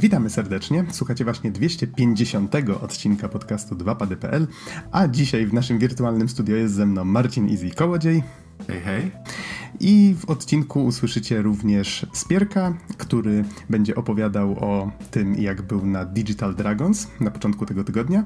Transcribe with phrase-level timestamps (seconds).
[0.00, 0.84] Witamy serdecznie.
[0.90, 4.46] Słuchacie właśnie 250 odcinka podcastu 2pady.pl,
[4.92, 8.22] a dzisiaj w naszym wirtualnym studio jest ze mną Marcin Easy Kołodziej.
[8.68, 9.10] Hej, hej.
[9.80, 16.54] I w odcinku usłyszycie również Spierka, który będzie opowiadał o tym, jak był na Digital
[16.54, 18.24] Dragons na początku tego tygodnia.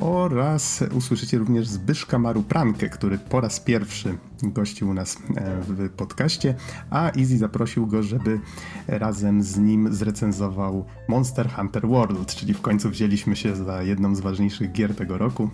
[0.00, 5.90] Oraz usłyszycie również Zbyszka Maru Prankę, który po raz pierwszy gościł u nas e, w
[5.90, 6.54] podcaście,
[6.90, 8.40] a Easy zaprosił go, żeby
[8.88, 14.20] razem z nim zrecenzował Monster Hunter World, czyli w końcu wzięliśmy się za jedną z
[14.20, 15.50] ważniejszych gier tego roku.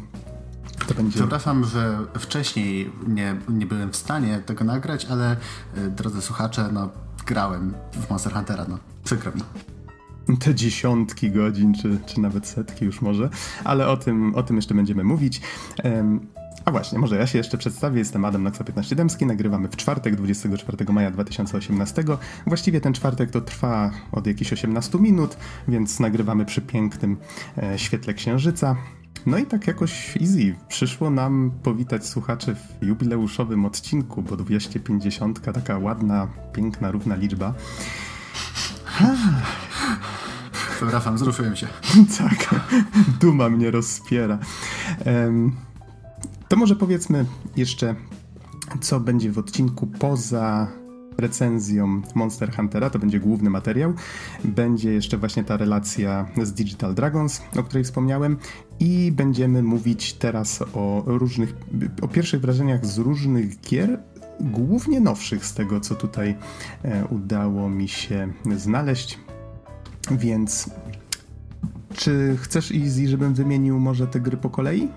[0.89, 1.19] To będzie...
[1.19, 5.37] Przepraszam, że wcześniej nie, nie byłem w stanie tego nagrać, ale
[5.79, 6.89] y, drodzy słuchacze, no
[7.27, 9.43] grałem w Monster Huntera, no przykro mi
[10.35, 13.29] te dziesiątki godzin, czy, czy nawet setki już może,
[13.65, 15.41] ale o tym, o tym jeszcze będziemy mówić.
[16.65, 17.99] a właśnie, może ja się jeszcze przedstawię.
[17.99, 19.27] Jestem Adam Naksa 15 Dębski.
[19.27, 22.05] Nagrywamy w czwartek, 24 maja 2018.
[22.47, 25.37] Właściwie ten czwartek to trwa od jakichś 18 minut,
[25.69, 27.17] więc nagrywamy przy pięknym
[27.59, 28.77] e, świetle księżyca.
[29.27, 30.55] No i tak jakoś easy.
[30.69, 37.55] Przyszło nam powitać słuchaczy w jubileuszowym odcinku, bo 250 taka ładna, piękna, równa liczba.
[40.77, 41.67] Przepraszam, wzruszyłem się.
[42.19, 42.55] tak,
[43.21, 44.39] duma mnie rozpiera.
[46.49, 47.25] To może powiedzmy
[47.57, 47.95] jeszcze,
[48.81, 50.69] co będzie w odcinku poza
[51.19, 53.93] recenzją Monster Huntera, to będzie główny materiał.
[54.45, 58.37] Będzie jeszcze właśnie ta relacja z Digital Dragons, o której wspomniałem
[58.81, 61.55] i będziemy mówić teraz o różnych,
[62.03, 63.99] o pierwszych wrażeniach z różnych gier,
[64.41, 66.37] głównie nowszych z tego, co tutaj
[66.83, 69.19] e, udało mi się znaleźć.
[70.11, 70.71] Więc
[71.95, 74.89] czy chcesz Easy, żebym wymienił może te gry po kolei?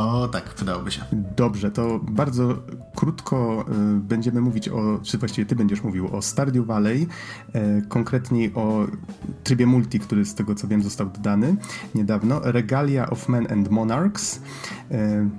[0.00, 1.04] O tak, przydałoby się.
[1.36, 2.54] Dobrze, to bardzo
[2.94, 3.64] krótko
[3.96, 7.06] y, będziemy mówić o, czy właściwie ty będziesz mówił o Stardew Valley,
[7.54, 8.86] y, konkretniej o
[9.44, 11.56] trybie multi, który z tego co wiem został dodany
[11.94, 14.40] niedawno, Regalia of Men and Monarchs y,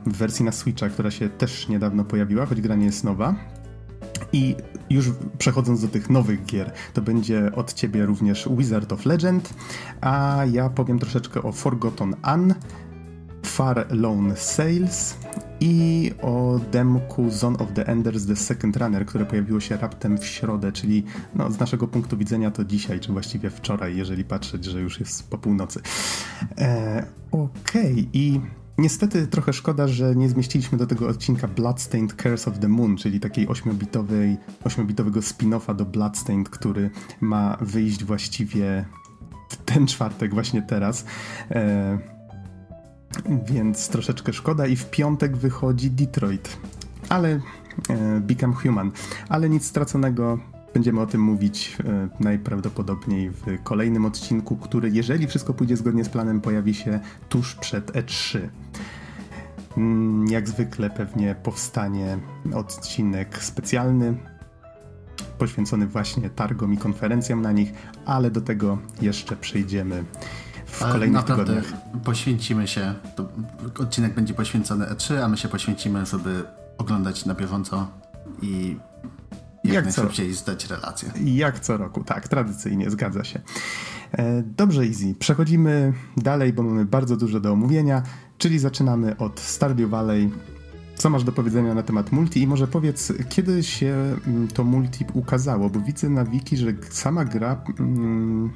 [0.05, 3.35] w wersji na Switcha, która się też niedawno pojawiła, choć gra nie jest nowa.
[4.33, 4.55] I
[4.89, 9.53] już przechodząc do tych nowych gier, to będzie od ciebie również Wizard of Legend,
[10.01, 12.55] a ja powiem troszeczkę o Forgotten Anne,
[13.43, 15.17] Far Lone Sales
[15.59, 20.25] i o demku Zone of the Enders The Second Runner, które pojawiło się raptem w
[20.25, 21.03] środę, czyli
[21.35, 25.29] no, z naszego punktu widzenia to dzisiaj, czy właściwie wczoraj, jeżeli patrzeć, że już jest
[25.29, 25.81] po północy.
[26.57, 28.07] E, Okej, okay.
[28.13, 28.39] i
[28.77, 33.19] Niestety trochę szkoda, że nie zmieściliśmy do tego odcinka Bloodstained Curse of the Moon, czyli
[33.19, 36.89] takiej ośmiobitowej, ośmiobitowego spin-offa do Bloodstained, który
[37.21, 38.85] ma wyjść właściwie
[39.49, 41.05] w ten czwartek, właśnie teraz.
[41.51, 42.20] E,
[43.45, 46.57] więc troszeczkę szkoda i w piątek wychodzi Detroit.
[47.09, 48.91] Ale e, Become Human.
[49.29, 50.39] Ale nic straconego.
[50.73, 56.09] Będziemy o tym mówić e, najprawdopodobniej w kolejnym odcinku, który, jeżeli wszystko pójdzie zgodnie z
[56.09, 56.99] planem, pojawi się
[57.29, 58.39] tuż przed E3.
[59.77, 62.17] Mm, jak zwykle pewnie powstanie
[62.53, 64.17] odcinek specjalny
[65.37, 67.73] poświęcony właśnie targom i konferencjom na nich,
[68.05, 70.03] ale do tego jeszcze przejdziemy
[70.71, 71.81] w Ale kolejnych naprawdę tygodniach.
[72.03, 72.93] Poświęcimy się,
[73.79, 76.43] odcinek będzie poświęcony E3, a my się poświęcimy, żeby
[76.77, 77.87] oglądać na bieżąco
[78.41, 78.77] i
[79.63, 81.11] jak, jak najszybciej zdać relację.
[81.23, 83.41] Jak co roku, tak, tradycyjnie, zgadza się.
[84.11, 85.15] E, dobrze, Easy.
[85.19, 88.03] Przechodzimy dalej, bo mamy bardzo dużo do omówienia,
[88.37, 90.31] czyli zaczynamy od Stardew Valley.
[90.95, 95.05] Co masz do powiedzenia na temat multi i może powiedz, kiedy się mm, to multi
[95.13, 98.51] ukazało, bo widzę na wiki, że sama gra mm,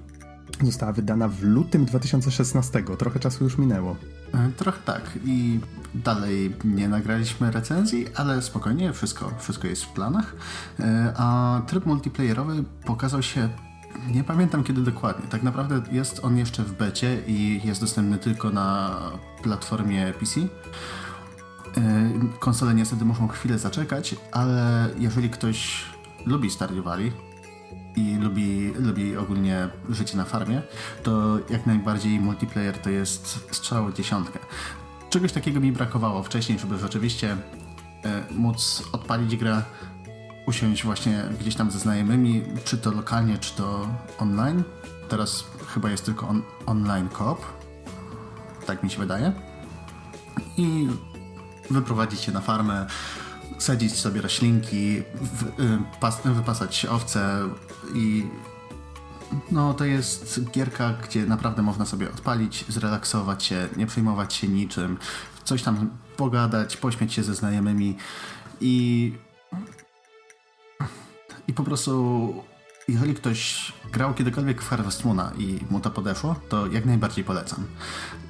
[0.61, 2.83] Została wydana w lutym 2016.
[2.97, 3.95] Trochę czasu już minęło.
[4.33, 5.01] E, trochę tak.
[5.25, 5.59] I
[5.95, 10.35] dalej nie nagraliśmy recenzji, ale spokojnie, wszystko, wszystko jest w planach.
[10.79, 13.49] E, a tryb multiplayerowy pokazał się
[14.11, 15.27] nie pamiętam kiedy dokładnie.
[15.29, 18.99] Tak naprawdę jest on jeszcze w becie i jest dostępny tylko na
[19.43, 20.41] platformie PC.
[20.41, 20.47] E,
[22.39, 25.85] konsole niestety muszą chwilę zaczekać, ale jeżeli ktoś
[26.25, 27.11] lubi Stardew Valley,
[27.95, 30.61] i lubi, lubi ogólnie życie na farmie,
[31.03, 34.39] to jak najbardziej multiplayer to jest strzał dziesiątkę.
[35.09, 37.37] Czegoś takiego mi brakowało wcześniej, żeby rzeczywiście
[38.03, 39.61] e, móc odpalić grę,
[40.45, 43.87] usiąść właśnie gdzieś tam ze znajomymi, czy to lokalnie, czy to
[44.17, 44.63] online.
[45.09, 47.45] Teraz chyba jest tylko on, online coop.
[48.65, 49.33] Tak mi się wydaje.
[50.57, 50.87] I
[51.69, 52.85] wyprowadzić się na farmę,
[53.57, 54.97] sadzić sobie roślinki,
[56.25, 57.49] y, wypasać owce
[57.93, 58.27] i
[59.51, 64.97] no to jest gierka, gdzie naprawdę można sobie odpalić, zrelaksować się, nie przejmować się niczym,
[65.43, 67.97] coś tam pogadać, pośmiać się ze znajomymi
[68.61, 69.13] i
[71.47, 72.33] i po prostu
[72.87, 77.65] jeżeli ktoś grał kiedykolwiek w Harvest Moona i mu to podeszło, to jak najbardziej polecam.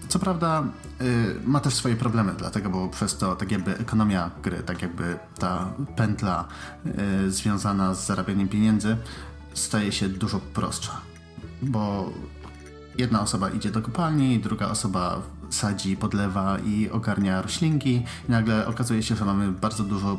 [0.07, 0.63] Co prawda
[1.01, 5.17] y, ma też swoje problemy, dlatego, bo przez to tak jakby ekonomia gry, tak jakby
[5.39, 6.47] ta pętla
[7.25, 8.97] y, związana z zarabianiem pieniędzy
[9.55, 11.01] staje się dużo prostsza.
[11.61, 12.13] Bo
[12.97, 17.95] jedna osoba idzie do kopalni, druga osoba sadzi, podlewa i ogarnia roślinki
[18.29, 20.17] i nagle okazuje się, że mamy bardzo dużo,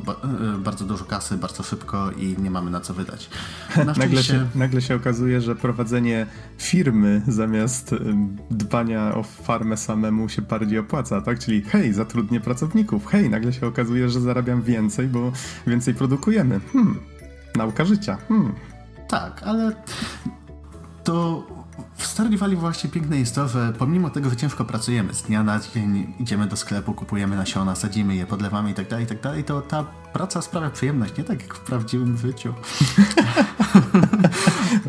[0.54, 3.30] e, bardzo dużo kasy, bardzo szybko i nie mamy na co wydać.
[3.76, 6.26] Na nagle, się, nagle się okazuje, że prowadzenie
[6.58, 7.94] firmy zamiast
[8.50, 11.38] dbania o farmę samemu się bardziej opłaca, tak?
[11.38, 15.32] Czyli hej, zatrudnię pracowników, hej, nagle się okazuje, że zarabiam więcej, bo
[15.66, 16.60] więcej produkujemy.
[16.72, 16.98] Hmm,
[17.56, 18.18] nauka życia.
[18.28, 18.75] Hmm.
[19.08, 19.72] Tak, ale
[21.04, 21.46] to
[21.96, 25.42] w Stardew Valley właśnie piękne jest to, że pomimo tego, że ciężko pracujemy, z dnia
[25.42, 29.18] na dzień idziemy do sklepu, kupujemy nasiona, sadzimy je, podlewamy i tak dalej, i tak
[29.46, 32.54] to ta praca sprawia przyjemność, nie tak jak w prawdziwym życiu.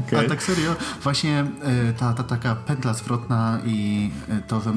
[0.07, 0.19] okay.
[0.25, 4.73] A tak serio, właśnie e, ta, ta taka pętla zwrotna i e, to, że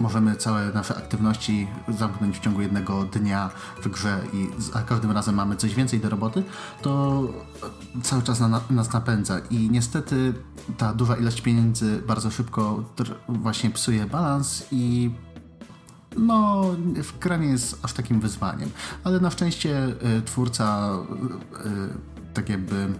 [0.00, 3.50] możemy całe nasze aktywności zamknąć w ciągu jednego dnia
[3.82, 6.42] w grze i za każdym razem mamy coś więcej do roboty,
[6.82, 7.22] to
[8.02, 10.34] cały czas na, nas napędza i niestety
[10.78, 12.84] ta duża ilość pieniędzy bardzo szybko
[13.28, 15.10] właśnie psuje balans i
[16.16, 16.64] no,
[17.02, 18.70] w granie jest aż takim wyzwaniem.
[19.04, 19.86] Ale na szczęście
[20.18, 20.92] y, twórca
[21.66, 22.90] y, tak jakby y,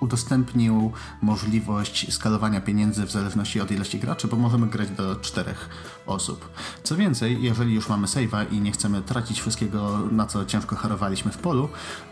[0.00, 5.68] udostępnił możliwość skalowania pieniędzy w zależności od ilości graczy, bo możemy grać do czterech
[6.06, 6.48] osób.
[6.82, 11.32] Co więcej, jeżeli już mamy save'a i nie chcemy tracić wszystkiego, na co ciężko harowaliśmy
[11.32, 11.68] w polu,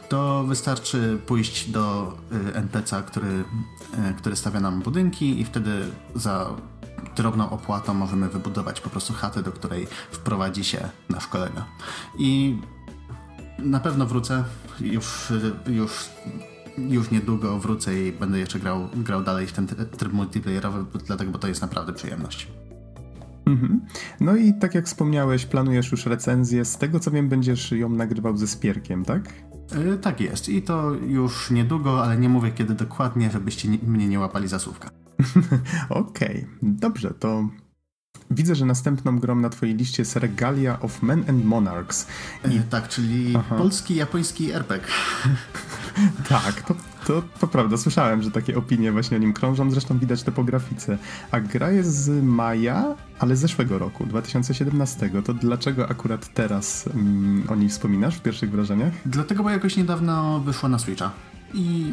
[0.08, 3.44] to wystarczy pójść do y, NPC'a, który,
[4.10, 6.50] y, który stawia nam budynki i wtedy za
[7.16, 11.64] drobną opłatą możemy wybudować po prostu chatę, do której wprowadzi się nasz kolega.
[12.18, 12.58] I
[13.58, 14.44] na pewno wrócę
[14.80, 15.32] już,
[15.66, 16.08] już
[16.78, 21.38] już niedługo wrócę i będę jeszcze grał, grał dalej w ten tryb multiplayerowy, dlatego, bo
[21.38, 22.48] to jest naprawdę przyjemność.
[23.46, 23.80] Mhm.
[24.20, 26.64] No i tak jak wspomniałeś, planujesz już recenzję.
[26.64, 29.32] Z tego co wiem, będziesz ją nagrywał ze Spierkiem, tak?
[29.84, 30.48] Yy, tak jest.
[30.48, 34.58] I to już niedługo, ale nie mówię kiedy dokładnie, żebyście nie, mnie nie łapali za
[34.58, 34.90] słówka.
[35.88, 36.46] Okej, okay.
[36.62, 37.48] dobrze, to
[38.30, 42.06] Widzę, że następną grą na twojej liście jest Regalia of Men and Monarchs.
[42.50, 42.56] I...
[42.56, 43.56] E, tak, czyli Aha.
[43.56, 44.88] polski, japoński RPG.
[46.28, 46.74] tak, to,
[47.06, 47.76] to, to prawda.
[47.76, 49.70] Słyszałem, że takie opinie właśnie o nim krążą.
[49.70, 50.98] Zresztą widać to po grafice.
[51.30, 55.10] A gra jest z maja, ale zeszłego roku, 2017.
[55.24, 58.92] To dlaczego akurat teraz mm, o niej wspominasz w pierwszych wrażeniach?
[59.06, 61.10] Dlatego, bo jakoś niedawno wyszła na Switcha.
[61.54, 61.92] I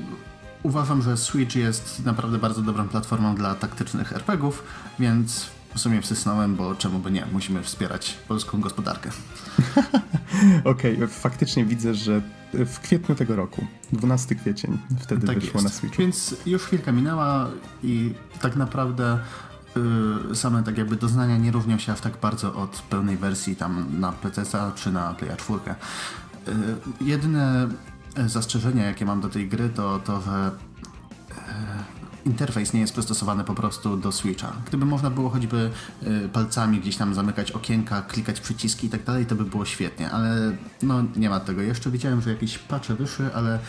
[0.63, 4.63] uważam, że Switch jest naprawdę bardzo dobrą platformą dla taktycznych RPGów,
[4.99, 5.45] więc
[5.75, 7.25] w sumie wsysnąłem, bo czemu by nie?
[7.33, 9.09] Musimy wspierać polską gospodarkę.
[10.63, 12.21] Okej, okay, faktycznie widzę, że
[12.53, 15.63] w kwietniu tego roku, 12 kwiecień, wtedy tak wyszło jest.
[15.63, 16.01] na Switchu.
[16.01, 17.49] Więc już chwilka minęła
[17.83, 19.19] i tak naprawdę
[20.29, 23.85] yy, same tak jakby doznania nie różnią się aż tak bardzo od pełnej wersji tam
[23.99, 24.43] na PC
[24.75, 25.59] czy na Playa 4.
[26.47, 26.53] Yy,
[27.01, 27.67] jedyne
[28.27, 30.51] zastrzeżenia, jakie mam do tej gry, to to, że
[31.29, 34.53] yy, interfejs nie jest przystosowany po prostu do Switcha.
[34.67, 35.71] Gdyby można było choćby
[36.03, 40.11] y, palcami gdzieś tam zamykać okienka, klikać przyciski i tak dalej, to by było świetnie,
[40.11, 41.61] ale no nie ma tego.
[41.61, 43.59] Jeszcze widziałem, że jakieś patche wyszły, ale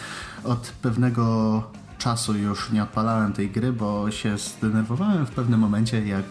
[0.45, 1.63] od pewnego
[1.99, 6.25] czasu już nie odpalałem tej gry, bo się zdenerwowałem w pewnym momencie, jak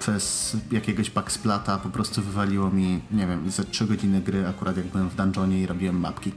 [0.00, 4.86] przez jakiegoś backsplata po prostu wywaliło mi, nie wiem, ze 3 godziny gry, akurat jak
[4.86, 6.32] byłem w dungeonie i robiłem mapki.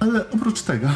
[0.00, 0.88] Ale oprócz tego,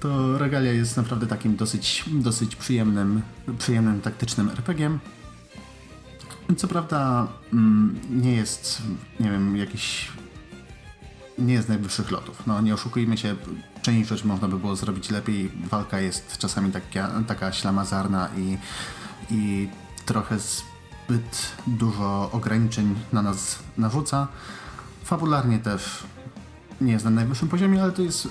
[0.00, 3.22] to Regalia jest naprawdę takim dosyć, dosyć przyjemnym,
[3.58, 4.98] przyjemnym taktycznym RPG.
[6.56, 8.82] Co prawda mm, nie jest,
[9.20, 10.08] nie wiem, jakiś
[11.38, 12.46] nie jest najwyższych lotów.
[12.46, 13.36] No nie oszukujmy się,
[13.82, 15.52] część rzeczy można by było zrobić lepiej.
[15.70, 18.58] Walka jest czasami taka, taka ślamazarna i,
[19.30, 19.68] i
[20.06, 24.28] trochę zbyt dużo ograniczeń na nas narzuca.
[25.04, 26.02] Fabularnie też
[26.82, 28.28] nie jest na najwyższym poziomie, ale to jest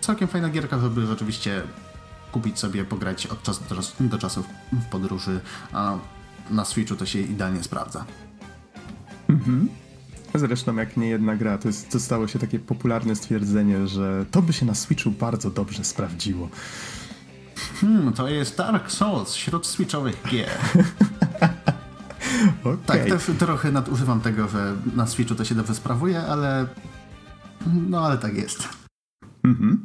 [0.00, 1.62] całkiem fajna gierka, żeby rzeczywiście
[2.32, 3.62] kupić sobie, pograć od czasu
[4.00, 5.40] do czasu w podróży,
[5.72, 5.98] a
[6.50, 8.04] na Switchu to się idealnie sprawdza.
[9.28, 9.68] Mhm.
[10.34, 14.42] Zresztą jak nie jedna gra, to, jest, to stało się takie popularne stwierdzenie, że to
[14.42, 16.48] by się na Switchu bardzo dobrze sprawdziło.
[17.80, 20.50] Hmm, to jest Dark Souls wśród switchowych gier.
[22.64, 22.78] okay.
[22.86, 26.66] Tak, też trochę nadużywam tego, że na Switchu to się dobrze sprawuje, ale
[27.88, 28.68] no ale tak jest.
[29.44, 29.84] Mhm.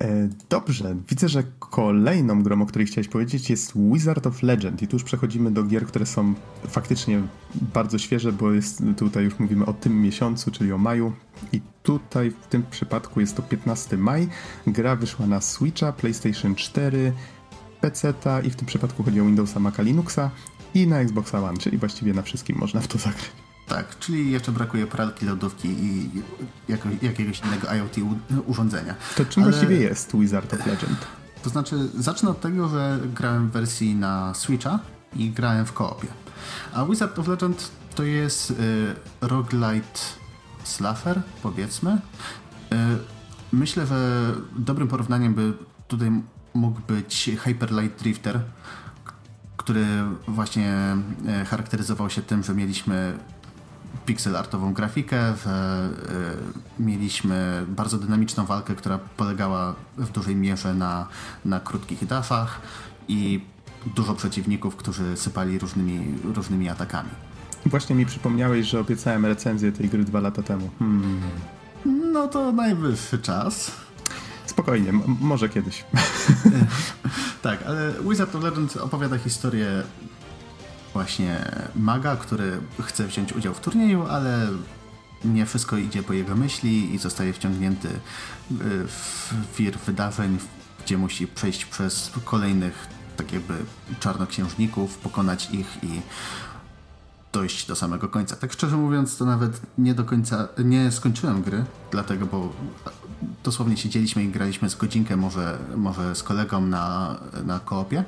[0.00, 4.82] E, dobrze, widzę, że kolejną grą, o której chciałeś powiedzieć, jest Wizard of Legend.
[4.82, 6.34] I tu już przechodzimy do gier, które są
[6.68, 7.22] faktycznie
[7.74, 11.12] bardzo świeże, bo jest, tutaj już mówimy o tym miesiącu, czyli o maju.
[11.52, 14.28] I tutaj w tym przypadku jest to 15 maj.
[14.66, 17.12] Gra wyszła na Switcha, PlayStation 4,
[17.80, 20.30] PC i w tym przypadku chodzi o Windowsa, Maca, Linuxa
[20.74, 23.45] i na Xboxa One, czyli właściwie na wszystkim można w to zagrać.
[23.68, 26.10] Tak, czyli jeszcze brakuje pralki, lodówki i
[26.68, 27.96] jako, jakiegoś innego IoT
[28.46, 28.94] urządzenia.
[29.16, 29.52] To czym Ale...
[29.52, 31.06] właściwie jest Wizard of Legend?
[31.42, 34.78] To znaczy, zacznę od tego, że grałem w wersji na Switcha
[35.16, 36.08] i grałem w koopie.
[36.72, 38.54] A Wizard of Legend to jest y,
[39.20, 40.00] roguelite
[40.64, 41.90] slasher, powiedzmy.
[41.92, 42.76] Y,
[43.52, 45.52] myślę, że dobrym porównaniem by
[45.88, 46.22] tutaj
[46.54, 48.40] mógł być Hyper Light Drifter,
[49.56, 49.86] który
[50.28, 50.96] właśnie
[51.42, 53.18] y, charakteryzował się tym, że mieliśmy
[54.06, 55.36] pixel artową grafikę, y,
[56.78, 61.06] mieliśmy bardzo dynamiczną walkę, która polegała w dużej mierze na,
[61.44, 62.60] na krótkich dafach
[63.08, 63.40] i
[63.94, 67.10] dużo przeciwników, którzy sypali różnymi, różnymi atakami.
[67.66, 70.70] Właśnie mi przypomniałeś, że obiecałem recenzję tej gry dwa lata temu.
[70.78, 71.20] Hmm.
[72.12, 73.72] No to najwyższy czas.
[74.46, 75.84] Spokojnie, może kiedyś.
[77.42, 79.82] tak, ale Wizard of Legend opowiada historię
[80.96, 84.48] właśnie maga, który chce wziąć udział w turnieju, ale
[85.24, 87.98] nie wszystko idzie po jego myśli i zostaje wciągnięty y,
[88.86, 90.38] w wir wydarzeń,
[90.84, 93.54] gdzie musi przejść przez kolejnych tak jakby
[94.00, 96.00] czarnoksiężników, pokonać ich i
[97.32, 98.36] dojść do samego końca.
[98.36, 102.52] Tak szczerze mówiąc, to nawet nie do końca, nie skończyłem gry, dlatego, bo
[103.44, 108.04] dosłownie siedzieliśmy i graliśmy z godzinkę, może, może z kolegą na, na koopie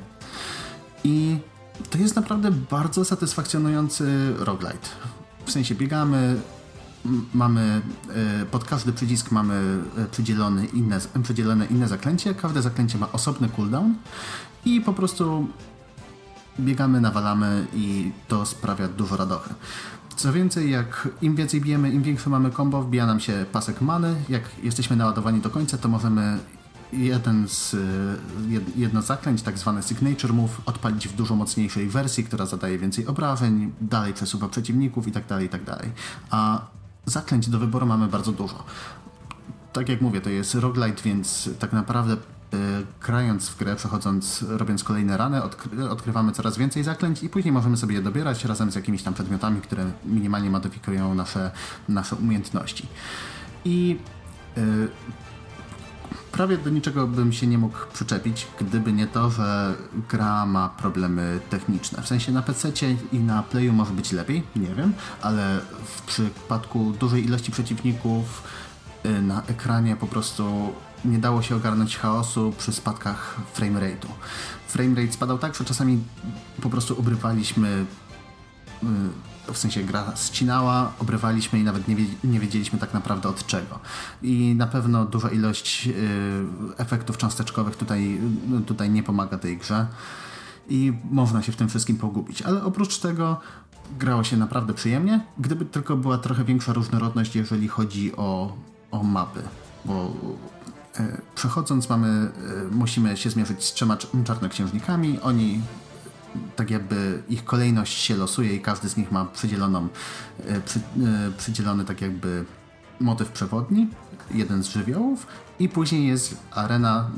[1.04, 1.38] i
[1.90, 4.88] to jest naprawdę bardzo satysfakcjonujący roguelite.
[5.47, 6.40] W sensie biegamy,
[7.35, 7.82] mamy
[8.42, 13.49] e, pod każdy przycisk mamy e, przydzielone inne, przydzielone inne zaklęcie, każde zaklęcie ma osobny
[13.49, 13.94] cooldown
[14.64, 15.49] i po prostu
[16.61, 19.54] biegamy, nawalamy i to sprawia dużo radochy.
[20.16, 24.14] Co więcej, jak im więcej bijemy, im większe mamy combo, wbija nam się pasek many.
[24.28, 26.38] Jak jesteśmy naładowani do końca, to możemy
[26.92, 27.76] jeden z,
[28.76, 33.07] jedno z zaklęć, tak zwane Signature Move, odpalić w dużo mocniejszej wersji, która zadaje więcej
[33.07, 35.64] obrażeń, dalej przesuwa przeciwników itd., tak.
[35.64, 35.87] Tak
[36.30, 36.61] A
[37.07, 38.64] zaklęć do wyboru mamy bardzo dużo.
[39.73, 42.12] Tak jak mówię, to jest roguelite, więc tak naprawdę
[42.52, 42.59] yy,
[43.02, 47.76] grając w grę, przechodząc, robiąc kolejne rany, odkry odkrywamy coraz więcej zaklęć i później możemy
[47.76, 51.50] sobie je dobierać razem z jakimiś tam przedmiotami, które minimalnie modyfikują nasze,
[51.88, 52.87] nasze umiejętności.
[53.64, 53.99] I
[54.57, 54.88] yy,
[56.32, 59.75] prawie do niczego bym się nie mógł przyczepić, gdyby nie to, że
[60.08, 62.02] gra ma problemy techniczne.
[62.02, 62.73] W sensie na PC
[63.12, 64.92] i na Playu może być lepiej, nie wiem,
[65.23, 68.42] ale w przypadku dużej ilości przeciwników
[69.06, 70.73] y, na ekranie po prostu
[71.04, 74.08] nie dało się ogarnąć chaosu przy spadkach framerate'u.
[74.68, 75.99] Framerate spadał tak, że czasami
[76.62, 77.85] po prostu obrywaliśmy
[78.82, 78.87] y,
[79.52, 83.78] w sensie gra ścinała, obrywaliśmy i nawet nie, nie wiedzieliśmy tak naprawdę od czego.
[84.22, 85.92] I na pewno duża ilość y,
[86.76, 88.20] efektów cząsteczkowych tutaj,
[88.60, 89.86] y, tutaj nie pomaga tej grze
[90.68, 92.42] i można się w tym wszystkim pogubić.
[92.42, 93.40] Ale oprócz tego
[93.98, 98.56] grało się naprawdę przyjemnie, gdyby tylko była trochę większa różnorodność, jeżeli chodzi o,
[98.90, 99.42] o mapy,
[99.84, 100.12] bo
[101.00, 102.30] y, przechodząc mamy,
[102.70, 105.60] musimy się zmierzyć z trzema czarnoksiężnikami, oni
[106.56, 109.88] tak jakby ich kolejność się losuje i każdy z nich ma przydzieloną,
[110.47, 110.82] e, przy, e,
[111.38, 112.44] przydzielony tak jakby
[113.00, 113.88] motyw przewodni,
[114.35, 115.26] jeden z żywiołów
[115.58, 117.11] i później jest arena,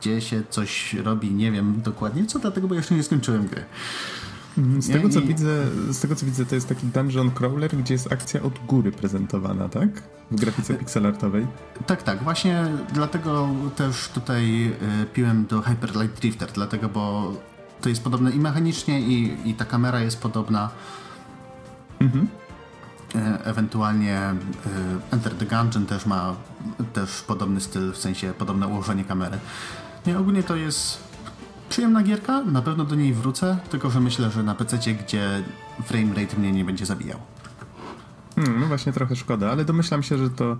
[0.00, 3.64] gdzie się coś robi, nie wiem dokładnie co, dlatego bo jeszcze nie skończyłem gry.
[4.58, 7.94] Mhm, z tego, co widzę, z tego co widzę, to jest taki dungeon crawler, gdzie
[7.94, 9.88] jest akcja od góry prezentowana, tak?
[10.30, 11.46] W grafice pixelartowej.
[11.86, 12.22] Tak, tak.
[12.22, 14.72] Właśnie dlatego też tutaj
[15.12, 17.32] piłem do Hyper Light Drifter, dlatego bo
[17.80, 20.70] to jest podobne i mechanicznie, i, i ta kamera jest podobna.
[22.00, 22.28] Mhm.
[23.14, 24.34] E, ewentualnie e,
[25.10, 26.34] Enter the Gungeon też ma
[26.92, 29.38] też podobny styl, w sensie podobne ułożenie kamery.
[30.06, 30.98] Nie, ogólnie to jest
[31.68, 35.42] przyjemna gierka, na pewno do niej wrócę, tylko że myślę, że na PC, gdzie
[35.84, 37.18] framerate mnie nie będzie zabijał.
[38.34, 40.56] Hmm, no właśnie trochę szkoda, ale domyślam się, że to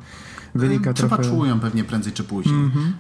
[0.55, 1.31] wynika Trzeba trochę...
[1.31, 2.55] czują pewnie prędzej czy później.
[2.55, 2.93] Mm -hmm.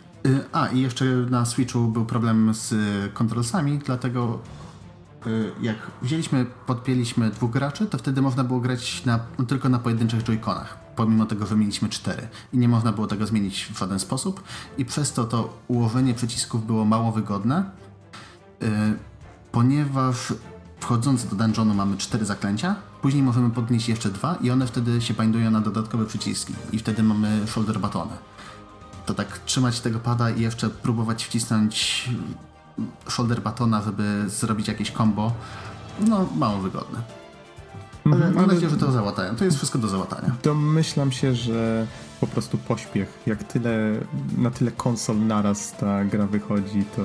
[0.53, 2.75] A, i jeszcze na Switchu był problem z
[3.15, 4.39] kontrolsami, dlatego
[5.27, 10.23] y, jak wzięliśmy, podpięliśmy dwóch graczy, to wtedy można było grać na, tylko na pojedynczych
[10.23, 12.29] joyconach, pomimo tego, że mieliśmy cztery.
[12.53, 14.43] I nie można było tego zmienić w żaden sposób
[14.79, 17.71] i przez to to ułożenie przycisków było mało wygodne,
[19.53, 20.35] ponieważ
[20.81, 25.15] wchodząc do dungeonu mamy cztery zaklęcia, później możemy podnieść jeszcze dwa i one wtedy się
[25.15, 28.13] bindują na dodatkowe przyciski i wtedy mamy shoulder batony.
[29.09, 32.09] To tak trzymać tego pada i jeszcze próbować wcisnąć
[33.09, 35.33] shoulder batona, żeby zrobić jakieś combo,
[36.09, 37.03] no mało wygodne.
[38.05, 39.37] Ale mhm, mam nadzieję, że to załatają.
[39.37, 40.35] To jest wszystko do załatania.
[40.43, 41.87] Domyślam się, że
[42.21, 43.19] po prostu pośpiech.
[43.27, 43.71] Jak tyle,
[44.37, 47.03] na tyle konsol naraz ta gra wychodzi, to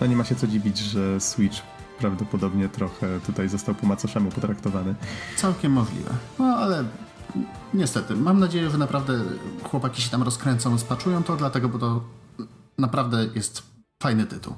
[0.00, 1.62] no nie ma się co dziwić, że Switch
[1.98, 4.94] prawdopodobnie trochę tutaj został po macoszemu potraktowany.
[5.36, 6.10] Całkiem możliwe.
[6.38, 6.84] No ale
[7.74, 9.20] niestety, mam nadzieję, że naprawdę
[9.62, 12.04] chłopaki się tam rozkręcą, spaczują to, dlatego, bo to
[12.78, 13.62] naprawdę jest
[14.02, 14.54] fajny tytuł.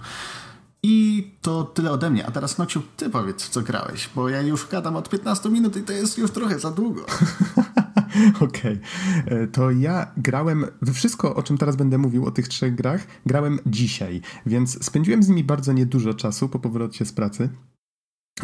[0.86, 2.26] I to tyle ode mnie.
[2.26, 5.82] A teraz, Noksiu, ty powiedz, co grałeś, bo ja już gadam od 15 minut i
[5.82, 7.06] to jest już trochę za długo.
[8.40, 8.80] Okej.
[9.26, 9.38] Okay.
[9.38, 13.06] E, to ja grałem we wszystko, o czym teraz będę mówił, o tych trzech grach,
[13.26, 17.48] grałem dzisiaj, więc spędziłem z nimi bardzo niedużo czasu po powrocie z pracy.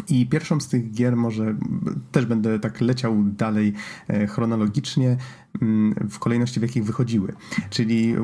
[0.09, 1.55] I pierwszą z tych gier może
[2.11, 3.73] też będę tak leciał dalej
[4.07, 5.17] e, chronologicznie
[5.61, 7.33] mm, w kolejności w jakich wychodziły.
[7.69, 8.15] Czyli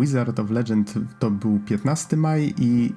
[0.00, 2.92] Wizard of Legend to był 15 maj i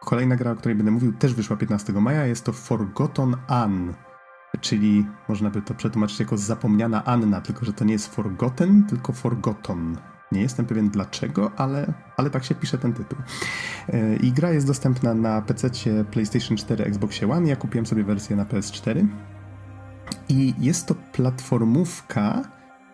[0.00, 3.94] kolejna gra, o której będę mówił też wyszła 15 maja, jest to Forgotten Anne
[4.60, 9.12] czyli można by to przetłumaczyć jako zapomniana Anna, tylko że to nie jest Forgotten, tylko
[9.12, 9.96] Forgotten.
[10.32, 13.18] Nie jestem pewien dlaczego, ale, ale tak się pisze ten tytuł.
[13.88, 15.70] E, I gra jest dostępna na PC,
[16.10, 17.48] PlayStation 4, Xbox One.
[17.48, 19.06] Ja kupiłem sobie wersję na PS4.
[20.28, 22.42] I jest to platformówka,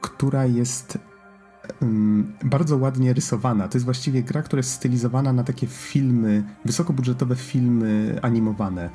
[0.00, 0.98] która jest
[2.44, 3.68] bardzo ładnie rysowana.
[3.68, 8.90] To jest właściwie gra, która jest stylizowana na takie filmy, wysokobudżetowe filmy animowane.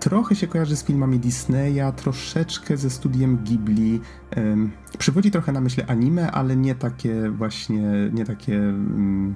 [0.00, 4.00] Trochę się kojarzy z filmami Disneya, troszeczkę ze studiem Ghibli.
[4.36, 9.34] Um, przywodzi trochę na myśl anime, ale nie takie właśnie, nie takie um,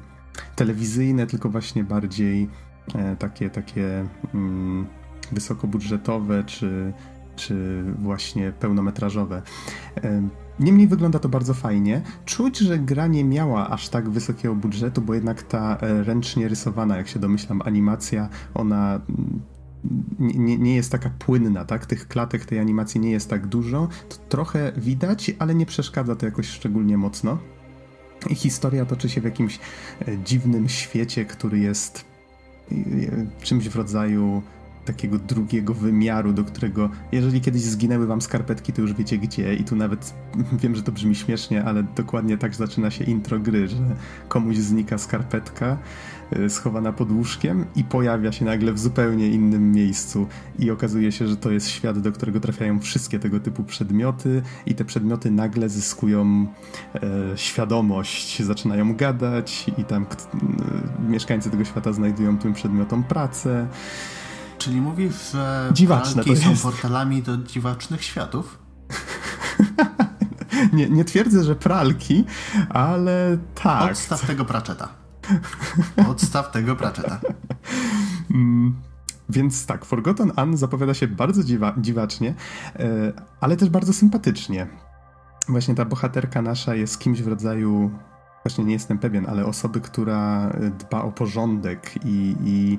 [0.56, 2.48] telewizyjne, tylko właśnie bardziej
[2.94, 4.86] e, takie, takie um,
[5.32, 6.92] wysokobudżetowe, czy,
[7.36, 9.42] czy właśnie pełnometrażowe.
[10.60, 12.02] Niemniej wygląda to bardzo fajnie.
[12.24, 16.96] Czuć, że gra nie miała aż tak wysokiego budżetu, bo jednak ta e, ręcznie rysowana,
[16.96, 19.00] jak się domyślam, animacja, ona
[20.18, 21.86] nie, nie, jest taka płynna, tak?
[21.86, 23.88] Tych klatek tej animacji nie jest tak dużo.
[24.08, 27.38] To trochę widać, ale nie przeszkadza to jakoś szczególnie mocno.
[28.30, 29.58] I historia toczy się w jakimś
[30.08, 32.04] e, dziwnym świecie, który jest
[32.72, 32.74] e,
[33.42, 34.42] czymś w rodzaju
[34.84, 39.54] takiego drugiego wymiaru, do którego, jeżeli kiedyś zginęły wam skarpetki, to już wiecie gdzie.
[39.54, 40.14] I tu nawet
[40.62, 43.76] wiem, że to brzmi śmiesznie, ale dokładnie tak zaczyna się intro gry, że
[44.28, 45.76] komuś znika skarpetka
[46.38, 50.26] y, schowana pod łóżkiem i pojawia się nagle w zupełnie innym miejscu.
[50.58, 54.74] I okazuje się, że to jest świat, do którego trafiają wszystkie tego typu przedmioty, i
[54.74, 56.46] te przedmioty nagle zyskują
[56.94, 57.00] e,
[57.36, 63.68] świadomość, zaczynają gadać, i tam e, mieszkańcy tego świata znajdują tym przedmiotom pracę.
[64.60, 68.58] Czyli mówisz, że Dziwaczne to są portalami do dziwacznych światów?
[70.72, 72.24] nie, nie twierdzę, że pralki,
[72.68, 73.90] ale tak.
[73.90, 74.88] Odstaw tego praczeta.
[76.08, 77.20] Odstaw tego praczeta.
[78.30, 78.74] Mm,
[79.28, 82.34] więc tak, Forgotten Anne zapowiada się bardzo dziwa dziwacznie,
[82.76, 84.66] e, ale też bardzo sympatycznie.
[85.48, 87.90] Właśnie ta bohaterka nasza jest kimś w rodzaju,
[88.44, 92.78] właśnie nie jestem pewien, ale osoby, która dba o porządek i, i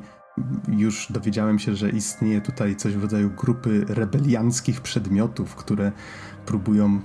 [0.67, 5.91] już dowiedziałem się, że istnieje tutaj coś w rodzaju grupy rebelianckich przedmiotów, które
[6.45, 7.01] próbują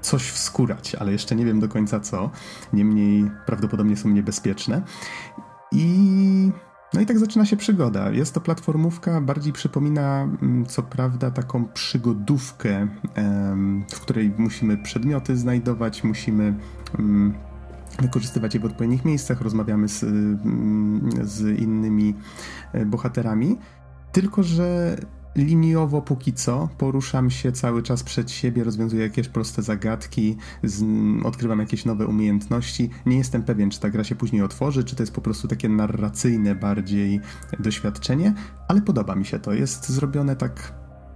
[0.00, 2.30] coś wskórać, ale jeszcze nie wiem do końca co.
[2.72, 4.82] Niemniej prawdopodobnie są niebezpieczne.
[5.72, 6.52] I
[6.94, 8.10] no i tak zaczyna się przygoda.
[8.10, 12.88] Jest to platformówka, bardziej przypomina mm, co prawda taką przygodówkę,
[13.92, 16.54] w której musimy przedmioty znajdować, musimy
[16.98, 17.34] mm,
[18.02, 22.14] wykorzystywać je w odpowiednich miejscach, rozmawiamy z, mm, z innymi
[22.72, 23.58] e, bohaterami.
[24.12, 24.96] Tylko, że
[25.36, 30.84] liniowo póki co poruszam się cały czas przed siebie, rozwiązuję jakieś proste zagadki, z,
[31.24, 32.90] odkrywam jakieś nowe umiejętności.
[33.06, 35.68] Nie jestem pewien, czy ta gra się później otworzy, czy to jest po prostu takie
[35.68, 37.20] narracyjne bardziej
[37.60, 38.34] doświadczenie,
[38.68, 39.52] ale podoba mi się to.
[39.52, 40.72] Jest zrobione tak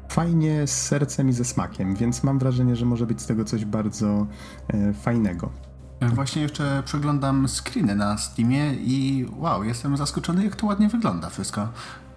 [0.08, 3.64] fajnie, z sercem i ze smakiem, więc mam wrażenie, że może być z tego coś
[3.64, 4.26] bardzo
[4.68, 5.67] e, fajnego.
[6.00, 11.68] Właśnie jeszcze przeglądam screeny na Steamie i wow, jestem zaskoczony, jak to ładnie wygląda wszystko.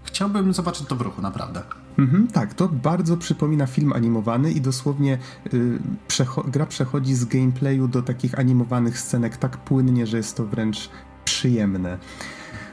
[0.04, 1.63] Chciałbym zobaczyć to w ruchu, naprawdę.
[1.98, 5.17] Mhm, tak, to bardzo przypomina film animowany i dosłownie
[5.54, 10.46] y, przecho gra przechodzi z gameplayu do takich animowanych scenek tak płynnie, że jest to
[10.46, 10.89] wręcz
[11.26, 11.98] przyjemne.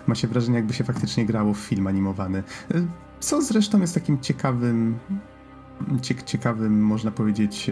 [0.06, 2.42] Ma się wrażenie, jakby się faktycznie grało w film animowany.
[2.74, 2.86] Y,
[3.20, 4.98] co zresztą jest takim ciekawym,
[6.24, 7.70] ciekawym, można powiedzieć,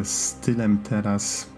[0.00, 1.55] y, stylem teraz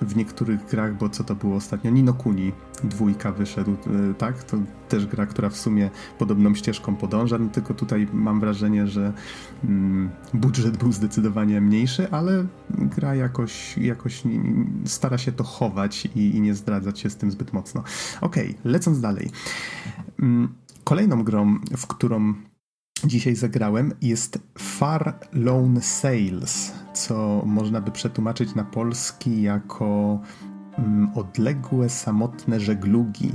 [0.00, 1.90] w niektórych grach, bo co to było ostatnio?
[1.90, 2.52] Nino Kuni
[2.84, 4.44] dwójka wyszedł, e, tak?
[4.44, 4.56] To
[4.88, 9.12] też gra, która w sumie podobną ścieżką podąża, no tylko tutaj mam wrażenie, że
[9.64, 14.22] mm, budżet był zdecydowanie mniejszy, ale gra jakoś, jakoś
[14.84, 17.82] stara się to chować i, i nie zdradzać się z tym zbyt mocno.
[18.20, 19.30] Okej, okay, lecąc dalej.
[20.20, 20.48] Mm,
[20.84, 22.34] kolejną grą, w którą
[23.04, 30.20] dzisiaj zagrałem, jest Far Lone Sails, co można by przetłumaczyć na polski jako
[30.78, 33.32] mm, odległe, samotne żeglugi.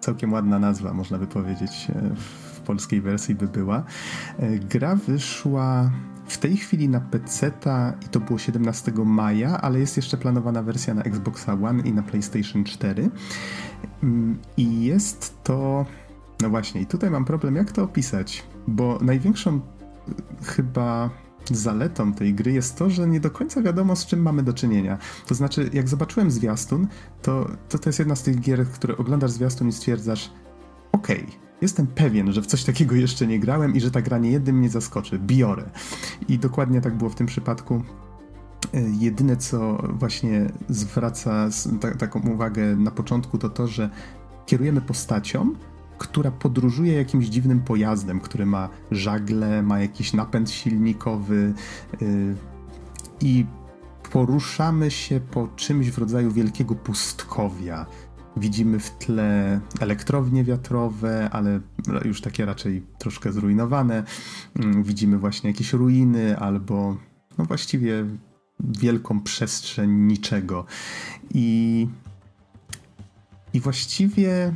[0.00, 3.82] Całkiem ładna nazwa, można by powiedzieć, e, w polskiej wersji by była.
[4.38, 5.90] E, gra wyszła
[6.26, 10.94] w tej chwili na PC-ta i to było 17 maja, ale jest jeszcze planowana wersja
[10.94, 13.10] na Xbox One i na PlayStation 4.
[14.02, 15.86] Mm, I jest to.
[16.42, 19.60] No właśnie, i tutaj mam problem, jak to opisać, bo największą y,
[20.44, 21.10] chyba
[21.50, 24.98] zaletą tej gry jest to, że nie do końca wiadomo, z czym mamy do czynienia.
[25.26, 26.88] To znaczy, jak zobaczyłem zwiastun,
[27.22, 30.30] to to, to jest jedna z tych gier, które oglądasz zwiastun i stwierdzasz,
[30.92, 34.18] okej, okay, jestem pewien, że w coś takiego jeszcze nie grałem i że ta gra
[34.18, 35.18] nie jednym mnie zaskoczy.
[35.18, 35.70] Biorę.
[36.28, 37.82] I dokładnie tak było w tym przypadku.
[38.74, 41.48] E, jedyne, co właśnie zwraca
[41.80, 43.90] ta, taką uwagę na początku, to to, że
[44.46, 45.54] kierujemy postacią,
[46.00, 51.54] która podróżuje jakimś dziwnym pojazdem, który ma żagle, ma jakiś napęd silnikowy
[52.00, 52.36] yy,
[53.20, 53.46] i
[54.12, 57.86] poruszamy się po czymś w rodzaju wielkiego pustkowia.
[58.36, 61.60] Widzimy w tle elektrownie wiatrowe, ale
[62.04, 64.04] już takie raczej troszkę zrujnowane.
[64.56, 66.96] Mm, widzimy właśnie jakieś ruiny albo
[67.38, 68.04] no właściwie
[68.60, 70.64] wielką przestrzeń niczego.
[71.34, 71.88] I,
[73.54, 74.54] i właściwie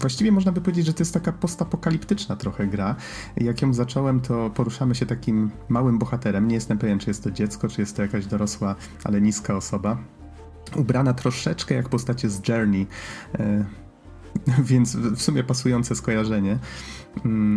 [0.00, 2.96] Właściwie można by powiedzieć, że to jest taka postapokaliptyczna trochę gra.
[3.36, 6.48] Jak ją zacząłem, to poruszamy się takim małym bohaterem.
[6.48, 9.98] Nie jestem pewien, czy jest to dziecko, czy jest to jakaś dorosła, ale niska osoba.
[10.76, 12.86] Ubrana troszeczkę jak postacie z Journey.
[13.38, 13.64] E,
[14.70, 16.58] więc w sumie pasujące skojarzenie,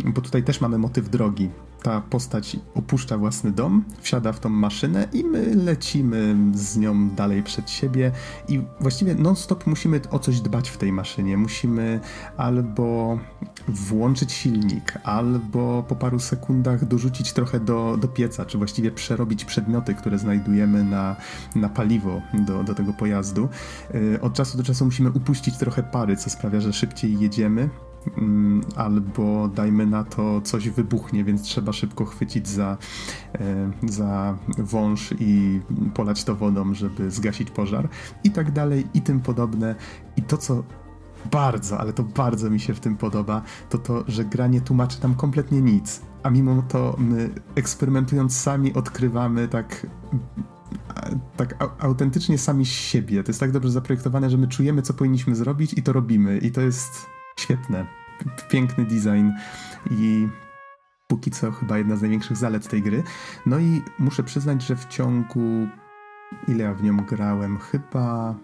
[0.05, 1.49] bo tutaj też mamy motyw drogi
[1.83, 7.43] ta postać opuszcza własny dom, wsiada w tą maszynę i my lecimy z nią dalej
[7.43, 8.11] przed siebie
[8.47, 11.37] i właściwie non-stop musimy o coś dbać w tej maszynie.
[11.37, 11.99] Musimy
[12.37, 13.19] albo
[13.67, 19.93] włączyć silnik, albo po paru sekundach dorzucić trochę do, do pieca, czy właściwie przerobić przedmioty,
[19.93, 21.15] które znajdujemy na,
[21.55, 23.49] na paliwo do, do tego pojazdu.
[23.95, 27.92] Y, od czasu do czasu musimy upuścić trochę pary, co sprawia, że szybciej jedziemy Mm,
[28.75, 32.77] albo dajmy na to coś wybuchnie, więc trzeba szybko chwycić za,
[33.33, 35.61] e, za wąż i
[35.93, 37.89] polać to wodą, żeby zgasić pożar
[38.23, 39.75] i tak dalej i tym podobne.
[40.17, 40.63] I to, co
[41.31, 44.99] bardzo, ale to bardzo mi się w tym podoba, to to, że gra nie tłumaczy
[44.99, 49.87] tam kompletnie nic, a mimo to my eksperymentując sami odkrywamy tak
[51.37, 53.23] tak autentycznie sami siebie.
[53.23, 56.37] To jest tak dobrze zaprojektowane, że my czujemy, co powinniśmy zrobić i to robimy.
[56.37, 57.05] I to jest
[57.36, 57.86] Świetne.
[58.50, 59.30] Piękny design
[59.91, 60.28] i
[61.08, 63.04] póki co chyba jedna z największych zalet tej gry.
[63.46, 65.67] No i muszę przyznać, że w ciągu
[66.48, 67.58] ile ja w nią grałem?
[67.58, 68.36] Chyba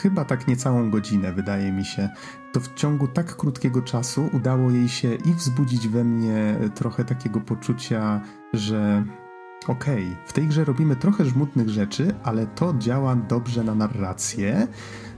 [0.00, 2.08] chyba tak niecałą godzinę, wydaje mi się,
[2.52, 7.40] to w ciągu tak krótkiego czasu udało jej się i wzbudzić we mnie trochę takiego
[7.40, 8.20] poczucia,
[8.52, 9.04] że
[9.68, 14.68] okej, okay, w tej grze robimy trochę żmudnych rzeczy, ale to działa dobrze na narrację.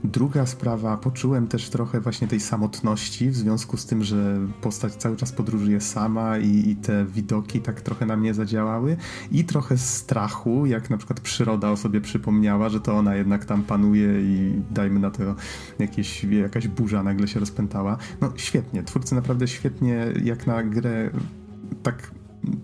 [0.03, 5.17] Druga sprawa, poczułem też trochę właśnie tej samotności w związku z tym, że postać cały
[5.17, 8.97] czas podróżuje sama i, i te widoki tak trochę na mnie zadziałały
[9.31, 13.63] i trochę strachu, jak na przykład przyroda o sobie przypomniała, że to ona jednak tam
[13.63, 15.35] panuje i dajmy na to
[15.79, 17.97] jakieś, jakaś burza nagle się rozpętała.
[18.21, 21.09] No świetnie, twórcy naprawdę świetnie jak na grę
[21.83, 22.11] tak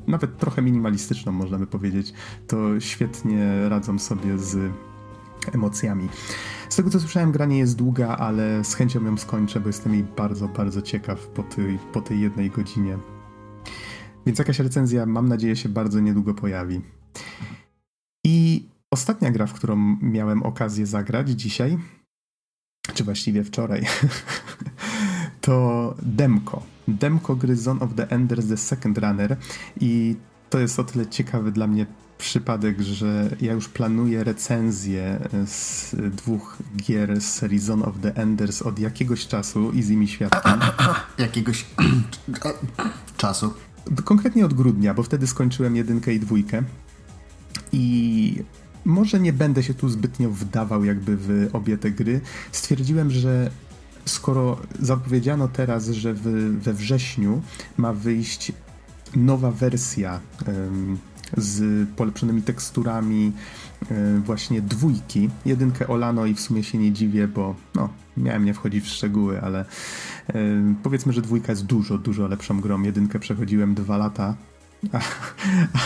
[0.07, 2.13] nawet trochę minimalistyczną, można by powiedzieć,
[2.47, 4.71] to świetnie radzą sobie z
[5.53, 6.09] emocjami.
[6.69, 9.93] Z tego co słyszałem, gra nie jest długa, ale z chęcią ją skończę, bo jestem
[9.93, 12.97] jej bardzo, bardzo ciekaw po tej, po tej jednej godzinie.
[14.25, 16.81] Więc jakaś recenzja, mam nadzieję, się bardzo niedługo pojawi.
[18.25, 21.77] I ostatnia gra, w którą miałem okazję zagrać dzisiaj,
[22.93, 23.81] czy właściwie wczoraj,
[25.41, 26.63] to Demko.
[26.87, 29.37] Demko gry Zone of the Enders The Second Runner
[29.81, 30.15] i
[30.49, 31.85] to jest o tyle ciekawy dla mnie
[32.17, 38.61] przypadek, że ja już planuję recenzję z dwóch gier z serii Zone of the Enders
[38.61, 40.59] od jakiegoś czasu i z nimi świadkiem.
[41.17, 41.65] jakiegoś
[43.17, 43.53] czasu.
[44.03, 46.63] Konkretnie od grudnia, bo wtedy skończyłem jedynkę i dwójkę.
[47.71, 48.43] I
[48.85, 52.21] może nie będę się tu zbytnio wdawał jakby w obie te gry.
[52.51, 53.51] Stwierdziłem, że
[54.09, 56.21] skoro zapowiedziano teraz, że w,
[56.59, 57.41] we wrześniu
[57.77, 58.51] ma wyjść
[59.15, 60.19] nowa wersja
[61.37, 63.31] z polepszonymi teksturami
[64.25, 65.29] właśnie dwójki.
[65.45, 69.41] Jedynkę Olano i w sumie się nie dziwię, bo no, miałem nie wchodzić w szczegóły,
[69.41, 69.65] ale
[70.83, 72.81] powiedzmy, że dwójka jest dużo, dużo lepszą grą.
[72.81, 74.35] Jedynkę przechodziłem dwa lata,
[74.93, 74.99] a,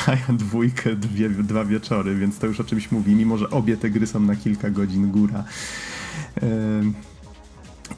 [0.07, 3.77] a ja dwójkę dwie, dwa wieczory, więc to już o czymś mówi, mimo że obie
[3.77, 5.43] te gry są na kilka godzin góra.
[6.41, 6.47] E,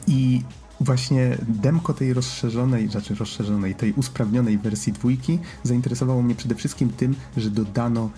[0.06, 0.42] I
[0.80, 7.14] właśnie demko tej rozszerzonej, znaczy rozszerzonej, tej usprawnionej wersji dwójki zainteresowało mnie przede wszystkim tym,
[7.36, 8.10] że dodano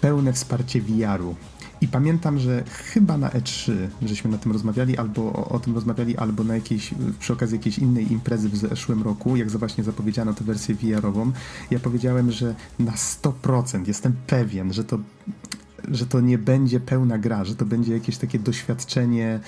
[0.00, 1.34] pełne wsparcie VR-u.
[1.80, 6.16] I pamiętam, że chyba na E3 żeśmy na tym rozmawiali, albo o, o, tym rozmawiali,
[6.16, 10.44] albo na jakiejś, przy okazji jakiejś innej imprezy w zeszłym roku, jak właśnie zapowiedziano tę
[10.44, 11.32] wersję VR-ową,
[11.70, 14.98] ja powiedziałem, że na 100% jestem pewien, że to
[15.90, 19.40] że to nie będzie pełna gra, że to będzie jakieś takie doświadczenie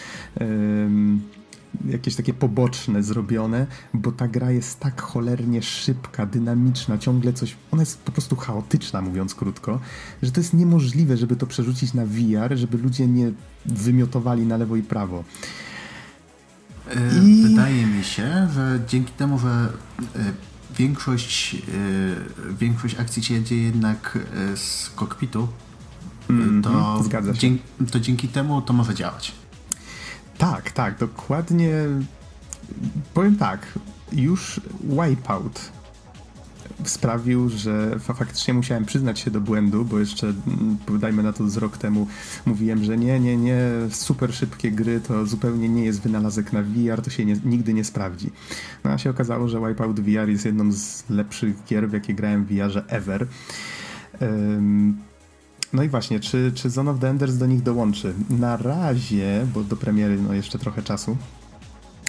[1.84, 7.82] jakieś takie poboczne zrobione, bo ta gra jest tak cholernie szybka, dynamiczna, ciągle coś, ona
[7.82, 9.80] jest po prostu chaotyczna, mówiąc krótko,
[10.22, 13.32] że to jest niemożliwe, żeby to przerzucić na VR, żeby ludzie nie
[13.66, 15.24] wymiotowali na lewo i prawo.
[16.90, 17.42] E, I...
[17.42, 20.32] Wydaje mi się, że dzięki temu, że e,
[20.78, 21.58] większość, e,
[22.58, 24.18] większość akcji się dzieje jednak
[24.54, 25.48] z kokpitu,
[26.30, 29.37] mm, to, dzięki, to dzięki temu to może działać.
[30.38, 31.72] Tak, tak, dokładnie.
[33.14, 33.78] Powiem tak,
[34.12, 35.72] już Wipeout
[36.84, 41.56] sprawił, że faktycznie musiałem przyznać się do błędu, bo jeszcze, mm, dajmy na to z
[41.56, 42.06] rok temu,
[42.46, 47.02] mówiłem, że nie, nie, nie, super szybkie gry to zupełnie nie jest wynalazek na VR,
[47.02, 48.30] to się nie, nigdy nie sprawdzi.
[48.84, 52.44] No a się okazało, że Wipeout VR jest jedną z lepszych gier, w jakie grałem
[52.44, 53.26] w VR ever.
[54.20, 55.07] Um,
[55.72, 58.14] no i właśnie, czy, czy Zone of the Enders do nich dołączy?
[58.30, 61.16] Na razie, bo do premiery no jeszcze trochę czasu,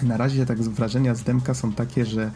[0.04, 2.32] na razie tak wrażenia z demka są takie, że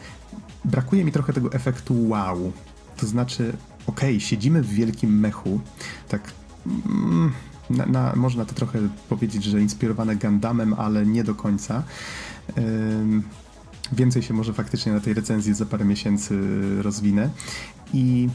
[0.64, 2.52] brakuje mi trochę tego efektu wow.
[2.96, 3.52] To znaczy,
[3.86, 5.60] okej, okay, siedzimy w wielkim mechu,
[6.08, 6.32] tak
[6.66, 7.32] mm,
[7.70, 11.82] na, na, można to trochę powiedzieć, że inspirowane Gundamem, ale nie do końca.
[12.58, 13.22] Ym,
[13.92, 16.38] więcej się może faktycznie na tej recenzji za parę miesięcy
[16.82, 17.30] rozwinę.
[17.92, 18.28] I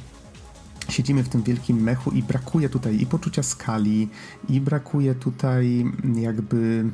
[0.90, 4.10] siedzimy w tym wielkim mechu i brakuje tutaj i poczucia skali,
[4.50, 6.86] i brakuje tutaj jakby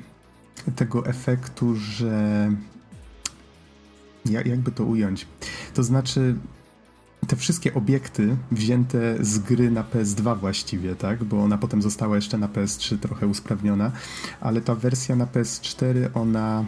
[0.76, 2.52] tego efektu, że.
[4.26, 5.28] jakby to ująć?
[5.74, 6.36] To znaczy,
[7.28, 11.24] te wszystkie obiekty wzięte z gry na PS2 właściwie, tak?
[11.24, 13.92] Bo ona potem została jeszcze na PS3 trochę usprawniona,
[14.42, 16.66] ale ta wersja na PS4 ona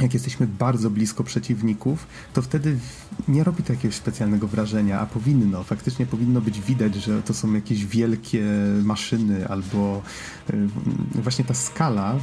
[0.00, 2.78] jak jesteśmy bardzo blisko przeciwników, to wtedy
[3.28, 5.64] nie robi to jakiegoś specjalnego wrażenia, a powinno.
[5.64, 8.44] Faktycznie powinno być widać, że to są jakieś wielkie
[8.82, 10.02] maszyny albo
[10.50, 10.68] y,
[11.14, 12.14] właśnie ta skala,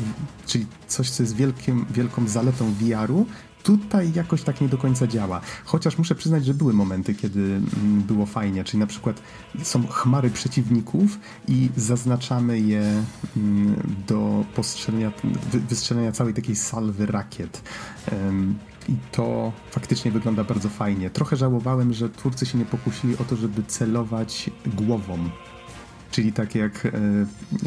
[0.46, 3.26] czyli coś, co jest wielkim, wielką zaletą VR-u,
[3.64, 5.42] tutaj jakoś tak nie do końca działa.
[5.66, 9.22] Chociaż muszę przyznać, że były momenty, kiedy mm, było fajnie, czyli na przykład
[9.64, 13.04] są chmary przeciwników i zaznaczamy je
[13.38, 13.76] mm,
[14.08, 15.12] do postrzelenia,
[15.70, 17.62] wystrzelenia całej takiej salwy rakiet.
[18.90, 21.10] I to faktycznie wygląda bardzo fajnie.
[21.10, 25.30] Trochę żałowałem, że twórcy się nie pokusili o to, żeby celować głową
[26.14, 26.92] czyli tak jak e,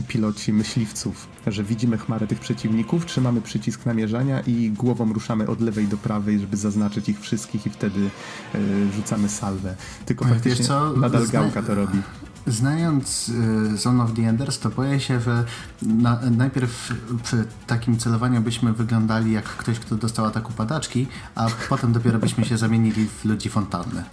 [0.08, 5.88] piloci myśliwców, że widzimy chmarę tych przeciwników, trzymamy przycisk namierzania i głową ruszamy od lewej
[5.88, 8.10] do prawej, żeby zaznaczyć ich wszystkich i wtedy
[8.54, 8.58] e,
[8.92, 9.76] rzucamy salwę.
[10.06, 10.92] Tylko Oj, faktycznie co?
[10.92, 11.98] nadal gałka to robi.
[12.46, 15.44] Znając y, Zone of the Enders, to boję się, że
[15.82, 21.92] na, najpierw przy takim celowaniu byśmy wyglądali jak ktoś, kto dostał ataku padaczki, a potem
[21.92, 24.04] dopiero byśmy się zamienili w ludzi fontanny.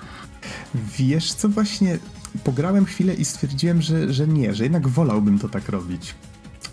[0.98, 2.00] Wiesz co, właśnie
[2.44, 6.16] pograłem chwilę i stwierdziłem, że, że nie, że jednak wolałbym to tak robić.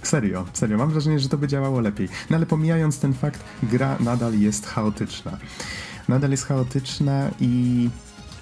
[0.03, 2.09] Serio, serio, mam wrażenie, że to by działało lepiej.
[2.31, 5.39] No ale pomijając ten fakt, gra nadal jest chaotyczna.
[6.09, 7.89] Nadal jest chaotyczna i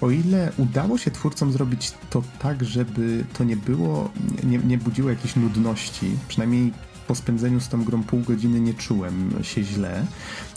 [0.01, 4.11] o ile udało się twórcom zrobić to tak, żeby to nie było,
[4.43, 6.73] nie, nie budziło jakiejś nudności, przynajmniej
[7.09, 10.05] po spędzeniu z tą grą pół godziny nie czułem się źle.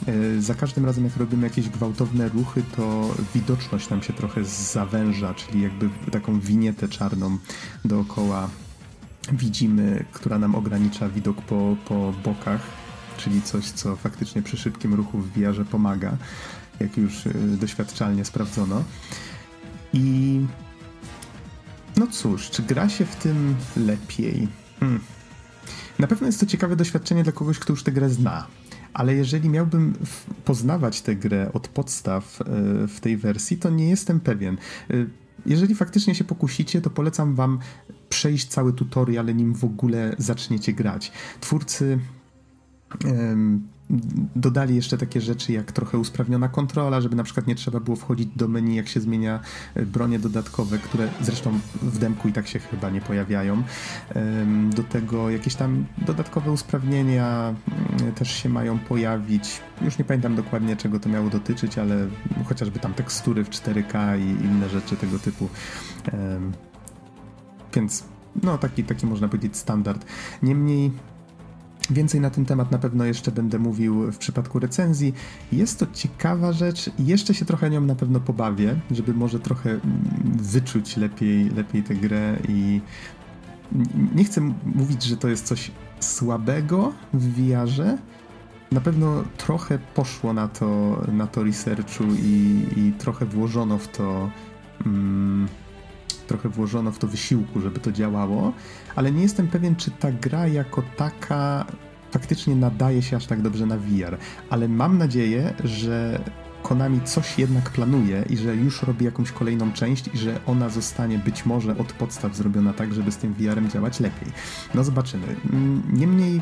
[0.06, 5.34] E, za każdym razem, jak robimy jakieś gwałtowne ruchy, to widoczność nam się trochę zawęża,
[5.34, 7.38] czyli jakby taką winietę czarną
[7.84, 8.50] dookoła
[9.32, 12.60] widzimy, która nam ogranicza widok po, po bokach,
[13.16, 16.16] czyli coś, co faktycznie przy szybkim ruchu w VR pomaga,
[16.80, 18.84] jak już e, doświadczalnie sprawdzono.
[19.92, 20.40] I
[21.96, 24.48] no cóż, czy gra się w tym lepiej?
[24.80, 25.00] Hmm.
[25.98, 28.46] Na pewno jest to ciekawe doświadczenie dla kogoś, kto już tę grę zna.
[28.94, 29.94] Ale jeżeli miałbym
[30.44, 32.44] poznawać tę grę od podstaw e,
[32.88, 34.59] w tej wersji, to nie jestem pewien.
[34.90, 34.94] E,
[35.46, 37.59] jeżeli faktycznie się pokusicie, to polecam wam
[38.09, 41.12] przejść cały tutorial, nim w ogóle zaczniecie grać.
[41.40, 41.98] Twórcy
[44.37, 48.28] dodali jeszcze takie rzeczy jak trochę usprawniona kontrola, żeby na przykład nie trzeba było wchodzić
[48.37, 49.40] do menu, jak się zmienia
[49.74, 53.62] e, bronie dodatkowe, które zresztą w demku i tak się chyba nie pojawiają.
[54.74, 57.55] Do tego jakieś tam dodatkowe usprawnienia
[57.98, 59.61] mm, też się mają pojawić.
[59.83, 62.07] Już nie pamiętam dokładnie czego to miało dotyczyć, ale
[62.44, 65.48] chociażby tam tekstury w 4K i inne rzeczy tego typu.
[67.74, 68.05] Więc
[68.42, 70.07] no taki, taki można powiedzieć standard.
[70.42, 70.92] Niemniej
[71.90, 75.14] Więcej na ten temat na pewno jeszcze będę mówił w przypadku recenzji.
[75.53, 79.83] Jest to ciekawa rzecz jeszcze się trochę nią na pewno pobawię, żeby może trochę mm,
[80.25, 82.81] wyczuć lepiej, lepiej tę grę i
[84.14, 87.99] nie chcę mówić, że to jest coś słabego w VR-ze.
[88.73, 94.31] Na pewno trochę poszło na to, na to researchu i, i trochę włożono w to
[94.87, 95.49] mm,
[96.26, 98.52] trochę włożono w to wysiłku, żeby to działało,
[98.96, 101.66] ale nie jestem pewien, czy ta gra jako taka
[102.11, 104.18] faktycznie nadaje się aż tak dobrze na VR.
[104.50, 106.20] Ale mam nadzieję, że
[106.62, 111.18] Konami coś jednak planuje i że już robi jakąś kolejną część i że ona zostanie
[111.18, 114.28] być może od podstaw zrobiona tak, żeby z tym VR-em działać lepiej.
[114.74, 115.37] No zobaczymy.
[115.92, 116.40] Niemniej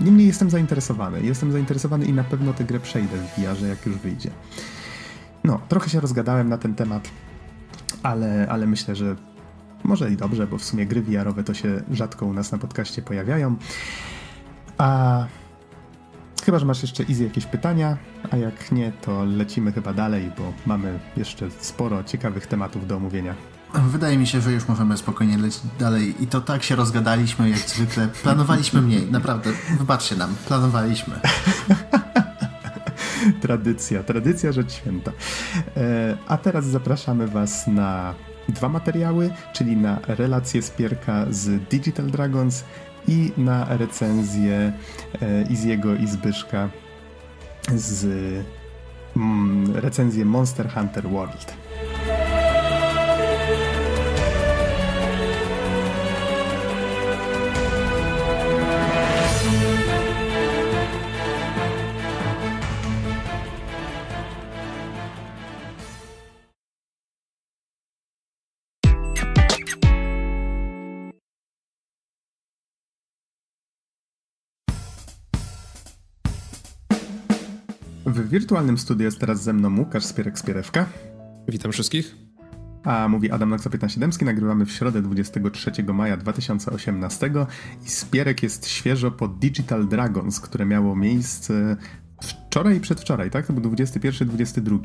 [0.00, 1.22] Niemniej jestem zainteresowany.
[1.22, 4.30] Jestem zainteresowany i na pewno tę grę przejdę w VR-ze, jak już wyjdzie.
[5.44, 7.08] No, trochę się rozgadałem na ten temat
[8.02, 9.16] ale, ale myślę, że
[9.84, 13.02] może i dobrze, bo w sumie gry VR-owe to się rzadko u nas na podcaście
[13.02, 13.56] pojawiają.
[14.78, 15.26] A
[16.44, 17.96] chyba, że masz jeszcze Izzy jakieś pytania,
[18.30, 23.34] a jak nie, to lecimy chyba dalej, bo mamy jeszcze sporo ciekawych tematów do omówienia.
[23.74, 27.58] Wydaje mi się, że już możemy spokojnie lecieć dalej i to tak się rozgadaliśmy jak
[27.58, 28.08] zwykle.
[28.22, 29.50] Planowaliśmy mniej, naprawdę.
[29.78, 31.20] Wybaczcie nam, planowaliśmy.
[33.42, 35.12] tradycja, tradycja rzecz święta.
[35.76, 38.14] E, a teraz zapraszamy Was na
[38.48, 42.64] dwa materiały, czyli na relację Spierka z Digital Dragons
[43.08, 44.72] i na recenzję
[45.22, 46.68] e, Iziego i Zbyszka
[47.74, 48.04] z
[49.16, 51.65] mm, recenzję Monster Hunter World.
[78.26, 80.84] W wirtualnym studiu jest teraz ze mną Łukasz Spierek-Spierewka.
[81.48, 82.16] Witam wszystkich.
[82.84, 87.30] A mówi Adam Noxa 15 Nagrywamy w środę 23 maja 2018
[87.86, 91.76] i Spierek jest świeżo po Digital Dragons, które miało miejsce
[92.22, 93.46] wczoraj i przedwczoraj, tak?
[93.46, 94.78] To był 21-22.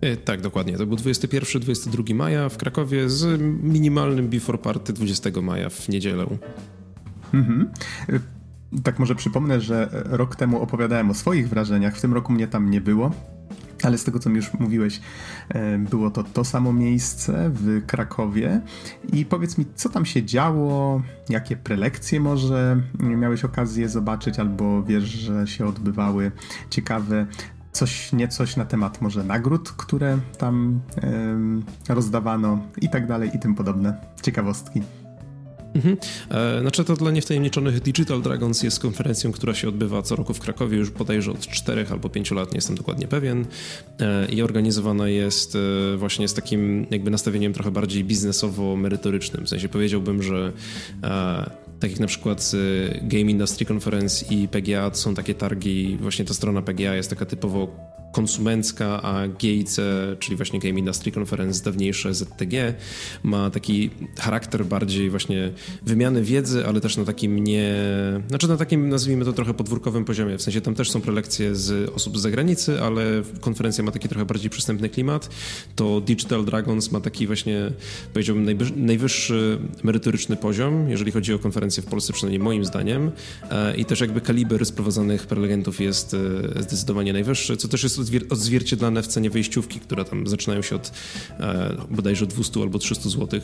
[0.00, 0.76] E, tak, dokładnie.
[0.76, 6.26] To był 21-22 maja w Krakowie z minimalnym before party 20 maja w niedzielę.
[7.34, 7.70] Mhm.
[8.84, 12.70] Tak może przypomnę, że rok temu opowiadałem o swoich wrażeniach, w tym roku mnie tam
[12.70, 13.10] nie było.
[13.82, 15.00] Ale z tego, co mi już mówiłeś,
[15.48, 18.60] e, było to to samo miejsce w Krakowie.
[19.12, 25.04] I powiedz mi, co tam się działo, jakie prelekcje może miałeś okazję zobaczyć, albo wiesz,
[25.04, 26.32] że się odbywały
[26.70, 27.26] ciekawe
[27.72, 30.80] coś, niecoś na temat może nagród, które tam
[31.88, 34.82] rozdawano i tak dalej i tym podobne ciekawostki.
[35.74, 35.96] Mhm.
[36.30, 40.40] E, znaczy to dla niewtajemniczonych Digital Dragons jest konferencją, która się odbywa co roku w
[40.40, 43.46] Krakowie już bodajże od 4 albo 5 lat, nie jestem dokładnie pewien
[44.00, 49.44] e, i organizowana jest e, właśnie z takim jakby nastawieniem trochę bardziej biznesowo-merytorycznym.
[49.44, 50.52] W sensie powiedziałbym, że
[51.80, 52.52] tak jak na przykład
[53.02, 57.26] Game Industry Conference i PGA to są takie targi, właśnie ta strona PGA jest taka
[57.26, 59.76] typowo konsumencka, a GIC,
[60.18, 62.74] czyli właśnie Game Industry Conference, dawniejsze ZTG,
[63.22, 67.74] ma taki charakter bardziej właśnie wymiany wiedzy, ale też na takim nie...
[68.28, 71.90] Znaczy na takim, nazwijmy to trochę podwórkowym poziomie, w sensie tam też są prelekcje z
[71.90, 73.02] osób z zagranicy, ale
[73.40, 75.30] konferencja ma taki trochę bardziej przystępny klimat,
[75.76, 77.72] to Digital Dragons ma taki właśnie,
[78.12, 83.10] powiedziałbym, najwyższy merytoryczny poziom, jeżeli chodzi o konferencję w Polsce, przynajmniej moim zdaniem.
[83.50, 87.99] E, i też jakby kaliber sprowadzanych prelegentów jest e, zdecydowanie najwyższy, co też jest
[88.30, 90.92] odzwierciedlane w cenie wejściówki, które tam zaczynają się od
[91.40, 93.40] e, bodajże 200 albo 300 zł.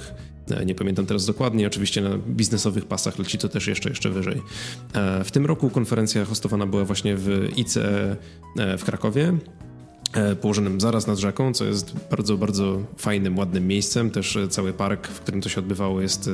[0.50, 1.66] E, nie pamiętam teraz dokładnie.
[1.66, 4.42] Oczywiście na biznesowych pasach leci to też jeszcze, jeszcze wyżej.
[4.94, 8.16] E, w tym roku konferencja hostowana była właśnie w ICE
[8.58, 9.38] e, w Krakowie.
[10.12, 14.10] E, położonym zaraz nad rzeką, co jest bardzo, bardzo fajnym, ładnym miejscem.
[14.10, 16.30] Też e, cały park, w którym to się odbywało, jest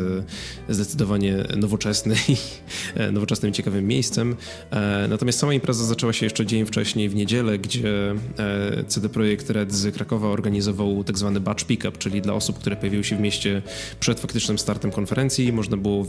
[0.69, 2.37] e, zdecydowanie nowoczesny i
[3.13, 4.37] nowoczesnym ciekawym miejscem.
[5.09, 8.15] Natomiast sama impreza zaczęła się jeszcze dzień wcześniej, w niedzielę, gdzie
[8.89, 13.05] CD Projekt Red z Krakowa organizował tak zwany batch pickup, czyli dla osób, które pojawiły
[13.05, 13.63] się w mieście
[14.01, 16.07] przed faktycznym startem konferencji, można było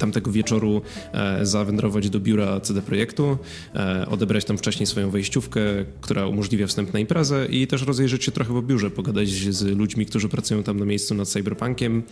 [0.00, 0.82] tamtego wieczoru
[1.12, 3.38] e, zawędrować do biura CD Projektu,
[3.74, 5.60] e, odebrać tam wcześniej swoją wejściówkę,
[6.00, 10.06] która umożliwia wstęp na imprezę i też rozejrzeć się trochę po biurze, pogadać z ludźmi,
[10.06, 12.02] którzy pracują tam na miejscu nad Cyberpunkiem,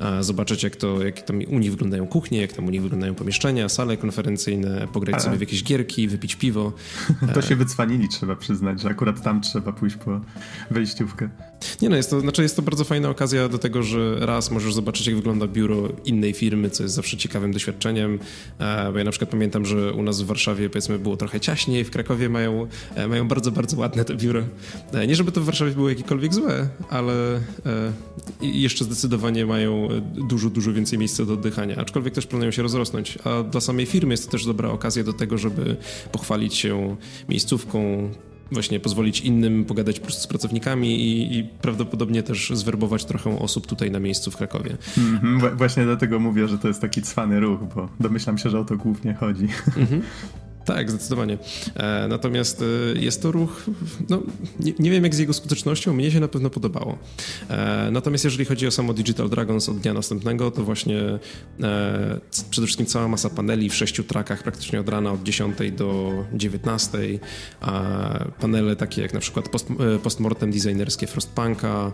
[0.00, 3.14] e, zobaczyć jak to, jak tam u nich wyglądają kuchnie, jak tam u nich wyglądają
[3.14, 6.72] pomieszczenia, sale konferencyjne, pograć sobie w jakieś gierki, wypić piwo.
[7.34, 10.20] To się wycwanili, trzeba przyznać, że akurat tam trzeba pójść po
[10.70, 11.28] wejściówkę.
[11.82, 14.74] Nie no, jest to, znaczy jest to bardzo fajna okazja do tego, że raz możesz
[14.74, 18.18] zobaczyć, jak wygląda biuro innej firmy, co jest zawsze ciekawym doświadczeniem,
[18.58, 21.84] e, bo ja na przykład pamiętam, że u nas w Warszawie powiedzmy było trochę ciaśniej,
[21.84, 24.42] w Krakowie mają, e, mają bardzo, bardzo ładne to biuro.
[24.92, 27.40] E, nie żeby to w Warszawie było jakiekolwiek złe, ale
[28.40, 29.88] jeszcze zdecydowanie mają
[30.28, 34.12] dużo, dużo więcej miejsca do oddychania, aczkolwiek też planują się rozrosnąć, a dla samej firmy
[34.12, 35.76] jest to też dobra okazja do tego, żeby
[36.12, 36.96] pochwalić się
[37.28, 38.10] miejscówką,
[38.52, 43.66] właśnie pozwolić innym pogadać po prostu z pracownikami i, i, prawdopodobnie też zwerbować trochę osób
[43.66, 44.76] tutaj na miejscu w Krakowie.
[44.98, 45.56] Mm -hmm.
[45.56, 48.76] Właśnie dlatego mówię, że to jest taki cwany ruch, bo domyślam się, że o to
[48.76, 49.48] głównie chodzi.
[49.76, 50.00] Mm -hmm.
[50.64, 51.38] Tak, zdecydowanie.
[51.76, 53.64] E, natomiast e, jest to ruch,
[54.08, 54.22] no,
[54.60, 56.98] nie, nie, wiem jak z jego skutecznością, mnie się na pewno podobało.
[57.48, 61.18] E, natomiast jeżeli chodzi o samo Digital Dragons od dnia następnego, to właśnie
[62.50, 66.98] przede wszystkim cała masa paneli w sześciu trakach, praktycznie od rana od 10 do 19.
[68.40, 69.68] panele takie jak na przykład post,
[70.02, 71.92] postmortem designerskie Frostpunka,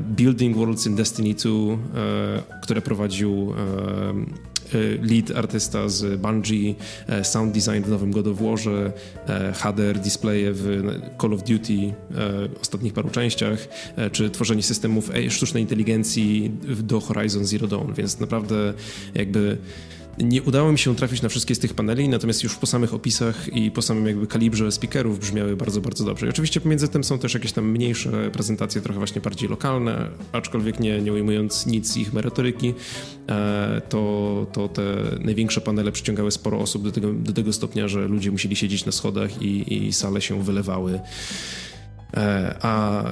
[0.00, 3.54] Building Worlds in Destiny 2, które prowadził
[5.02, 6.74] lead artysta z Bungie,
[7.08, 8.92] e, sound design w nowym God of Warze,
[9.28, 10.82] e, HDR displaye w
[11.20, 11.94] Call of Duty
[12.60, 13.68] ostatnich paru częściach,
[14.12, 16.52] czy tworzenie systemów sztucznej inteligencji
[16.82, 18.74] do Horizon Zero Dawn, więc naprawdę
[19.14, 19.58] jakby
[20.18, 23.54] nie udało mi się trafić na wszystkie z tych paneli, natomiast już po samych opisach
[23.54, 26.26] i po samym jakby kalibrze speakerów brzmiały bardzo, bardzo dobrze.
[26.26, 30.80] I oczywiście pomiędzy tym są też jakieś tam mniejsze prezentacje, trochę właśnie bardziej lokalne, aczkolwiek
[30.80, 32.74] nie, nie ujmując nic ich merytoryki,
[33.28, 34.82] e, to, to te
[35.20, 38.92] największe panele przyciągały sporo osób do tego, do tego stopnia, że ludzie musieli siedzieć na
[38.92, 41.00] schodach i, i sale się wylewały.
[42.16, 43.04] E, a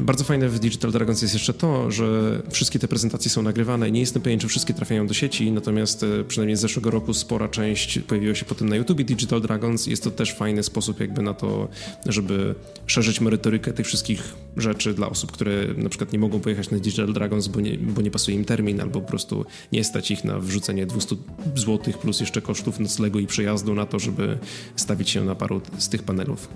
[0.00, 3.90] bardzo fajne w Digital Dragons jest jeszcze to, że wszystkie te prezentacje są nagrywane.
[3.90, 7.48] Nie jestem pewien, czy wszystkie trafiają do sieci, natomiast e, przynajmniej z zeszłego roku spora
[7.48, 9.86] część pojawiła się potem na YouTube Digital Dragons.
[9.86, 11.68] Jest to też fajny sposób jakby na to,
[12.06, 12.54] żeby
[12.86, 17.12] szerzyć merytorykę tych wszystkich rzeczy dla osób, które na przykład nie mogą pojechać na Digital
[17.12, 20.38] Dragons, bo nie, bo nie pasuje im termin, albo po prostu nie stać ich na
[20.38, 21.16] wrzucenie 200
[21.54, 24.38] zł plus jeszcze kosztów noclegu i przejazdu na to, żeby
[24.76, 26.48] stawić się na paru z tych panelów.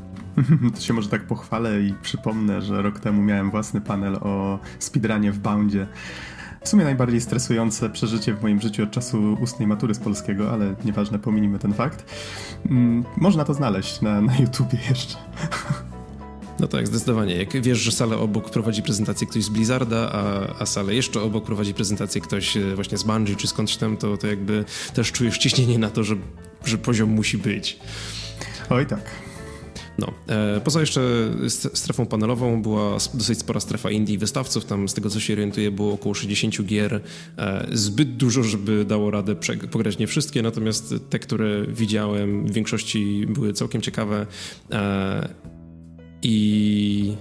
[0.75, 5.33] To się może tak pochwalę i przypomnę, że rok temu miałem własny panel o speedrunie
[5.33, 5.87] w Boundzie.
[6.65, 10.75] W sumie najbardziej stresujące przeżycie w moim życiu od czasu ustnej matury z polskiego, ale
[10.85, 12.15] nieważne, pominimy ten fakt.
[12.67, 15.17] Mm, można to znaleźć na, na YouTubie jeszcze.
[16.61, 17.37] No tak, zdecydowanie.
[17.37, 21.45] Jak wiesz, że salę obok prowadzi prezentację ktoś z Blizzarda, a, a salę jeszcze obok
[21.45, 24.65] prowadzi prezentację ktoś e, właśnie z Bungie czy skądś tam, to, to jakby
[24.95, 26.17] też czujesz ciśnienie na to, że,
[26.65, 27.79] że poziom musi być.
[28.71, 29.28] Oj tak.
[29.99, 30.13] No.
[30.29, 31.01] E, poza jeszcze
[31.75, 34.65] strefą panelową była dosyć spora strefa indie wystawców.
[34.65, 37.01] Tam z tego co się orientuję było około 60 gier.
[37.39, 39.37] E, zbyt dużo, żeby dało radę
[39.71, 44.27] pograć nie wszystkie, natomiast te, które widziałem w większości były całkiem ciekawe.
[44.73, 45.29] E,
[46.23, 47.17] I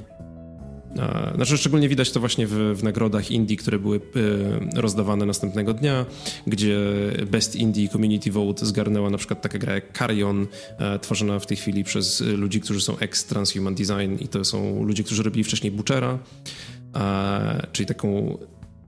[1.35, 3.97] znaczy, szczególnie widać to właśnie w, w, nagrodach Indie, które były
[4.75, 6.05] e, rozdawane następnego dnia,
[6.47, 6.79] gdzie
[7.31, 10.47] Best Indie Community Vote zgarnęła na przykład taka gra jak Carrion,
[10.79, 15.03] e, tworzona w tej chwili przez ludzi, którzy są ex-Transhuman Design i to są ludzie,
[15.03, 16.19] którzy robili wcześniej Butchera,
[17.71, 18.37] czyli taką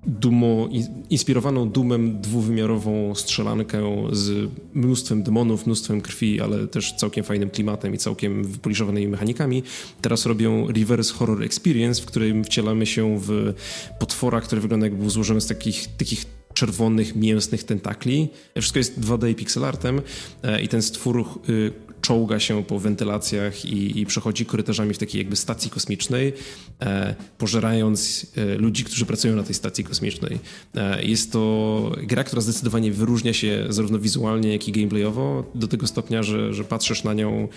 [0.07, 0.69] dumo,
[1.09, 7.97] inspirowaną dumem dwuwymiarową strzelankę z mnóstwem demonów, mnóstwem krwi, ale też całkiem fajnym klimatem i
[7.97, 9.63] całkiem wypoliszowanymi mechanikami.
[10.01, 13.53] Teraz robią Reverse Horror Experience, w którym wcielamy się w
[13.99, 18.29] potwora, który wygląda jakby był złożony z takich, takich czerwonych, mięsnych tentakli.
[18.57, 20.01] Wszystko jest 2D pixelartem
[20.43, 21.71] e, i ten stwór y,
[22.01, 26.33] czołga się po wentylacjach i, i przechodzi korytarzami w takiej jakby stacji kosmicznej,
[26.81, 30.39] e, pożerając e, ludzi, którzy pracują na tej stacji kosmicznej.
[30.75, 35.87] E, jest to gra, która zdecydowanie wyróżnia się zarówno wizualnie, jak i gameplayowo do tego
[35.87, 37.47] stopnia, że, że patrzysz na nią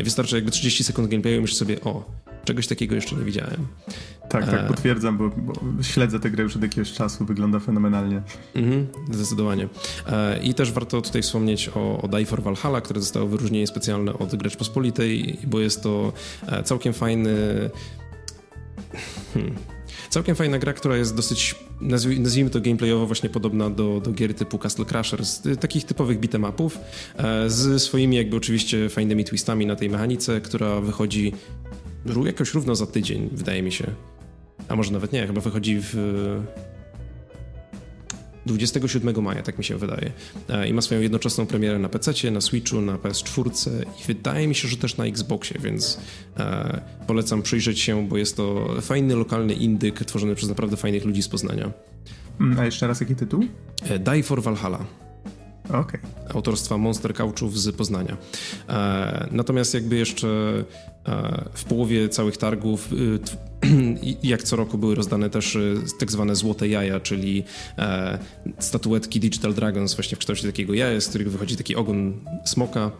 [0.00, 2.04] i wystarczy jakby 30 sekund gameplayu i myślisz sobie, o,
[2.44, 3.66] czegoś takiego jeszcze nie widziałem.
[4.30, 8.22] Tak, tak, potwierdzam, bo, bo, śledzę tę grę już od jakiegoś czasu, wygląda fenomenalnie.
[8.54, 9.68] Mhm, zdecydowanie.
[10.42, 13.79] I też warto tutaj wspomnieć o, o Die for Valhalla, które zostało wyróżnienie specjalne
[14.18, 16.12] od Gracz Pospolitej, bo jest to
[16.46, 17.30] e, całkiem fajny...
[19.34, 19.54] Hmm.
[20.10, 21.54] Całkiem fajna gra, która jest dosyć,
[22.18, 26.78] nazwijmy to gameplayowo, właśnie podobna do, do gier typu Castle Crashers, takich typowych beat'em upów,
[27.16, 31.32] e, z swoimi jakby oczywiście fajnymi twistami na tej mechanice, która wychodzi
[32.24, 33.84] jakoś równo za tydzień, wydaje mi się.
[34.68, 35.96] A może nawet nie, chyba wychodzi w
[38.46, 40.12] 27 maja, tak mi się wydaje.
[40.48, 43.70] E, I ma swoją jednoczesną premierę na PC, na Switchu, na PS4
[44.00, 46.00] i wydaje mi się, że też na Xboxie, więc
[46.38, 51.22] e, polecam przyjrzeć się, bo jest to fajny, lokalny indyk tworzony przez naprawdę fajnych ludzi
[51.22, 51.70] z Poznania.
[52.40, 53.44] Mm, a jeszcze raz jaki tytuł?
[53.82, 54.86] E, Die for Valhalla.
[55.68, 56.00] Okay.
[56.34, 58.16] Autorstwa Monster Couchów z Poznania.
[58.68, 60.28] E, natomiast jakby jeszcze
[61.06, 62.88] e, w połowie całych targów
[64.22, 65.58] jak co roku były rozdane też
[65.98, 67.44] tak zwane złote jaja, czyli
[68.58, 72.90] statuetki Digital Dragons właśnie w kształcie takiego jaja, z którego wychodzi taki ogon smoka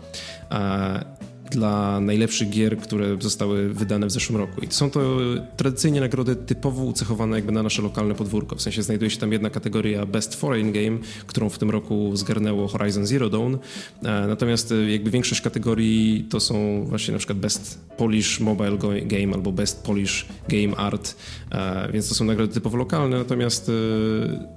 [1.51, 4.61] dla najlepszych gier, które zostały wydane w zeszłym roku.
[4.61, 5.19] I są to
[5.57, 8.57] tradycyjnie nagrody typowo ucechowane jakby na nasze lokalne podwórko.
[8.57, 12.69] W sensie znajduje się tam jedna kategoria Best Foreign Game, którą w tym roku zgarnęło
[12.69, 13.55] Horizon Zero Dawn.
[13.55, 13.59] E,
[14.03, 19.53] natomiast e, jakby większość kategorii to są właśnie na przykład Best Polish Mobile Game albo
[19.53, 21.17] Best Polish Game Art,
[21.53, 23.71] e, więc to są nagrody typowo lokalne, natomiast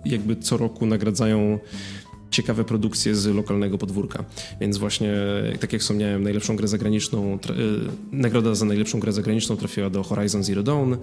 [0.05, 1.59] jakby co roku nagradzają
[2.33, 4.23] ciekawe produkcje z lokalnego podwórka.
[4.61, 5.13] Więc właśnie,
[5.59, 7.37] tak jak wspomniałem, najlepszą grę zagraniczną, y,
[8.11, 10.93] nagroda za najlepszą grę zagraniczną trafiła do Horizon Zero Dawn,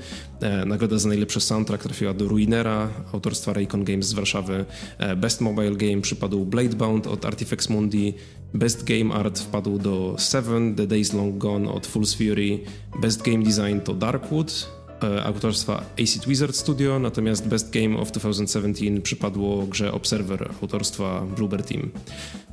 [0.41, 4.65] e, nagroda za najlepszy soundtrack trafiła do Ruinera, autorstwa Raycon Games z Warszawy,
[4.99, 8.15] e, Best Mobile Game przypadł Bladebound od Artifex Mundi,
[8.55, 12.59] Best Game Art wpadł do Seven, The Days Long Gone od Fool's Fury,
[13.01, 14.80] Best Game Design to Darkwood,
[15.25, 21.91] autorstwa Acid Wizard Studio, natomiast Best Game of 2017 przypadło grze Observer autorstwa Bluebird Team.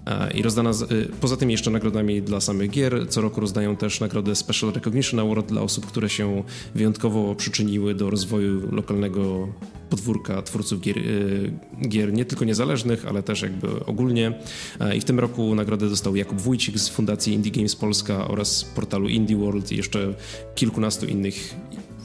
[0.05, 0.85] E, I rozdana, z, e,
[1.21, 5.49] poza tym jeszcze nagrodami dla samych gier, co roku rozdają też nagrodę Special Recognition Award
[5.49, 6.43] dla osób, które się
[6.75, 9.47] wyjątkowo przyczyniły do rozwoju lokalnego
[9.89, 10.95] podwórka twórców gier,
[11.87, 14.39] gier nie tylko niezależnych, ale też jakby ogólnie.
[14.95, 19.07] I w tym roku nagrodę dostał Jakub Wójcik z Fundacji Indie Games Polska oraz portalu
[19.07, 20.13] Indie World i jeszcze
[20.55, 21.55] kilkunastu innych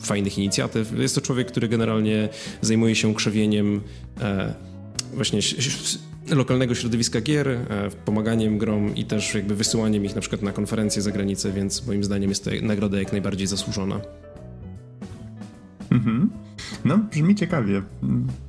[0.06, 0.98] fajnych inicjatyw.
[0.98, 2.28] Jest to człowiek, który generalnie
[2.60, 3.80] zajmuje się krzewieniem
[4.20, 4.54] e,
[5.14, 5.40] właśnie
[6.30, 7.64] lokalnego środowiska gier, e,
[8.04, 12.04] pomaganiem grom i też jakby wysyłaniem ich na przykład na konferencje za granicę, więc moim
[12.04, 14.00] zdaniem jest to nagroda jak najbardziej zasłużona.
[15.92, 16.30] Mhm.
[16.84, 17.82] No, brzmi ciekawie.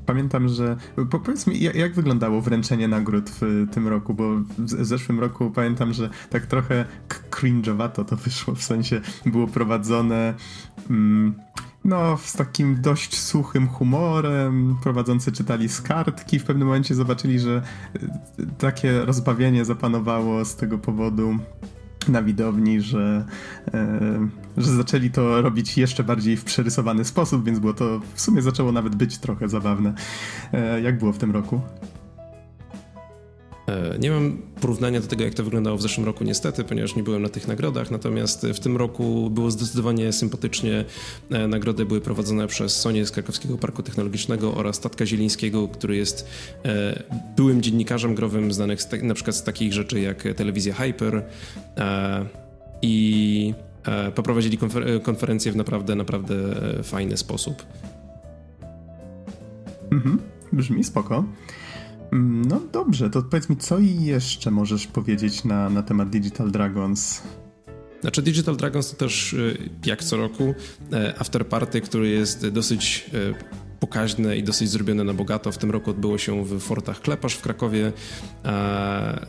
[0.05, 0.77] Pamiętam, że.
[1.09, 4.13] Powiedz mi, jak wyglądało wręczenie nagród w tym roku?
[4.13, 6.85] Bo w zeszłym roku pamiętam, że tak trochę
[7.31, 10.33] cringe'owato to wyszło, w sensie było prowadzone.
[10.89, 11.33] Mm,
[11.85, 14.75] no, z takim dość suchym humorem.
[14.83, 16.39] Prowadzący czytali z kartki.
[16.39, 17.61] W pewnym momencie zobaczyli, że
[18.39, 21.37] y, takie rozbawienie zapanowało z tego powodu
[22.07, 23.25] na widowni, że,
[23.73, 24.27] e,
[24.57, 28.71] że zaczęli to robić jeszcze bardziej w przerysowany sposób, więc było to w sumie zaczęło
[28.71, 29.93] nawet być trochę zabawne.
[30.53, 31.61] E, jak było w tym roku?
[33.67, 37.03] E, nie mam porównania do tego, jak to wyglądało w zeszłym roku, niestety, ponieważ nie
[37.03, 37.91] byłem na tych nagrodach.
[37.91, 40.85] Natomiast w tym roku było zdecydowanie sympatycznie.
[41.31, 46.27] E, nagrody były prowadzone przez Sonię z Krakowskiego Parku Technologicznego oraz Tatka Zielińskiego, który jest
[46.65, 47.03] e,
[47.35, 51.23] byłym dziennikarzem growym, znanych z na przykład z takich rzeczy jak telewizja Hyper
[52.81, 53.53] i
[54.15, 56.35] poprowadzili konfer konferencję w naprawdę, naprawdę
[56.83, 57.63] fajny sposób.
[59.91, 60.19] Mhm,
[60.53, 61.25] brzmi spoko.
[62.13, 67.21] No dobrze, to powiedz mi, co jeszcze możesz powiedzieć na, na temat Digital Dragons?
[68.01, 70.53] Znaczy Digital Dragons to też y, jak co roku
[70.93, 75.51] e, afterparty, który jest dosyć e, pokaźne i dosyć zrobione na bogato.
[75.51, 77.91] W tym roku odbyło się w Fortach Klepasz w Krakowie,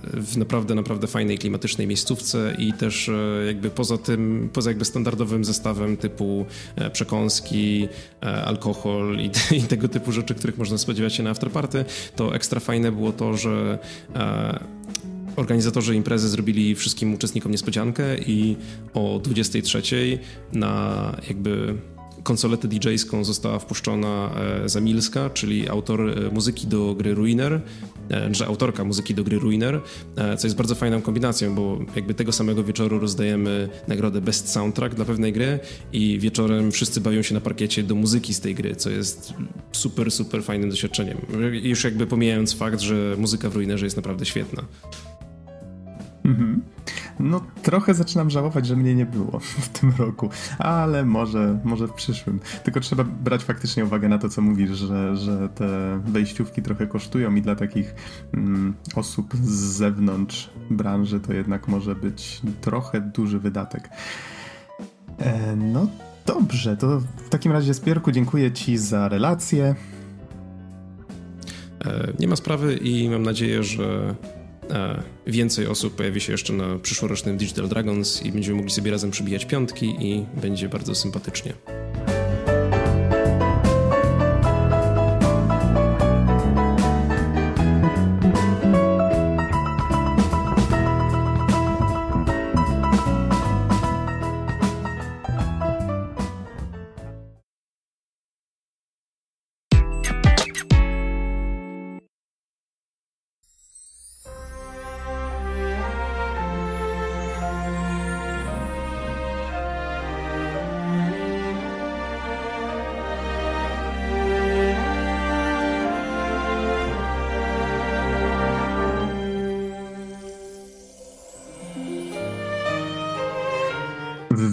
[0.05, 5.45] w naprawdę, naprawdę fajnej, klimatycznej miejscówce i też e, jakby poza tym, poza jakby standardowym
[5.45, 6.47] zestawem typu
[6.77, 7.89] e, przekąski,
[8.23, 11.85] e, alkohol i, i tego typu rzeczy, których można spodziewać się na afterparty,
[12.17, 13.79] to ekstra fajne było to, że
[15.37, 18.57] Organizatorzy imprezy zrobili wszystkim uczestnikom niespodziankę i
[18.95, 19.83] o 23
[20.53, 21.75] na jakby
[22.25, 24.31] konsoletę DJ-ską została wpuszczona
[24.65, 27.61] e, Zamilska, czyli autor e, muzyki do gry Ruiner,
[28.11, 29.81] e, że autorka muzyki do gry Ruiner,
[30.39, 35.05] co jest bardzo fajną kombinacją, bo jakby tego samego wieczoru rozdajemy nagrodę Best Soundtrack dla
[35.05, 35.59] pewnej gry
[35.93, 39.35] i wieczorem wszyscy bawią się na parkiecie do muzyki z tej gry, co jest
[39.73, 41.19] super, super fajnym doświadczeniem.
[41.63, 44.65] Już jakby pomijając fakt, że muzyka w Ruinerze jest naprawdę świetna.
[46.25, 46.63] Mhm.
[47.21, 51.93] No trochę zaczynam żałować, że mnie nie było w tym roku, ale może, może w
[51.93, 52.41] przyszłym.
[52.65, 57.35] Tylko trzeba brać faktycznie uwagę na to, co mówisz, że, że te wejściówki trochę kosztują
[57.35, 57.95] i dla takich
[58.33, 63.89] mm, osób z zewnątrz branży to jednak może być trochę duży wydatek.
[65.19, 65.87] E, no
[66.27, 69.75] dobrze, to w takim razie Spierku dziękuję Ci za relację.
[71.85, 74.15] E, nie ma sprawy i mam nadzieję, że
[75.27, 79.45] Więcej osób pojawi się jeszcze na przyszłorocznym Digital Dragons i będziemy mogli sobie razem przybijać
[79.45, 81.53] piątki i będzie bardzo sympatycznie.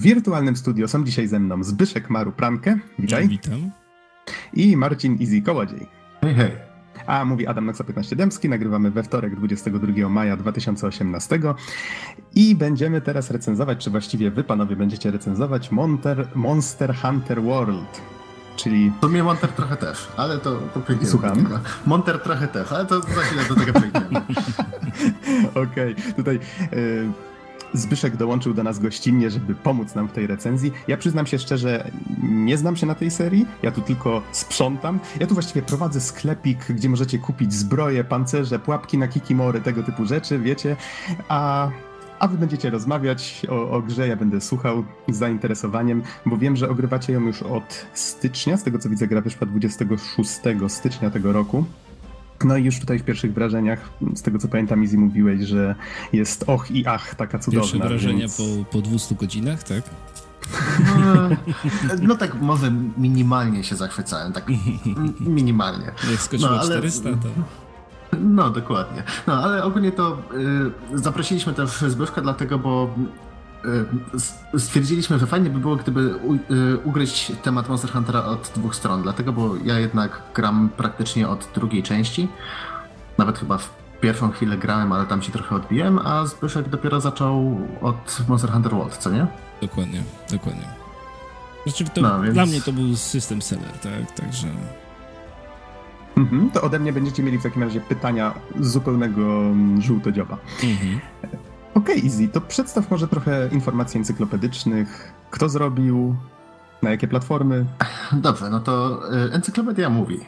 [0.02, 2.80] Wirtualnym studio są dzisiaj ze mną Zbyszek Maru Prankę.
[3.00, 3.24] Witaj.
[3.24, 3.72] Ja, witam.
[4.54, 5.88] I Marcin Easy Kołodziej.
[6.22, 6.52] Hej, hej.
[7.08, 8.50] A mówi Adam Noxa 15 Dębski.
[8.50, 11.40] Nagrywamy we wtorek 22 maja 2018
[12.36, 18.02] i będziemy teraz recenzować, czy właściwie wy panowie będziecie recenzować Monter, Monster Hunter World.
[18.56, 18.92] Czyli...
[19.02, 21.60] To mnie Monter trochę też, ale to, to przejdziemy Słucham?
[21.86, 24.22] Monter trochę też, ale to za chwilę do tego przejdziemy.
[25.64, 26.14] Okej, okay.
[26.14, 26.40] tutaj
[26.74, 27.12] y,
[27.74, 30.72] Zbyszek dołączył do nas gościnnie, żeby pomóc nam w tej recenzji.
[30.88, 31.92] Ja przyznam się szczerze,
[32.24, 35.00] nie znam się na tej serii, ja tu tylko sprzątam.
[35.20, 40.06] Ja tu właściwie prowadzę sklepik, gdzie możecie kupić zbroje, pancerze, pułapki na kikimory, tego typu
[40.06, 40.76] rzeczy, wiecie,
[41.30, 41.70] a
[42.22, 46.70] a wy będziecie rozmawiać o, o, grze, ja będę słuchał z zainteresowaniem, bo wiem, że
[46.70, 50.32] ogrywacie ją już od stycznia, z tego co widzę gra wyszła 26
[50.68, 51.66] stycznia tego roku.
[52.46, 55.76] No i już tutaj w pierwszych wrażeniach, z tego co pamiętam, Izzy mówiłeś, że
[56.14, 57.62] jest och i ach, taka cudowna.
[57.62, 58.38] Pierwsze wrażenia więc...
[58.38, 59.84] po, po 200 godzinach, tak?
[61.00, 61.30] No,
[62.08, 64.46] no tak, może minimalnie się zachwycałem, tak
[65.20, 65.92] minimalnie.
[66.12, 66.70] Jak skoczyło no, ale...
[66.70, 67.30] 400, to...
[68.20, 69.04] No, dokładnie.
[69.28, 70.18] No, ale ogólnie to
[70.94, 72.96] y, zaprosiliśmy też Zbyszka dlatego, bo
[74.58, 76.16] stwierdziliśmy, że fajnie by było, gdyby
[76.52, 81.50] y, ugryźć temat Monster Huntera od dwóch stron, dlatego, bo ja jednak gram praktycznie od
[81.56, 82.28] drugiej części.
[83.18, 83.70] Nawet chyba w
[84.02, 88.72] pierwszą chwilę grałem, ale tam się trochę odbiłem, a Zbyszek dopiero zaczął od Monster Hunter
[88.72, 89.28] World, co nie?
[89.62, 90.68] Dokładnie, dokładnie.
[91.64, 92.34] Znaczy, to, no, więc...
[92.34, 94.12] dla mnie to był system seller, tak?
[94.16, 94.48] Także...
[96.18, 99.42] Mhm, to ode mnie będziecie mieli w takim razie pytania z zupełnego
[99.80, 100.38] żółtodzioba.
[100.64, 101.00] Mhm.
[101.76, 105.14] Okej, okay, Easy, to przedstaw może trochę informacji encyklopedycznych.
[105.30, 106.16] Kto zrobił,
[106.82, 107.66] na jakie platformy?
[108.12, 110.20] Dobrze, no to y, encyklopedia mówi.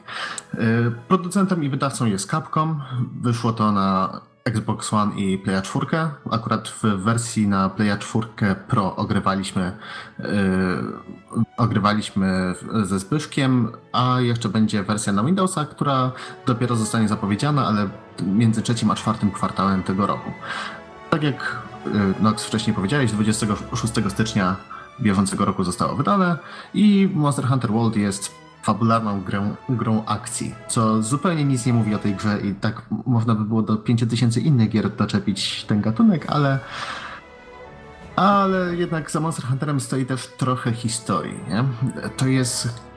[0.53, 0.59] Y,
[1.07, 2.81] producentem i wydawcą jest Capcom.
[3.21, 5.85] Wyszło to na Xbox One i Playa 4.
[6.31, 8.27] Akurat w wersji na Playa 4
[8.67, 9.71] Pro ogrywaliśmy,
[10.19, 10.25] yy,
[11.57, 16.11] ogrywaliśmy ze Zbyszkiem, a jeszcze będzie wersja na Windowsa, która
[16.45, 17.89] dopiero zostanie zapowiedziana, ale
[18.21, 20.31] między trzecim a czwartym kwartałem tego roku.
[21.13, 24.55] Tak jak yy, Nox wcześniej powiedziałeś, 26 stycznia
[25.01, 26.37] bieżącego roku zostało wydane
[26.73, 28.31] i Monster Hunter World jest
[28.63, 33.35] fabularną grą, grą akcji, co zupełnie nic nie mówi o tej grze i tak można
[33.35, 36.59] by było do 5000 innych gier doczepić ten gatunek, ale
[38.15, 41.63] ale jednak za Monster Hunterem stoi też trochę historii, nie?
[42.17, 42.92] To jest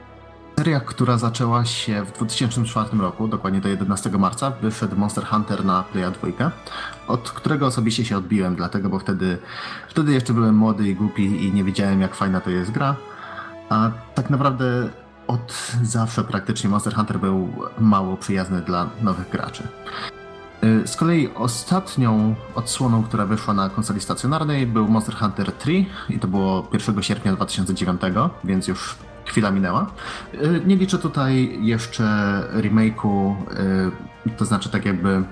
[0.59, 5.83] seria, która zaczęła się w 2004 roku, dokładnie do 11 marca, wyszedł Monster Hunter na
[5.83, 6.51] Playa 2,
[7.07, 9.37] od którego osobiście się odbiłem, dlatego, bo wtedy,
[9.89, 12.95] wtedy jeszcze byłem młody i głupi i nie wiedziałem, jak fajna to jest gra.
[13.69, 14.89] A tak naprawdę
[15.27, 19.63] od zawsze praktycznie Monster Hunter był mało przyjazny dla nowych graczy.
[20.63, 26.19] Y, z kolei ostatnią odsłoną, która wyszła na konsoli stacjonarnej był Monster Hunter 3 i
[26.19, 28.01] to było 1 sierpnia 2009,
[28.43, 28.95] więc już
[29.27, 29.91] chwila minęła.
[30.33, 32.03] Y, nie liczę tutaj jeszcze
[32.53, 33.35] remake'u,
[34.27, 35.23] y, to znaczy tak jakby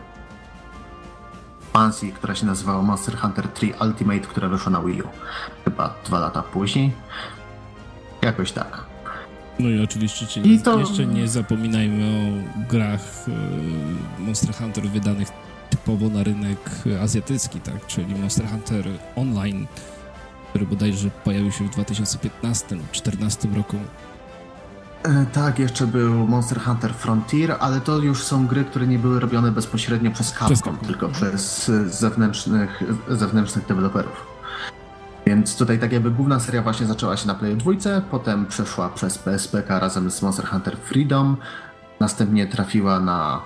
[1.76, 5.08] ekspansji, która się nazywała Monster Hunter 3 Ultimate, która wyszła na Wii U.
[5.66, 6.92] Chyba dwa lata później.
[8.22, 8.84] Jakoś tak.
[9.60, 10.80] No i oczywiście I to...
[10.80, 13.32] jeszcze nie zapominajmy o grach e,
[14.22, 15.28] Monster Hunter wydanych
[15.70, 16.60] typowo na rynek
[17.04, 17.86] azjatycki, tak?
[17.88, 18.86] Czyli Monster Hunter
[19.16, 19.68] Online,
[20.56, 23.78] który bodajże pojawił się w 2015-2014 roku.
[25.04, 29.20] E, tak, jeszcze był Monster Hunter Frontier, ale to już są gry, które nie były
[29.20, 30.88] robione bezpośrednio przez Capcom, przez Capcom.
[30.88, 34.26] tylko przez zewnętrznych, zewnętrznych deweloperów.
[35.26, 37.72] Więc tutaj tak jakby główna seria właśnie zaczęła się na Play 2,
[38.12, 41.38] potem przeszła przez PSPK razem z Monster Hunter Freedom,
[42.00, 43.42] następnie trafiła na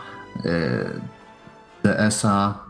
[0.45, 1.01] y,
[1.84, 2.69] DS-a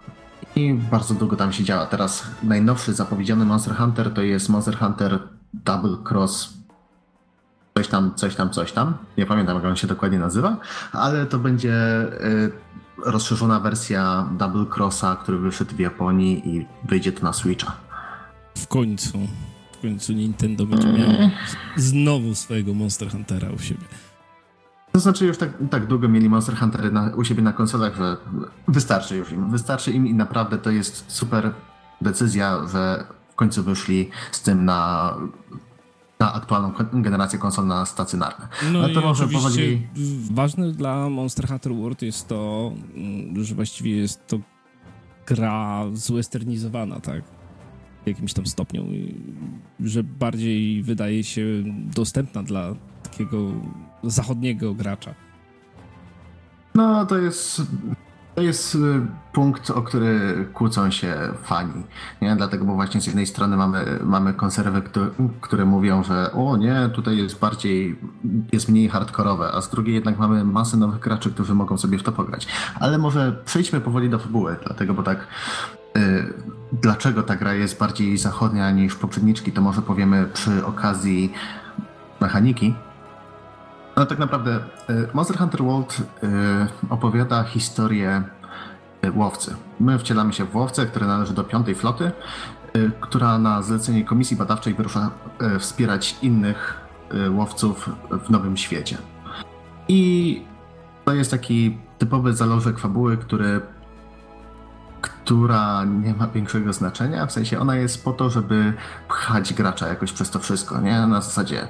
[0.60, 1.86] i bardzo długo tam się działa.
[1.86, 5.20] Teraz najnowszy zapowiedziany Monster Hunter to jest Monster Hunter
[5.53, 6.60] Double Cross
[7.80, 8.97] coś tam, coś tam, coś tam.
[9.18, 10.57] Nie pamiętam jak on się dokładnie nazywa,
[10.91, 12.51] ale to będzie y,
[13.05, 17.76] rozszerzona wersja Double Crossa, który wyszedł w Japonii i wyjdzie to na Switcha.
[18.57, 19.20] W końcu.
[19.72, 21.10] W końcu Nintendo będzie miał
[21.76, 23.86] znowu swojego Monster Huntera u siebie.
[24.91, 28.17] To znaczy już tak, tak długo mieli Monster Huntery na, u siebie na konsolach, że
[28.67, 29.51] wystarczy już im.
[29.51, 31.53] Wystarczy im i naprawdę to jest super
[32.01, 35.13] decyzja, że w końcu wyszli z tym na,
[36.19, 38.47] na aktualną generację konsol na stacjonarne.
[38.73, 39.87] No Ale to może powoli...
[40.31, 44.39] ważne dla Monster Hunter World jest to, mm, że właściwie jest to
[45.27, 47.23] gra zwesternizowana, tak?
[48.03, 48.85] w jakimś tam stopniu,
[49.79, 51.45] że bardziej wydaje się
[51.95, 53.51] dostępna dla takiego
[54.04, 55.14] zachodniego gracza.
[56.76, 57.62] No, to jest
[58.39, 58.80] To jest y,
[59.34, 61.84] punkt, o który kłócą się fani.
[62.22, 62.36] Nie?
[62.36, 64.82] Dlatego, bo właśnie z jednej strony mamy, mamy konserwy,
[65.41, 68.00] które, mówią, że o nie, tutaj jest bardziej,
[68.52, 72.04] jest mniej hardkorowe, a z drugiej jednak mamy masę nowych graczy, którzy mogą sobie w
[72.04, 72.47] to pograć.
[72.80, 75.28] Ale może przejdźmy powoli do fabuły, dlatego, bo tak
[75.97, 76.34] y,
[76.82, 81.34] dlaczego ta gra jest bardziej zachodnia niż poprzedniczki, to może powiemy przy okazji
[82.22, 82.76] mechaniki.
[84.00, 86.04] No tak naprawdę y, Monster Hunter World y,
[86.89, 88.24] opowiada historię
[89.06, 89.56] y, łowcy.
[89.80, 92.12] My wcielamy się w łowcę, który należy do piątej floty,
[93.00, 95.12] która na zlecenie komisji badawczej wyrusza
[95.60, 96.82] wspierać innych
[97.30, 97.89] łowców
[98.26, 98.97] w nowym świecie.
[99.88, 100.43] I
[101.06, 103.62] to jest taki typowy zalążek fabuły, który
[105.02, 108.74] która nie ma większego znaczenia, w sensie ona jest po to, żeby
[109.08, 111.08] pchać gracza jakoś przez to wszystko, nie?
[111.08, 111.68] Na zasadzie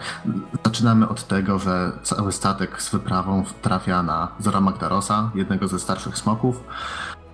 [0.66, 6.18] zaczynamy od tego, że cały statek z wyprawą trafia na Zora Magdarosa, jednego ze starszych
[6.18, 6.64] smoków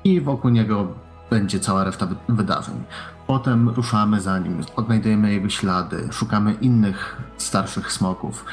[0.03, 0.87] i wokół niego
[1.29, 2.83] będzie cała reszta wydarzeń.
[3.27, 8.45] Potem ruszamy za nim, odnajdujemy jego ślady, szukamy innych starszych smoków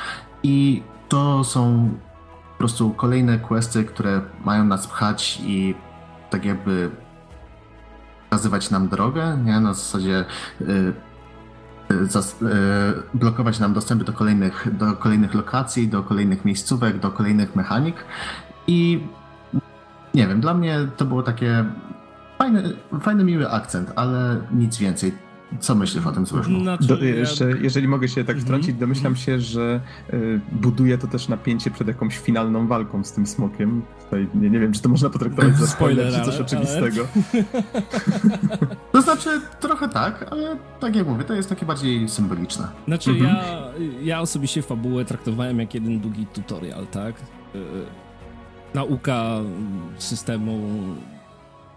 [0.43, 1.91] i to są
[2.53, 5.75] po prostu kolejne questy, które mają nas pchać i
[6.31, 6.91] tak jakby
[8.33, 9.61] wskazywać nam drogę, nie?
[9.61, 10.25] Na zasadzie
[10.61, 10.93] y,
[11.91, 12.47] y, zas, y,
[13.15, 17.97] blokować nam dostępy do kolejnych, do kolejnych lokacji, do kolejnych miejscówek, do kolejnych mechanik
[18.67, 19.07] i
[20.15, 21.65] nie wiem, dla mnie to było takie
[22.39, 22.63] fajny,
[23.01, 25.13] fajny miły akcent, ale nic więcej.
[25.61, 26.61] Co myślisz o tym złożku?
[26.61, 27.57] Znaczy, Do, jeszcze, ja...
[27.57, 28.41] Jeżeli mogę się tak mhm.
[28.41, 28.81] wtrącić, mm -hmm.
[28.81, 29.81] domyślam się, że
[30.13, 33.83] y, buduje to też napięcie przed jakąś finalną walką z tym smokiem.
[34.05, 37.07] Tutaj nie, nie wiem, czy to można potraktować za spoiler, czy coś oczywistego.
[37.33, 38.77] Ale...
[38.93, 42.69] to znaczy, trochę tak, ale tak jak mówię, to jest takie bardziej symboliczne.
[42.87, 43.27] Znaczy, mm -hmm.
[43.27, 43.73] ja,
[44.03, 47.15] ja osobiście fabułę traktowałem jak jeden długi tutorial, tak?
[47.55, 47.63] Y, y,
[48.75, 49.41] nauka
[49.99, 50.69] systemu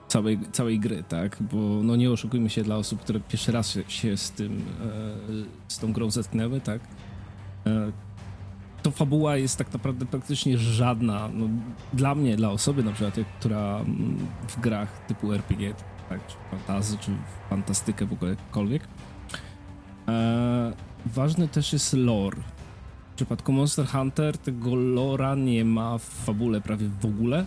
[0.07, 1.37] całej, całej gry, tak?
[1.41, 4.61] Bo no nie oszukujmy się dla osób, które pierwszy raz się z tym, e,
[5.67, 6.81] z tą grą zetknęły, tak?
[7.67, 7.91] E,
[8.83, 11.29] to fabuła jest tak naprawdę praktycznie żadna.
[11.33, 11.49] No,
[11.93, 15.73] dla mnie, dla osoby na przykład, która mm, w grach typu RPG,
[16.09, 17.11] tak, czy fantazy, czy
[17.49, 18.87] fantastykę w ogóle jakkolwiek.
[20.07, 20.73] E,
[21.05, 22.37] ważny też jest lore.
[23.11, 27.45] W przypadku Monster Hunter tego lora nie ma w fabule prawie w ogóle.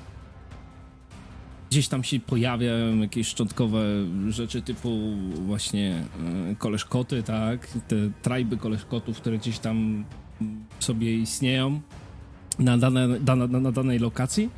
[1.70, 3.80] Gdzieś tam się pojawiają jakieś szczątkowe
[4.28, 5.16] rzeczy typu
[5.46, 6.04] właśnie
[6.50, 7.66] e, koleżkoty, tak?
[7.88, 10.04] Te trajby koleżkotów, które gdzieś tam
[10.80, 11.80] sobie istnieją
[12.58, 14.50] na, dane, na, na danej lokacji,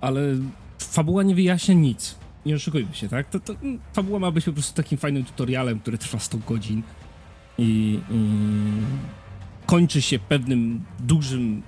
[0.00, 0.20] ale
[0.78, 2.16] fabuła nie wyjaśnia nic.
[2.46, 3.28] Nie oszukujmy się, tak?
[3.28, 3.54] To, to,
[3.92, 6.82] fabuła ma być po prostu takim fajnym tutorialem, który trwa 100 godzin
[7.58, 8.36] i, i
[9.66, 11.62] kończy się pewnym dużym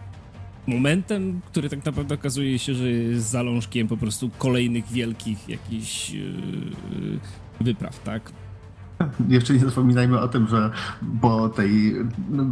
[0.71, 6.23] momentem, który tak naprawdę okazuje się, że jest zalążkiem po prostu kolejnych wielkich jakichś yy,
[7.61, 8.33] wypraw, tak?
[9.29, 10.71] Jeszcze nie zapominajmy o tym, że
[11.21, 11.95] po, tej,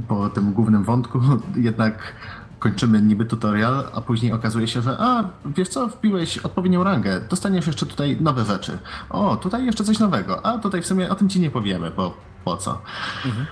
[0.08, 1.20] po tym głównym wątku
[1.56, 2.14] jednak
[2.58, 5.24] kończymy niby tutorial, a później okazuje się, że a,
[5.56, 8.78] wiesz co, wpiłeś odpowiednią rangę, dostaniesz jeszcze tutaj nowe rzeczy.
[9.10, 12.16] O, tutaj jeszcze coś nowego, a tutaj w sumie o tym ci nie powiemy, bo
[12.44, 12.82] po co.
[13.26, 13.46] Mhm.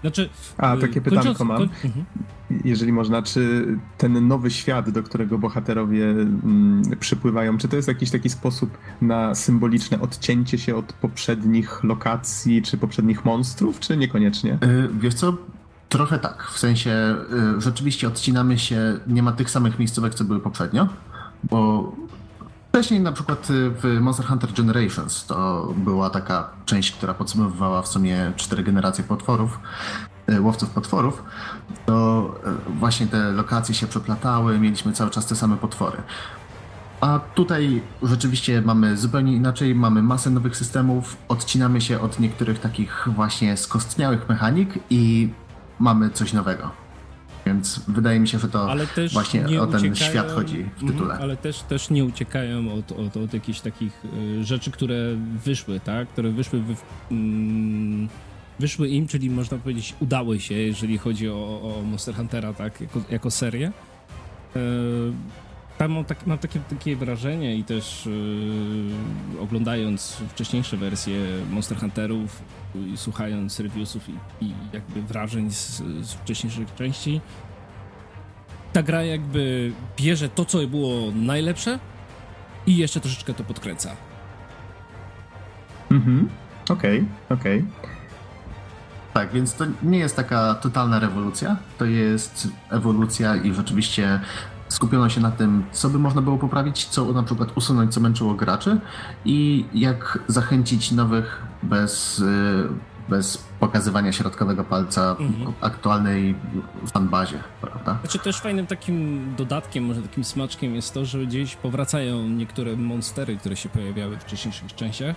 [0.00, 0.28] Znaczy,
[0.58, 1.58] A, takie y, pytanko mam.
[1.58, 1.68] Koń...
[1.84, 2.04] Mhm.
[2.64, 3.66] Jeżeli można, czy
[3.98, 9.34] ten nowy świat, do którego bohaterowie mm, przypływają, czy to jest jakiś taki sposób na
[9.34, 14.58] symboliczne odcięcie się od poprzednich lokacji, czy poprzednich monstrów, czy niekoniecznie?
[14.62, 15.36] Yy, wiesz co,
[15.88, 17.16] Trochę tak, w sensie
[17.58, 20.88] y, rzeczywiście odcinamy się, nie ma tych samych miejscówek, co były poprzednio,
[21.44, 21.92] bo
[22.76, 27.88] Wcześniej na przykład y, w Monster Hunter Generations to była taka część, która podsumowywała w
[27.88, 29.60] sumie cztery generacje potworów,
[30.30, 31.24] y, łowców potworów,
[31.86, 32.34] to
[32.68, 35.98] y, właśnie te lokacje się przeplatały, mieliśmy cały czas te same potwory.
[37.00, 43.08] A tutaj rzeczywiście mamy zupełnie inaczej, mamy masę nowych systemów, odcinamy się od niektórych takich
[43.14, 45.30] właśnie skostniałych mechanik i
[45.78, 46.85] mamy coś nowego.
[47.46, 48.68] Więc wydaje mi się, że to
[49.12, 51.14] właśnie o ten świat chodzi w mhm, tytule.
[51.14, 54.96] Ale też, też nie uciekają od, od, od jakichś takich y, rzeczy, które
[55.44, 56.08] wyszły, tak?
[56.08, 56.76] Które wyszły w,
[57.10, 58.08] mm,
[58.58, 62.80] wyszły im, czyli można powiedzieć udały się, jeżeli chodzi o, o Monster Huntera, tak?
[62.80, 63.72] Jako, jako serię.
[64.56, 64.60] Y,
[65.78, 71.18] tam mam, tak, mam takie, takie wrażenie i też yy, oglądając wcześniejsze wersje
[71.50, 72.42] Monster Hunterów
[72.82, 77.20] i słuchając reviewsów i, i jakby wrażeń z, z, wcześniejszych części,
[78.72, 81.78] ta gra jakby bierze to, co było najlepsze
[82.66, 83.90] i jeszcze troszeczkę to podkręca.
[85.90, 86.28] Mhm,
[86.68, 87.58] okej, okay, okej.
[87.58, 87.96] Okay.
[89.16, 94.20] Tak, więc to nie jest taka totalna rewolucja, to jest ewolucja i rzeczywiście
[94.68, 98.34] skupiono się na tym, co by można było poprawić, co na przykład usunąć, co męczyło
[98.34, 98.80] graczy
[99.24, 102.68] i jak zachęcić nowych bez, y,
[103.08, 105.52] bez pokazywania środkowego palca mhm.
[105.60, 106.34] aktualnej
[106.92, 107.98] fanbazie, prawda?
[108.00, 113.36] Znaczy też fajnym takim dodatkiem, może takim smaczkiem jest to, że gdzieś powracają niektóre monstery,
[113.36, 115.16] które się pojawiały w wcześniejszych częściach,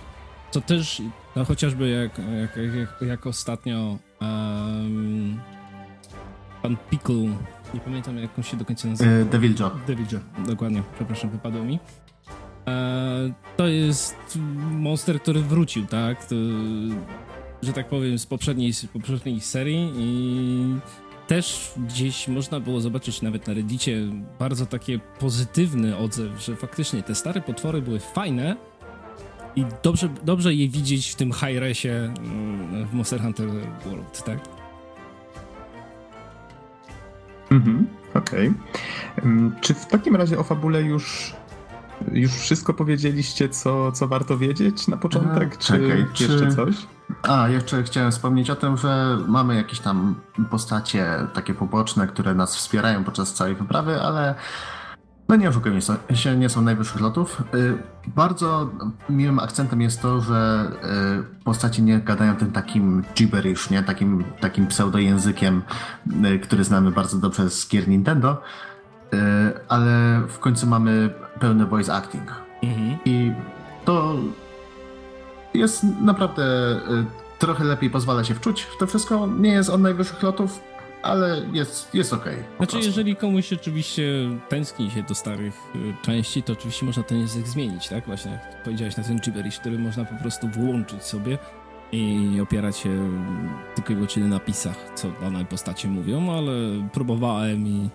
[0.50, 1.02] co też,
[1.36, 5.40] no chociażby jak, jak, jak, jak ostatnio um,
[6.62, 7.14] pan Pickle
[7.74, 9.10] nie pamiętam jak on się do końca nazywa.
[9.10, 9.70] E, Devil Joe.
[9.86, 11.78] Devil Joe, dokładnie, przepraszam, wypadło mi.
[12.68, 14.38] E, to jest
[14.70, 16.24] monster, który wrócił, tak?
[16.26, 16.34] To,
[17.62, 20.80] że tak powiem, z poprzedniej, z poprzedniej serii i
[21.26, 24.06] też gdzieś można było zobaczyć nawet na Reddicie
[24.38, 28.56] bardzo takie pozytywny odzew, że faktycznie te stare potwory były fajne
[29.56, 33.48] i dobrze, dobrze je widzieć w tym high-resie mm, w Monster Hunter
[33.84, 34.38] World, tak?
[37.50, 38.52] Mhm, okej.
[39.18, 39.50] Okay.
[39.60, 41.34] Czy w takim razie o fabule już
[42.12, 45.54] już wszystko powiedzieliście, co, co warto wiedzieć na początek?
[45.54, 46.56] A, czy czekaj, jeszcze czy...
[46.56, 46.74] coś?
[47.22, 50.14] A, jeszcze chciałem wspomnieć o tym, że mamy jakieś tam
[50.50, 54.34] postacie takie poboczne, które nas wspierają podczas całej wyprawy, ale
[55.30, 55.80] no nie oszukujmy
[56.14, 57.42] się, nie są najwyższych lotów.
[57.54, 58.70] Y, bardzo
[59.08, 60.70] miłym akcentem jest to, że
[61.40, 63.82] y, postaci nie gadają tym takim gibberish, nie?
[63.82, 65.62] Takim, takim pseudojęzykiem,
[66.34, 68.42] y, który znamy bardzo dobrze z gier Nintendo,
[69.68, 72.34] ale w końcu mamy pełny voice acting.
[72.62, 72.98] Mhm.
[73.04, 73.32] I
[73.84, 74.16] to
[75.54, 76.44] jest naprawdę
[77.38, 79.26] trochę lepiej pozwala się wczuć w to wszystko.
[79.26, 80.60] Nie jest on najwyższych lotów,
[81.02, 82.34] ale jest, jest okej.
[82.34, 82.88] Okay, znaczy, prostu.
[82.88, 84.02] jeżeli komuś oczywiście
[84.48, 88.06] tęskni się do starych y, części, to oczywiście można ten język zmienić, tak?
[88.06, 91.38] Właśnie jak powiedziałeś na ten gibberish, który można po prostu włączyć sobie
[91.92, 93.10] i opierać się
[93.74, 96.52] tylko i wyłącznie na napisach, co dane postacie mówią, ale
[96.92, 97.90] próbowałem i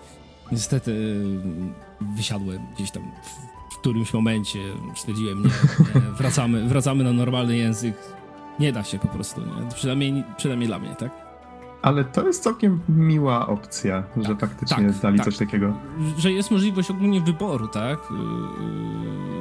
[0.52, 4.60] niestety y, wysiadłem gdzieś tam w, w którymś momencie,
[4.96, 5.50] stwierdziłem, nie,
[5.96, 7.96] nie wracamy, wracamy na normalny język.
[8.60, 9.70] Nie da się po prostu, nie?
[9.76, 11.26] Przynajmniej, przynajmniej dla mnie, tak?
[11.82, 15.26] Ale to jest całkiem miła opcja, tak, że faktycznie tak, dali tak.
[15.26, 15.74] coś takiego.
[16.18, 18.00] Że jest możliwość ogólnie wyboru, tak?
[18.00, 18.14] Y,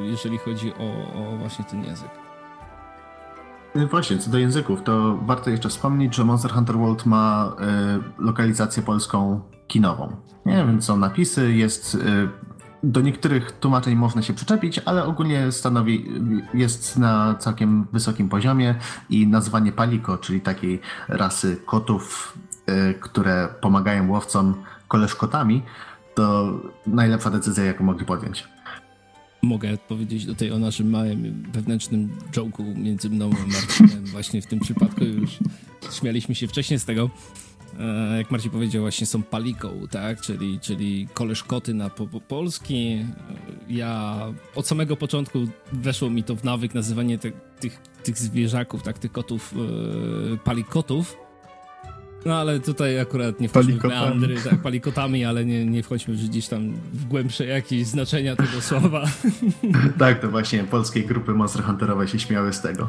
[0.02, 2.08] y, jeżeli chodzi o, o właśnie ten język.
[3.90, 7.52] Właśnie, co do języków, to warto jeszcze wspomnieć, że Monster Hunter World ma
[8.18, 10.16] y, lokalizację polską kinową.
[10.46, 12.28] Nie wiem, są napisy, jest y,
[12.82, 16.04] do niektórych tłumaczeń można się przyczepić, ale ogólnie stanowi,
[16.54, 18.74] jest na całkiem wysokim poziomie
[19.10, 22.38] i nazwanie paliko, czyli takiej rasy kotów,
[22.68, 24.54] y, które pomagają łowcom
[24.88, 25.62] koleżkotami,
[26.14, 28.48] to najlepsza decyzja, jaką mogli podjąć.
[29.42, 34.04] Mogę powiedzieć tutaj o naszym małym wewnętrznym joke'u między mną a Marcinem.
[34.04, 35.38] Właśnie w tym przypadku już
[35.92, 37.10] śmialiśmy się wcześniej z tego,
[38.18, 40.20] jak Marcin powiedział, właśnie są paliką, tak?
[40.20, 42.76] Czyli, czyli koleżkoty na po, po polski.
[42.76, 43.04] E,
[43.68, 44.20] ja
[44.54, 45.38] od samego początku
[45.72, 48.98] weszło mi to w nawyk nazywanie te, tych, tych zwierzaków, tak?
[48.98, 49.54] Tych kotów,
[50.34, 51.16] e, palikotów.
[52.24, 56.48] No ale tutaj akurat nie wchodźmy w meandry, tak, palikotami, ale nie, nie wchodźmy gdzieś
[56.48, 59.04] tam w głębsze jakieś znaczenia tego słowa.
[59.98, 62.88] tak, to właśnie polskie grupy Monster Hunterowe się śmiały z tego.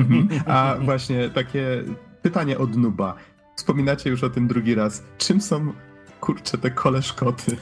[0.46, 1.84] A właśnie takie
[2.22, 3.14] pytanie od Nuba.
[3.60, 5.02] Wspominacie już o tym drugi raz.
[5.18, 5.72] Czym są
[6.20, 7.56] kurczę te koleżkoty?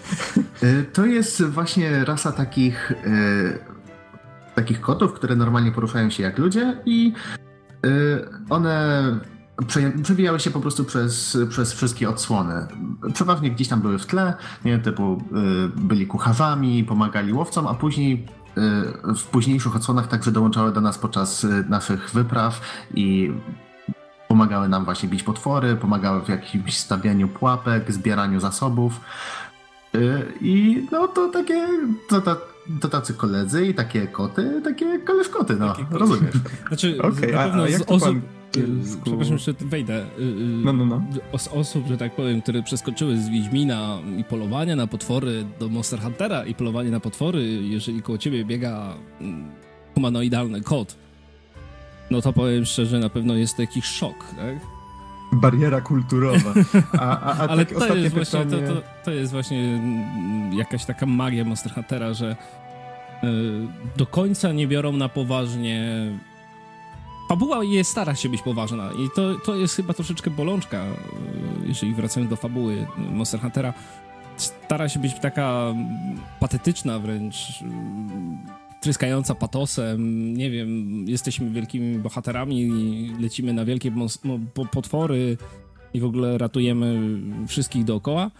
[0.62, 3.58] Y, to jest właśnie rasa takich y,
[4.54, 7.12] takich kotów, które normalnie poruszają się jak ludzie i
[7.86, 9.02] y, one
[10.02, 12.66] przewijały się po prostu przez, przez wszystkie odsłony.
[13.14, 14.34] Przeważnie gdzieś tam były w tle,
[14.64, 15.22] nie, typu
[15.76, 18.26] byli kucharzami, pomagali łowcom, a później
[19.16, 22.60] w późniejszych odsłonach także dołączały do nas podczas naszych wypraw
[22.94, 23.32] i
[24.28, 29.00] Pomagały nam właśnie bić potwory, pomagały w jakimś stawianiu pułapek, zbieraniu zasobów.
[29.94, 31.66] Y, I no to takie,
[32.08, 32.36] to, to,
[32.80, 36.34] to tacy koledzy i takie koty, takie koleżkoty, no, takie rozumiesz.
[36.68, 38.00] Znaczy, okay, na pewno a, a z osób...
[38.00, 38.22] Pan...
[39.04, 40.06] Przepraszam, że wejdę.
[40.18, 41.02] Y, y, no, no, no.
[41.38, 46.00] Z osób, że tak powiem, które przeskoczyły z Wiedźmina i polowania na potwory do Monster
[46.00, 49.50] Huntera i polowanie na potwory, jeżeli koło ciebie biega mm,
[49.94, 50.96] humanoidalny kot,
[52.10, 54.56] no to powiem szczerze, na pewno jest to jakiś szok, tak?
[55.32, 56.54] Bariera kulturowa.
[56.92, 60.84] A, a, a Ale tak to, jest właśnie, to, to, to, jest właśnie mm, jakaś
[60.84, 62.36] taka magia Monster Huntera, że
[63.24, 63.26] y,
[63.96, 66.10] do końca nie biorą na poważnie
[67.28, 70.88] fabuła je stara się być poważna i to, to jest chyba troszeczkę bolączka, y,
[71.66, 73.74] jeżeli wracamy do fabuły Monster Huntera.
[74.36, 75.74] Stara się być taka
[76.40, 83.92] patetyczna wręcz, y, tryskająca patosem, nie wiem, jesteśmy wielkimi bohaterami, lecimy na wielkie
[84.72, 85.36] potwory
[85.94, 87.00] i w ogóle ratujemy
[87.46, 88.30] wszystkich dookoła.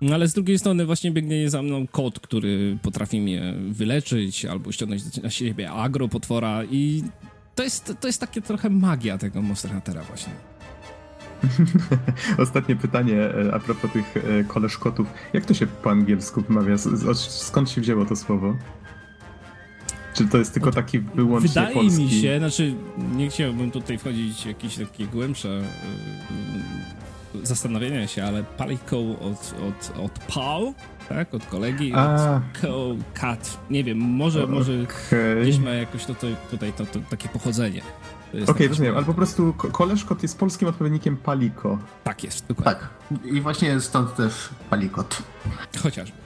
[0.00, 4.72] No ale z drugiej strony właśnie biegnie za mną kot, który potrafi mnie wyleczyć albo
[4.72, 7.02] ściągnąć na siebie agro potwora i
[7.54, 10.32] to jest, to jest takie trochę magia tego Monster Huntera właśnie.
[12.44, 15.06] Ostatnie pytanie e, a propos tych e, koleżkotów.
[15.32, 16.78] Jak to się po angielsku wymawia?
[17.14, 18.56] Skąd się wzięło to słowo?
[20.14, 22.02] Czy to jest tylko taki wyłącznie Wydaje polski?
[22.02, 22.74] mi się, znaczy
[23.16, 25.62] nie chciałbym tutaj wchodzić w jakieś takie głębsze
[27.34, 30.72] yy, zastanawiania się, ale Paliko od, od, od Paul,
[31.08, 32.14] tak, od kolegi, A.
[32.14, 34.54] od Co Cat, nie wiem, może, okay.
[34.54, 34.72] może
[35.42, 37.82] gdzieś ma jakoś to, to, tutaj to, to, takie pochodzenie.
[38.30, 41.78] Okej, okay, rozumiem, ale po prostu koleżkot jest polskim odpowiednikiem paliko.
[42.04, 42.72] Tak jest, dokładnie.
[42.72, 42.90] Tak.
[43.24, 45.22] I właśnie stąd też palikot.
[45.82, 46.16] Chociażby.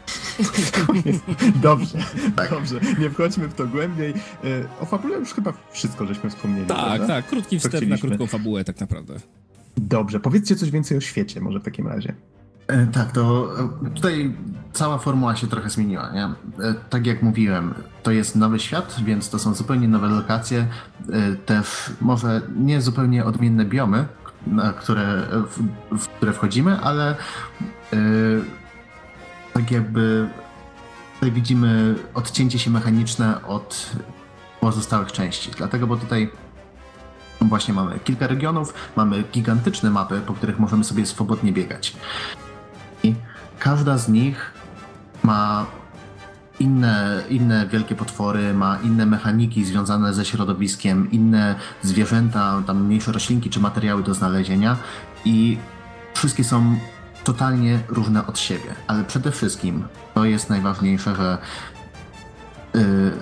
[1.62, 1.98] dobrze,
[2.36, 2.50] tak.
[2.50, 2.80] dobrze.
[2.98, 4.14] Nie wchodźmy w to głębiej.
[4.44, 6.66] E, o fabule już chyba wszystko żeśmy wspomnieli.
[6.66, 7.06] Tak, prawda?
[7.06, 7.26] tak.
[7.26, 9.14] Krótki wstęp na krótką fabułę tak naprawdę.
[9.76, 12.14] Dobrze, powiedzcie coś więcej o świecie może w takim razie.
[12.66, 13.50] E, tak, to
[13.84, 14.34] e, tutaj
[14.72, 16.10] cała formuła się trochę zmieniła.
[16.10, 16.28] Nie?
[16.90, 20.66] Tak jak mówiłem, to jest nowy świat, więc to są zupełnie nowe lokacje,
[21.46, 24.06] też może nie zupełnie odmienne biomy,
[24.46, 25.62] na które, w,
[25.98, 27.16] w które wchodzimy, ale
[29.52, 30.28] tak jakby
[31.14, 33.90] tutaj widzimy odcięcie się mechaniczne od
[34.60, 35.50] pozostałych części.
[35.56, 36.30] Dlatego, bo tutaj
[37.40, 41.96] właśnie mamy kilka regionów, mamy gigantyczne mapy, po których możemy sobie swobodnie biegać.
[43.58, 44.50] Każda z nich
[45.22, 45.66] ma
[46.60, 53.50] inne, inne wielkie potwory, ma inne mechaniki związane ze środowiskiem, inne zwierzęta, tam mniejsze roślinki
[53.50, 54.76] czy materiały do znalezienia
[55.24, 55.58] i
[56.14, 56.76] wszystkie są
[57.24, 59.84] totalnie różne od siebie, ale przede wszystkim
[60.14, 61.38] to jest najważniejsze, że,
[62.74, 63.12] yy,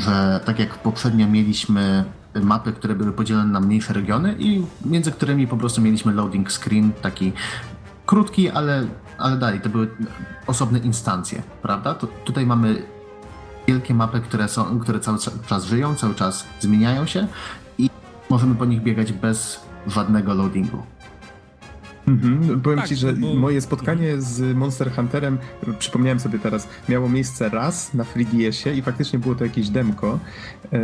[0.00, 2.04] że tak jak poprzednio mieliśmy
[2.42, 6.92] mapy, które były podzielone na mniejsze regiony i między którymi po prostu mieliśmy loading screen,
[7.02, 7.32] taki
[8.06, 8.86] krótki, ale,
[9.22, 9.88] ale dalej, to były
[10.46, 11.94] osobne instancje, prawda?
[11.94, 12.82] To tutaj mamy
[13.68, 17.26] wielkie mapy, które, są, które cały czas żyją, cały czas zmieniają się
[17.78, 17.90] i
[18.30, 20.82] możemy po nich biegać bez żadnego loadingu.
[22.08, 22.60] Mhm.
[22.60, 23.34] Powiem tak, ci, że bo...
[23.34, 25.38] moje spotkanie z Monster Hunterem,
[25.78, 30.18] przypomniałem sobie teraz, miało miejsce raz na FreeDSie i faktycznie było to jakieś demko
[30.72, 30.78] e,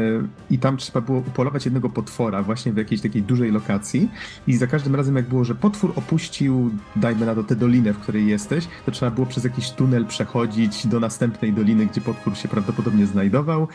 [0.51, 4.11] i tam trzeba było upolować jednego potwora właśnie w jakiejś takiej dużej lokacji
[4.47, 7.99] i za każdym razem jak było, że potwór opuścił, dajmy na to tę dolinę, w
[7.99, 12.49] której jesteś, to trzeba było przez jakiś tunel przechodzić do następnej doliny, gdzie potwór się
[12.49, 13.69] prawdopodobnie znajdował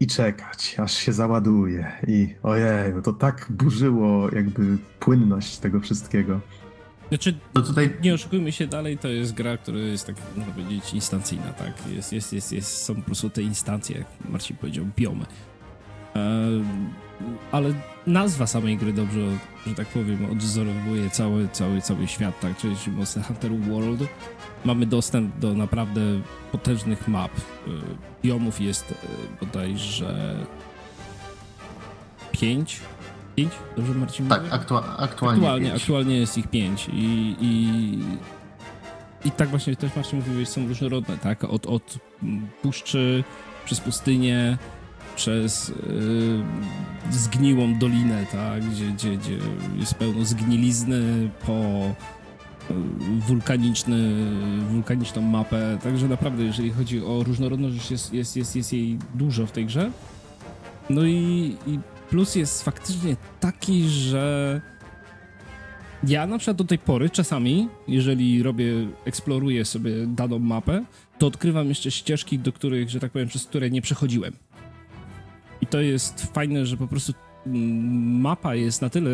[0.00, 1.92] i czekać, aż się załaduje.
[2.06, 6.40] I ojej, to tak burzyło jakby płynność tego wszystkiego.
[7.10, 7.96] Znaczy, no tutaj...
[8.02, 11.72] nie oszukujmy się dalej, to jest gra, która jest tak, można powiedzieć, instancyjna, tak?
[11.96, 15.24] Jest, jest, jest, jest, są po prostu te instancje, jak Marcin powiedział, biomy.
[16.16, 16.48] E,
[17.52, 17.74] ale
[18.06, 19.20] nazwa samej gry dobrze,
[19.66, 22.56] że tak powiem, odwzorowuje cały, cały, cały świat, tak?
[22.56, 24.00] Czyli Monster Hunter World.
[24.64, 26.00] Mamy dostęp do naprawdę
[26.52, 27.32] potężnych map.
[27.32, 27.70] E,
[28.22, 28.94] biomów jest e,
[29.40, 30.36] bodajże
[32.32, 32.80] pięć
[33.40, 33.52] Pięć?
[33.76, 37.98] Dobrze Marcin Tak, aktua aktualnie Aktualnie, aktualnie jest ich pięć i, i,
[39.24, 41.44] i tak właśnie też Marcin mówiłeś, są różnorodne, tak?
[41.44, 41.98] Od, od
[42.62, 43.24] puszczy
[43.64, 44.58] przez pustynię,
[45.16, 48.64] przez yy, zgniłą dolinę, tak?
[48.64, 49.38] Gdzie, gdzie, gdzie
[49.76, 51.52] jest pełno zgnilizny po
[52.70, 52.74] y,
[53.28, 54.14] wulkaniczny,
[54.70, 55.78] wulkaniczną mapę.
[55.82, 59.90] Także naprawdę, jeżeli chodzi o różnorodność, jest, jest, jest, jest jej dużo w tej grze.
[60.90, 61.78] No i, i
[62.10, 64.60] plus jest faktycznie taki, że
[66.04, 68.72] ja na przykład do tej pory czasami, jeżeli robię,
[69.04, 70.84] eksploruję sobie daną mapę,
[71.18, 74.32] to odkrywam jeszcze ścieżki, do których, że tak powiem, przez które nie przechodziłem.
[75.60, 77.12] I to jest fajne, że po prostu
[77.46, 79.10] mm, mapa jest na tyle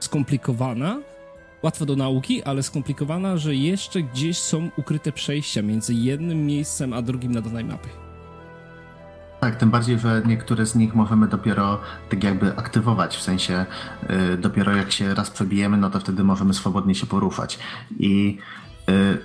[0.00, 1.00] skomplikowana,
[1.62, 7.02] łatwo do nauki, ale skomplikowana, że jeszcze gdzieś są ukryte przejścia między jednym miejscem a
[7.02, 8.11] drugim na danej mapie.
[9.42, 11.78] Tak, tym bardziej, że niektóre z nich możemy dopiero
[12.08, 13.66] tak jakby aktywować, w sensie
[14.34, 17.58] y, dopiero jak się raz przebijemy, no to wtedy możemy swobodnie się poruszać.
[17.98, 18.38] I
[18.88, 19.18] y,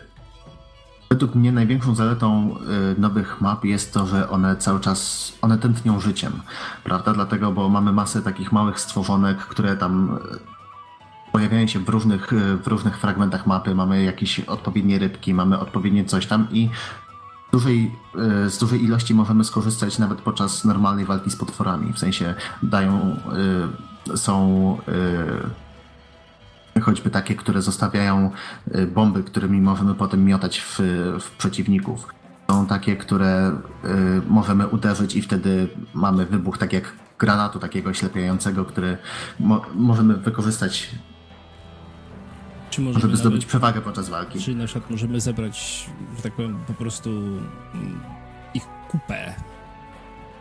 [1.09, 2.55] według mnie największą zaletą
[2.97, 6.33] y, nowych map jest to, że one cały czas, one tętnią życiem,
[6.83, 7.13] prawda?
[7.13, 10.39] Dlatego, bo mamy masę takich małych stworzonek, które tam y,
[11.31, 16.05] pojawiają się w różnych, y, w różnych fragmentach mapy, mamy jakieś odpowiednie rybki, mamy odpowiednie
[16.05, 16.69] coś tam i
[17.51, 17.91] dużej,
[18.45, 21.93] e, z dużej ilości możemy skorzystać nawet podczas normalnej walki z potworami.
[21.93, 22.33] W sensie
[22.63, 23.15] dają,
[24.13, 24.77] e, są
[26.75, 28.31] e, choćby takie, które zostawiają
[28.95, 30.79] bomby, którymi możemy potem miotać w,
[31.19, 32.07] w przeciwników.
[32.51, 33.51] Są takie, które
[34.29, 38.97] możemy uderzyć i wtedy mamy wybuch tak jak granatu takiego ślepiającego, który
[39.39, 40.89] mo możemy wykorzystać
[42.77, 44.39] czy możemy żeby zdobyć nawet, przewagę podczas walki.
[44.39, 47.99] Czy na przykład możemy zebrać, że tak powiem, po prostu mm,
[48.53, 49.33] ich kupę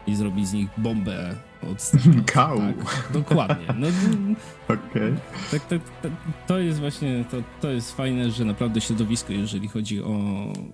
[0.06, 1.36] i zrobić z nich bombę
[1.72, 1.92] od
[2.32, 2.58] Kał.
[2.58, 3.66] Tak, dokładnie.
[3.78, 3.86] No,
[4.74, 5.16] okay.
[5.50, 6.12] tak, tak, tak,
[6.46, 10.18] to jest właśnie, to, to jest fajne, że naprawdę środowisko, jeżeli chodzi o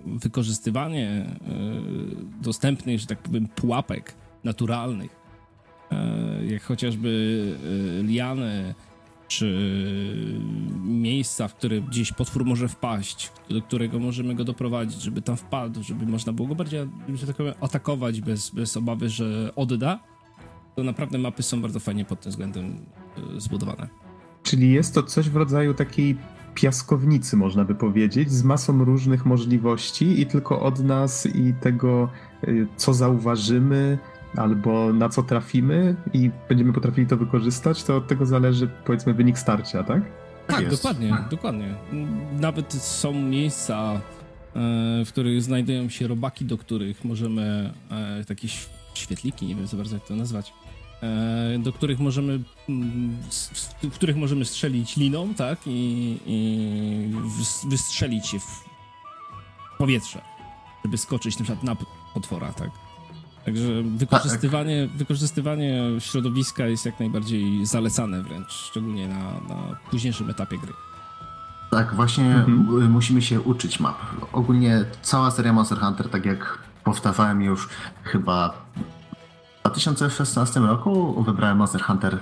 [0.07, 1.27] wykorzystywanie
[2.41, 5.17] y, dostępnych, że tak powiem, pułapek naturalnych,
[5.93, 7.09] y, jak chociażby
[8.01, 8.75] y, liany,
[9.39, 9.47] czy
[10.85, 15.83] miejsca, w które gdzieś potwór może wpaść, do którego możemy go doprowadzić, żeby tam wpadł,
[15.83, 16.81] żeby można było go bardziej,
[17.15, 20.01] że tak powiem, atakować bez, bez obawy, że odda,
[20.77, 22.87] to naprawdę mapy są bardzo fajnie pod tym względem
[23.37, 23.89] e, zbudowane.
[24.43, 26.17] Czyli jest to coś w rodzaju takiej
[26.55, 32.09] piaskownicy, można by powiedzieć, z masą różnych możliwości i tylko od nas i tego,
[32.43, 33.99] e, co zauważymy,
[34.37, 39.39] albo na co trafimy i będziemy potrafili to wykorzystać, to od tego zależy, powiedzmy, wynik
[39.39, 40.03] starcia, tak?
[40.47, 41.75] Tak, tak dokładnie, dokładnie.
[42.41, 44.01] Nawet są miejsca, e,
[45.05, 47.73] w których znajdują się robaki, do których możemy,
[48.27, 48.49] takie
[48.95, 50.53] świetliki, nie wiem za bardzo jak to nazwać,
[51.03, 53.17] E, do których możemy, mm,
[53.83, 57.11] w których możemy strzelić liną, tak, i, i
[57.69, 58.65] wystrzelić się w
[59.79, 60.21] powietrze,
[60.85, 61.77] żeby skoczyć na przykład na
[62.15, 62.71] potwora, tak.
[63.45, 64.97] Także wykorzystywanie, tak.
[64.97, 69.19] wykorzystywanie środowiska jest jak najbardziej zalecane wręcz, szczególnie na,
[69.55, 70.73] na późniejszym etapie gry.
[71.71, 72.91] Tak, właśnie mhm.
[72.91, 73.97] musimy się uczyć map.
[74.33, 77.69] Ogólnie cała seria Monster Hunter, tak jak powtarzałem już
[78.03, 78.55] chyba
[79.65, 82.19] 2016 roku wybrałem Monster Hunter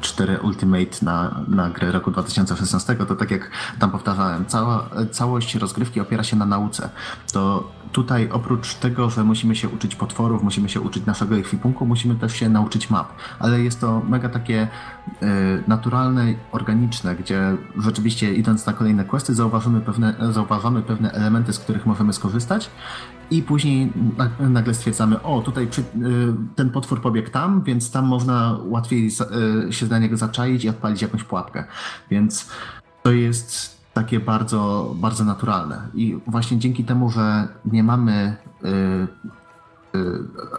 [0.00, 5.54] 4 e, Ultimate na, na grę roku 2016, to tak jak tam powtarzałem, cała, całość
[5.54, 6.90] rozgrywki opiera się na nauce.
[7.32, 12.14] To tutaj oprócz tego, że musimy się uczyć potworów, musimy się uczyć naszego ekwipunku, musimy
[12.14, 13.08] też się nauczyć map.
[13.38, 14.68] Ale jest to mega takie
[15.68, 21.86] naturalne, organiczne, gdzie rzeczywiście idąc na kolejne questy zauważymy pewne, zauważamy pewne elementy, z których
[21.86, 22.70] możemy skorzystać
[23.30, 23.92] i później
[24.40, 25.84] nagle stwierdzamy, o tutaj przy, y,
[26.56, 29.10] ten potwór pobiegł tam, więc tam można łatwiej
[29.68, 31.64] y, się na niego zaczaić i odpalić jakąś pułapkę.
[32.10, 32.50] Więc
[33.02, 35.88] to jest takie bardzo, bardzo naturalne.
[35.94, 39.06] I właśnie dzięki temu, że nie mamy y,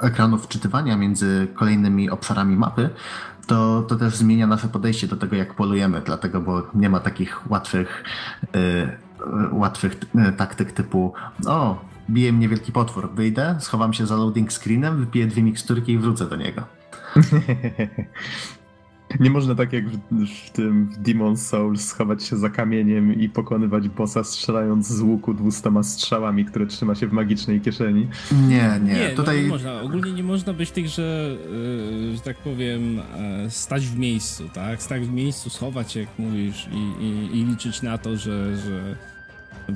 [0.02, 2.90] ekranów wczytywania między kolejnymi obszarami mapy,
[3.48, 7.52] to, to też zmienia nasze podejście do tego, jak polujemy, dlatego, bo nie ma takich
[7.52, 8.04] łatwych,
[9.52, 9.96] łatwych
[10.38, 11.14] taktyk typu
[11.48, 13.10] o, bije mnie wielki potwór.
[13.14, 16.64] Wyjdę, schowam się za loading screenem, wypiję dwie miksturki i wrócę do niego.
[19.20, 20.00] Nie można tak jak w,
[20.46, 25.34] w tym w Demon's Souls schować się za kamieniem i pokonywać bossa strzelając z łuku
[25.34, 28.08] dwustoma strzałami, które trzyma się w magicznej kieszeni.
[28.48, 28.94] Nie, nie.
[28.94, 29.38] nie Tutaj...
[29.38, 29.82] No nie można.
[29.82, 31.36] Ogólnie nie można być tych, że,
[32.10, 33.02] yy, że tak powiem, yy,
[33.50, 34.84] stać w miejscu, tak?
[34.84, 38.96] Stać w miejscu, schować, jak mówisz, i, i, i liczyć na to, że, że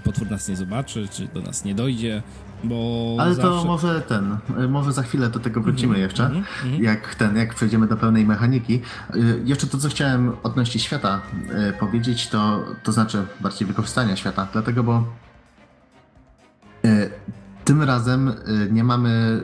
[0.04, 2.24] potwór nas nie zobaczy, czy do nas nie dojdzie,
[2.64, 3.52] bo Ale zawsze...
[3.52, 4.38] to może ten,
[4.70, 6.82] może za chwilę do tego wrócimy mm -hmm, jeszcze, mm -hmm.
[6.82, 8.82] jak ten, jak przejdziemy do pełnej mechaniki.
[9.16, 11.22] Y, jeszcze to, co chciałem odnośnie świata
[11.70, 15.04] y, powiedzieć, to, to znaczy bardziej wykorzystania świata, dlatego, bo
[16.86, 17.12] y,
[17.66, 18.34] tym razem
[18.72, 19.42] nie mamy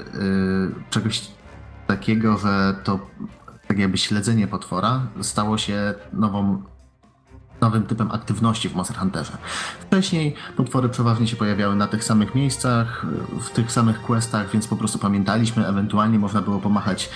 [0.89, 1.27] czegoś
[1.87, 2.99] takiego, że to
[3.67, 6.63] tak jakby śledzenie potwora stało się nową
[7.61, 9.37] nowym typem aktywności w Monster Hunterze.
[9.79, 13.05] Wcześniej potwory przeważnie się pojawiały na tych samych miejscach,
[13.41, 17.09] w tych samych questach, więc po prostu pamiętaliśmy, ewentualnie można było pomachać,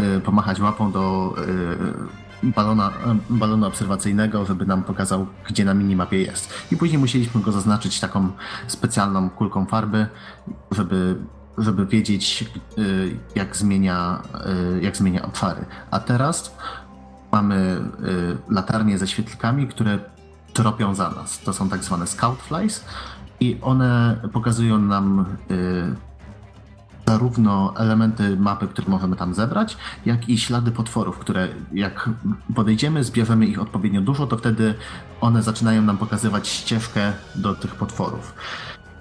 [0.00, 1.34] y, pomachać łapą do
[2.42, 2.90] y, balona,
[3.30, 6.54] balonu obserwacyjnego, żeby nam pokazał, gdzie na minimapie jest.
[6.72, 8.28] I później musieliśmy go zaznaczyć taką
[8.66, 10.06] specjalną kulką farby,
[10.70, 11.16] żeby
[11.58, 12.44] żeby wiedzieć,
[13.34, 14.22] jak zmienia,
[14.80, 15.64] jak zmienia obszary.
[15.90, 16.56] A teraz
[17.32, 17.80] mamy
[18.48, 19.98] y, latarnie ze świetlikami, które
[20.52, 21.40] tropią za nas.
[21.40, 22.84] To są tak zwane scout flies
[23.40, 26.12] i one pokazują nam y,
[27.06, 29.76] zarówno elementy mapy, które możemy tam zebrać,
[30.06, 32.10] jak i ślady potworów, które jak
[32.54, 34.74] podejdziemy, zbierzemy ich odpowiednio dużo, to wtedy
[35.20, 38.34] one zaczynają nam pokazywać ścieżkę do tych potworów.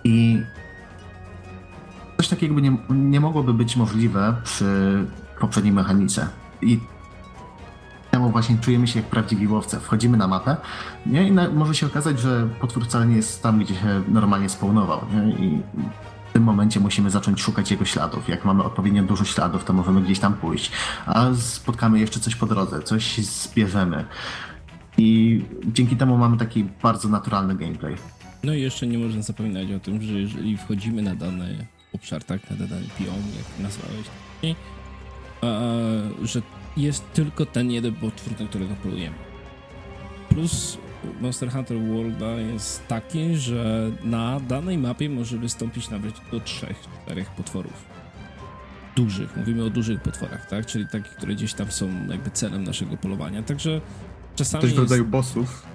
[0.03, 0.41] I
[2.17, 5.05] coś takiego nie, nie mogłoby być możliwe przy
[5.39, 6.27] poprzedniej mechanice.
[6.61, 6.79] I
[8.11, 9.79] temu właśnie czujemy się jak prawdziwi łowcy.
[9.79, 10.57] Wchodzimy na mapę
[11.05, 11.27] nie?
[11.27, 15.01] i na, może się okazać, że potwór wcale nie jest tam, gdzie się normalnie spawnował.
[15.13, 15.45] Nie?
[15.45, 15.61] I
[16.29, 18.29] w tym momencie musimy zacząć szukać jego śladów.
[18.29, 20.71] Jak mamy odpowiednio dużo śladów, to możemy gdzieś tam pójść.
[21.05, 24.05] A spotkamy jeszcze coś po drodze, coś zbierzemy.
[24.97, 27.95] I dzięki temu mamy taki bardzo naturalny gameplay.
[28.43, 32.49] No i jeszcze nie można zapominać o tym, że jeżeli wchodzimy na dany obszar, tak,
[32.49, 34.05] na dany pion, jak nazwałeś,
[36.23, 36.41] że
[36.77, 39.15] jest tylko ten jeden potwór, na którego polujemy.
[40.29, 40.77] Plus
[41.21, 42.19] Monster Hunter World
[42.53, 47.91] jest takie, że na danej mapie może wystąpić nawet do trzech, czterech potworów.
[48.95, 50.65] Dużych, mówimy o dużych potworach, tak?
[50.65, 53.43] Czyli takich, które gdzieś tam są jakby celem naszego polowania.
[53.43, 53.81] Także
[54.35, 54.61] czasami.
[54.61, 55.11] Coś w rodzaju jest...
[55.11, 55.65] bossów.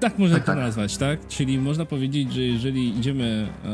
[0.00, 0.60] Tak można tak, to tak.
[0.60, 1.28] nazwać, tak?
[1.28, 3.68] Czyli można powiedzieć, że jeżeli idziemy e,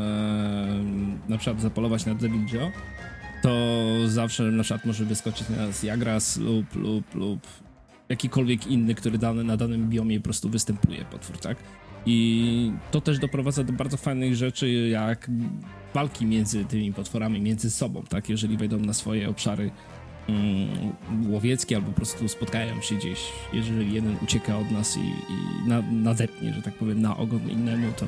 [1.29, 2.71] na przykład zapolować na Devil Joe,
[3.41, 7.39] to zawsze na przykład może wyskoczyć na nas Jagras lub, lub, lub
[8.09, 11.57] jakikolwiek inny, który dany, na danym biomie po prostu występuje potwór, tak?
[12.05, 15.31] I to też doprowadza do bardzo fajnych rzeczy, jak
[15.93, 18.29] walki między tymi potworami, między sobą, tak?
[18.29, 19.71] Jeżeli wejdą na swoje obszary
[20.27, 20.69] mm,
[21.29, 23.19] łowieckie albo po prostu spotkają się gdzieś,
[23.53, 24.99] jeżeli jeden ucieka od nas i,
[25.33, 28.05] i na, nadepnie, że tak powiem, na ogon innemu, to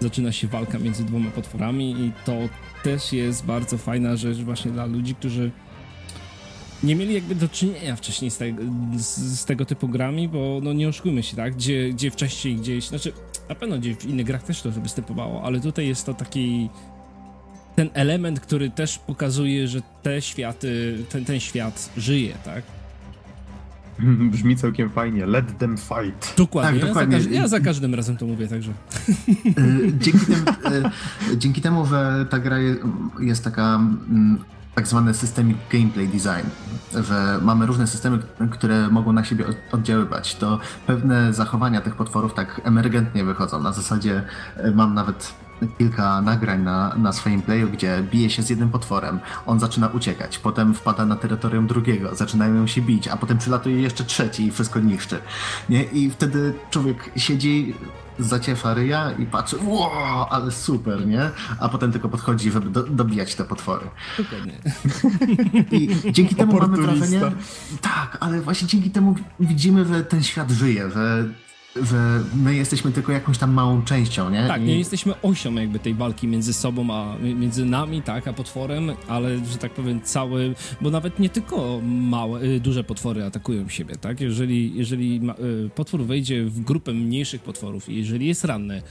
[0.00, 2.34] zaczyna się walka między dwoma potworami i to
[2.82, 5.50] też jest bardzo fajna rzecz właśnie dla ludzi, którzy
[6.82, 8.44] nie mieli jakby do czynienia wcześniej z, te,
[8.96, 11.54] z, z, tego typu grami, bo no nie oszukujmy się, tak?
[11.54, 13.12] Gdzie, gdzie wcześniej gdzieś, znaczy
[13.48, 16.68] na pewno gdzieś w innych grach też to występowało, ale tutaj jest to taki
[17.76, 22.77] ten element, który też pokazuje, że te światy, ten, ten świat żyje, tak?
[24.32, 25.26] Brzmi całkiem fajnie.
[25.26, 26.34] Let them fight.
[26.36, 26.80] Dokładnie.
[26.80, 27.16] Tak, dokładnie.
[27.16, 28.72] Ja, za, ja, za, każdym razem to mówię, także.
[29.58, 30.64] Y, dzięki, tem,
[31.32, 32.56] y, dzięki temu, że ta gra
[33.20, 34.38] jest taka mm,
[34.74, 36.48] tak zwany systemic gameplay design,
[37.04, 38.18] że mamy różne systemy,
[38.50, 43.62] które mogą na siebie oddziaływać, to pewne zachowania tych potworów tak emergentnie wychodzą.
[43.62, 44.22] Na zasadzie
[44.64, 45.34] y, mam nawet
[45.78, 50.38] kilka nagrań na, na swoim playu, gdzie bije się z jednym potworem, on zaczyna uciekać,
[50.38, 54.80] potem wpada na terytorium drugiego, zaczynają się bić, a potem przylatuje jeszcze trzeci i wszystko
[54.80, 55.20] niszczy.
[55.68, 55.82] Nie?
[55.82, 57.74] I wtedy człowiek siedzi,
[58.18, 61.30] zaciefa ryja i patrzy, wow, ale super, nie?
[61.60, 63.86] A potem tylko podchodzi, żeby do, dobijać te potwory.
[64.18, 64.52] Dokładnie.
[65.70, 67.20] I dzięki temu mamy wrażenie,
[67.80, 71.24] tak, ale właśnie dzięki temu widzimy, że ten świat żyje, że
[71.76, 74.48] że my jesteśmy tylko jakąś tam małą częścią, nie?
[74.48, 78.90] Tak, nie jesteśmy osią jakby tej walki między sobą, a między nami, tak, a potworem,
[79.08, 83.96] ale, że tak powiem, cały, bo nawet nie tylko małe, y, duże potwory atakują siebie,
[83.96, 84.20] tak?
[84.20, 85.20] Jeżeli, jeżeli
[85.66, 88.82] y, potwór wejdzie w grupę mniejszych potworów i jeżeli jest ranny,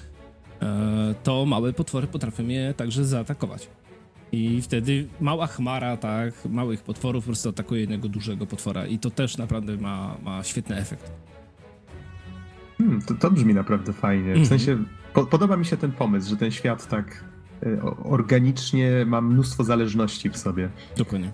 [0.61, 3.67] e, to małe potwory potrafią je także zaatakować.
[4.31, 9.09] I wtedy mała chmara, tak, małych potworów po prostu atakuje jednego dużego potwora i to
[9.09, 11.11] też naprawdę ma, ma świetny efekt.
[12.77, 14.33] Hmm, to, to brzmi naprawdę fajnie.
[14.33, 14.45] W mhm.
[14.45, 14.77] sensie
[15.13, 17.23] po, podoba mi się ten pomysł, że ten świat tak
[17.63, 20.69] y, organicznie ma mnóstwo zależności w sobie.
[20.97, 21.31] Dokładnie.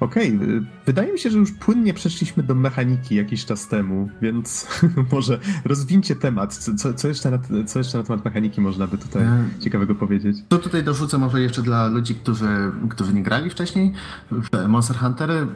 [0.00, 0.66] Okej, okay.
[0.86, 4.66] wydaje mi się, że już płynnie przeszliśmy do mechaniki jakiś czas temu, więc
[5.12, 6.56] może rozwincie temat.
[6.56, 9.44] Co, co, jeszcze na, co jeszcze na temat mechaniki można by tutaj e...
[9.60, 10.36] ciekawego powiedzieć?
[10.48, 13.92] To tutaj dorzucę może jeszcze dla ludzi, którzy, którzy nie grali wcześniej
[14.30, 15.34] w Monster Huntery.
[15.34, 15.46] Y,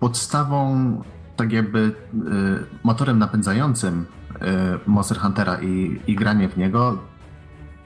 [0.00, 1.02] podstawą
[1.36, 1.92] tak jakby y,
[2.82, 4.36] motorem napędzającym y,
[4.86, 6.98] Monster Huntera i, i granie w niego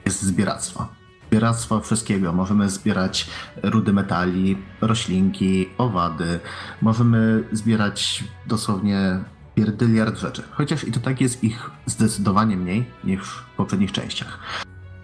[0.05, 0.87] jest zbieractwo.
[1.27, 2.33] Zbieractwo wszystkiego.
[2.33, 3.29] Możemy zbierać
[3.63, 6.39] rudy metali, roślinki, owady.
[6.81, 9.19] Możemy zbierać dosłownie
[9.55, 10.43] pierdyliard rzeczy.
[10.51, 14.39] Chociaż i to tak jest ich zdecydowanie mniej niż w poprzednich częściach.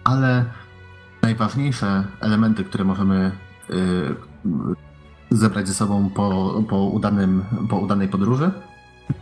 [0.04, 0.44] Ale
[1.22, 3.32] najważniejsze elementy, które możemy
[3.70, 4.14] y,
[5.30, 8.50] zebrać ze sobą po, po, udanym, po udanej podróży,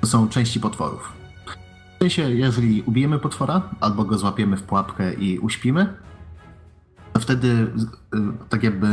[0.00, 1.12] to są części potworów.
[1.96, 5.94] W sensie, jeżeli ubijemy potwora, albo go złapiemy w pułapkę i uśpimy,
[7.12, 7.66] to wtedy y,
[8.48, 8.86] tak jakby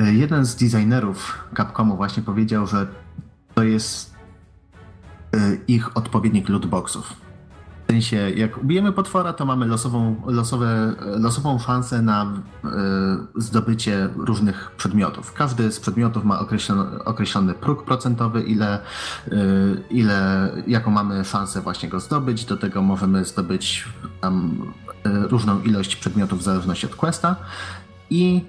[0.00, 2.86] y, jeden z designerów Capcomu właśnie powiedział, że
[3.54, 4.14] to jest
[5.36, 7.25] y, ich odpowiednik lootboxów.
[7.86, 12.68] W sensie, jak ubijemy potwora, to mamy losową, losowe, losową szansę na y,
[13.36, 15.32] zdobycie różnych przedmiotów.
[15.32, 18.78] Każdy z przedmiotów ma określony, określony próg procentowy, ile,
[19.28, 22.44] y, ile, jaką mamy szansę właśnie go zdobyć.
[22.44, 23.88] Do tego możemy zdobyć
[24.20, 24.62] tam
[25.06, 27.36] y, różną ilość przedmiotów w zależności od questa
[28.10, 28.44] i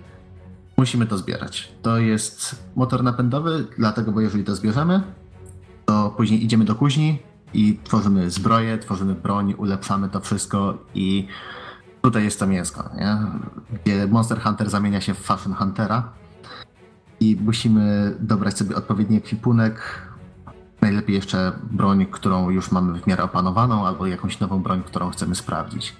[0.77, 1.71] musimy to zbierać.
[1.81, 5.01] To jest motor napędowy, dlatego, bo jeżeli to zbierzemy,
[5.85, 7.19] to później idziemy do kuźni,
[7.53, 11.27] i tworzymy zbroję, tworzymy broń, ulepszamy to wszystko i
[12.01, 13.17] tutaj jest to mięsko, nie?
[13.83, 16.13] gdzie Monster Hunter zamienia się w Fashion Huntera
[17.19, 20.01] i musimy dobrać sobie odpowiedni ekwipunek,
[20.81, 25.35] najlepiej jeszcze broń, którą już mamy w miarę opanowaną, albo jakąś nową broń, którą chcemy
[25.35, 25.95] sprawdzić.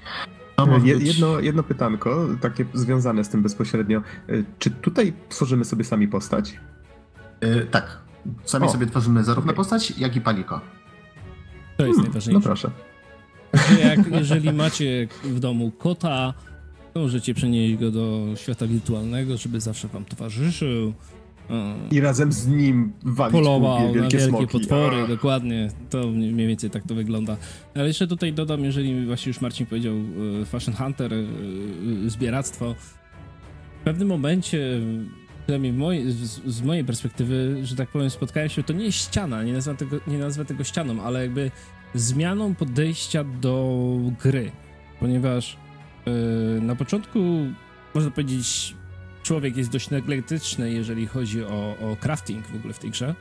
[1.06, 4.02] Jedno, jedno pytanko, takie związane z tym bezpośrednio.
[4.60, 6.60] Czy tutaj tworzymy sobie sami postać?
[7.41, 7.98] Yy, tak.
[8.44, 9.56] Sami o, sobie tworzymy zarówno okay.
[9.56, 10.61] postać, jak i paliko.
[11.77, 12.31] To jest hmm, najważniejsze.
[12.31, 12.71] No proszę.
[13.83, 16.33] Jak, jeżeli macie w domu kota,
[16.93, 20.93] to możecie przenieść go do świata wirtualnego, żeby zawsze wam towarzyszył.
[21.91, 24.47] I razem z nim walić polował wielkie na wielkie smoki.
[24.47, 25.07] potwory, A.
[25.07, 25.69] dokładnie.
[25.89, 27.37] To mniej więcej tak to wygląda.
[27.75, 29.95] Ale jeszcze tutaj dodam, jeżeli właśnie już Marcin powiedział
[30.41, 32.75] e, Fashion Hunter, e, e, zbieractwo.
[33.81, 34.79] W pewnym momencie,
[35.48, 39.53] przynajmniej z, z mojej perspektywy, że tak powiem, spotkałem się, to nie jest ściana, nie
[39.53, 41.52] nazwę tego, nie nazwę tego ścianą, ale jakby
[41.94, 43.78] zmianą podejścia do
[44.24, 44.52] gry.
[44.99, 45.57] Ponieważ
[46.07, 46.11] e,
[46.61, 47.19] na początku,
[47.94, 48.76] można powiedzieć,
[49.24, 53.15] człowiek jest dość negletyczny, jeżeli chodzi o, o crafting w ogóle w tej grze.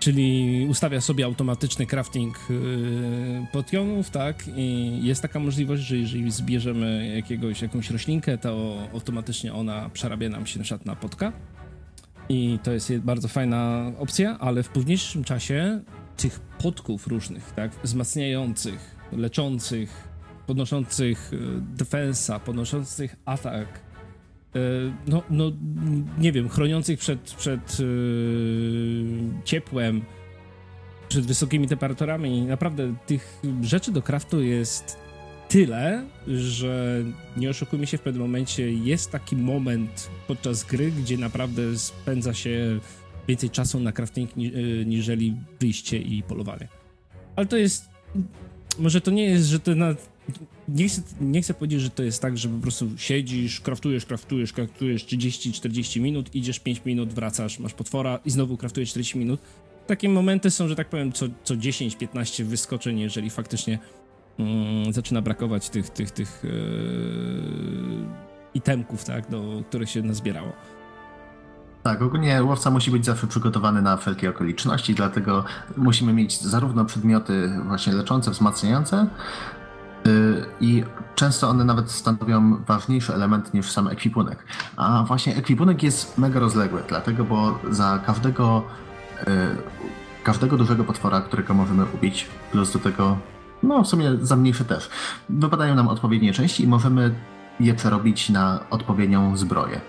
[0.00, 4.44] Czyli ustawia sobie automatyczny crafting yy, potionów, tak?
[4.56, 10.46] I jest taka możliwość, że jeżeli zbierzemy jakiegoś, jakąś roślinkę, to automatycznie ona przerabia nam
[10.46, 11.32] się na na potka.
[12.28, 15.80] I to jest bardzo fajna opcja, ale w późniejszym czasie
[16.16, 17.72] tych potków różnych, tak?
[17.82, 20.08] Wzmacniających, leczących,
[20.46, 23.89] podnoszących y, defensa, podnoszących atak, y,
[25.06, 25.52] no, no,
[26.18, 27.86] nie wiem, chroniących przed, przed yy,
[29.44, 30.02] ciepłem,
[31.08, 32.42] przed wysokimi temperaturami.
[32.42, 34.96] Naprawdę tych rzeczy do craftu jest
[35.48, 37.04] tyle, że
[37.36, 42.80] nie oszukujmy się, w pewnym momencie jest taki moment podczas gry, gdzie naprawdę spędza się
[43.28, 46.68] więcej czasu na crafting ni- yy, niżeli wyjście i polowanie.
[47.36, 47.90] Ale to jest...
[48.78, 49.94] Może to nie jest, że to na
[50.74, 54.52] nie chcę, nie chcę powiedzieć, że to jest tak, że po prostu siedzisz, kraftujesz, kraftujesz,
[54.52, 59.40] kraftujesz 30-40 minut, idziesz 5 minut, wracasz, masz potwora i znowu kraftujesz 40 minut.
[59.86, 63.78] Takie momenty są, że tak powiem, co, co 10-15 wyskoczeń, jeżeli faktycznie
[64.38, 66.50] mm, zaczyna brakować tych, tych, tych yy,
[68.54, 70.52] itemków, tak, do których się nazbierało.
[71.82, 75.44] Tak, ogólnie łowca musi być zawsze przygotowany na wszelkie okoliczności, dlatego
[75.76, 79.06] musimy mieć zarówno przedmioty właśnie leczące, wzmacniające,
[80.60, 84.44] i często one nawet stanowią ważniejszy element niż sam ekwipunek.
[84.76, 88.62] A właśnie ekwipunek jest mega rozległy, dlatego, bo za każdego,
[89.26, 89.32] yy,
[90.24, 93.18] każdego dużego potwora, którego możemy ubić, plus do tego,
[93.62, 94.90] no w sumie za mniejsze też,
[95.28, 97.14] wypadają nam odpowiednie części i możemy
[97.60, 99.80] je przerobić na odpowiednią zbroję.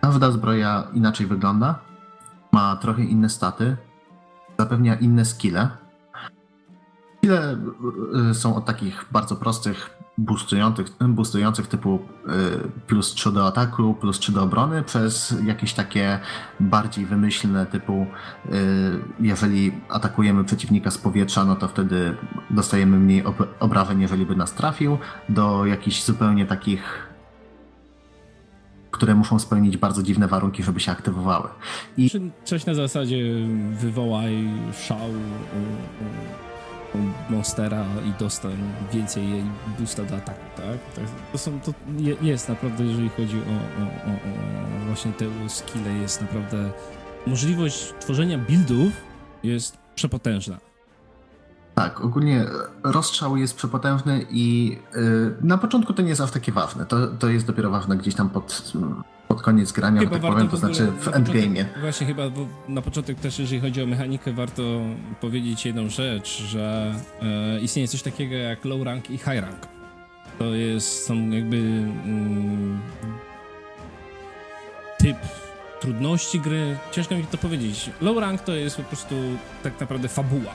[0.00, 1.78] Każda zbroja inaczej wygląda,
[2.52, 3.76] ma trochę inne staty,
[4.58, 5.83] zapewnia inne skille.
[7.24, 7.56] Skille
[8.30, 14.18] y, są od takich bardzo prostych, boostujących, boostujących typu y, plus 3 do ataku, plus
[14.18, 16.18] 3 do obrony, przez jakieś takie
[16.60, 18.06] bardziej wymyślne typu
[18.46, 18.50] y,
[19.20, 22.16] jeżeli atakujemy przeciwnika z powietrza, no to wtedy
[22.50, 24.98] dostajemy mniej ob- obrażeń, jeżeli by nas trafił,
[25.28, 27.14] do jakichś zupełnie takich
[28.90, 31.48] które muszą spełnić bardzo dziwne warunki, żeby się aktywowały.
[31.96, 33.24] I Czy coś na zasadzie
[33.80, 34.98] wywołaj szał
[37.30, 38.56] monstera i dostań
[38.92, 39.42] więcej jej
[39.78, 40.94] boosta do ataku, tak?
[40.94, 45.24] tak to są, to je, jest naprawdę, jeżeli chodzi o, o, o, o właśnie te
[45.48, 46.70] skille, jest naprawdę
[47.26, 48.92] możliwość tworzenia buildów
[49.42, 50.73] jest przepotężna.
[51.74, 52.46] Tak, ogólnie
[52.82, 56.86] rozstrzał jest przepotężny i y, na początku to nie jest aż takie ważne.
[56.86, 58.72] To, to jest dopiero ważne gdzieś tam pod,
[59.28, 61.64] pod koniec grania, że tak powiem, to znaczy w endgame'ie.
[61.80, 64.62] Właśnie chyba bo na początek też, jeżeli chodzi o mechanikę, warto
[65.20, 69.68] powiedzieć jedną rzecz, że e, istnieje coś takiego jak low rank i high rank.
[70.38, 72.80] To jest, są jakby mm,
[74.98, 75.16] typ
[75.80, 76.76] trudności gry.
[76.92, 77.90] Ciężko mi to powiedzieć.
[78.00, 79.14] Low rank to jest po prostu
[79.62, 80.54] tak naprawdę fabuła.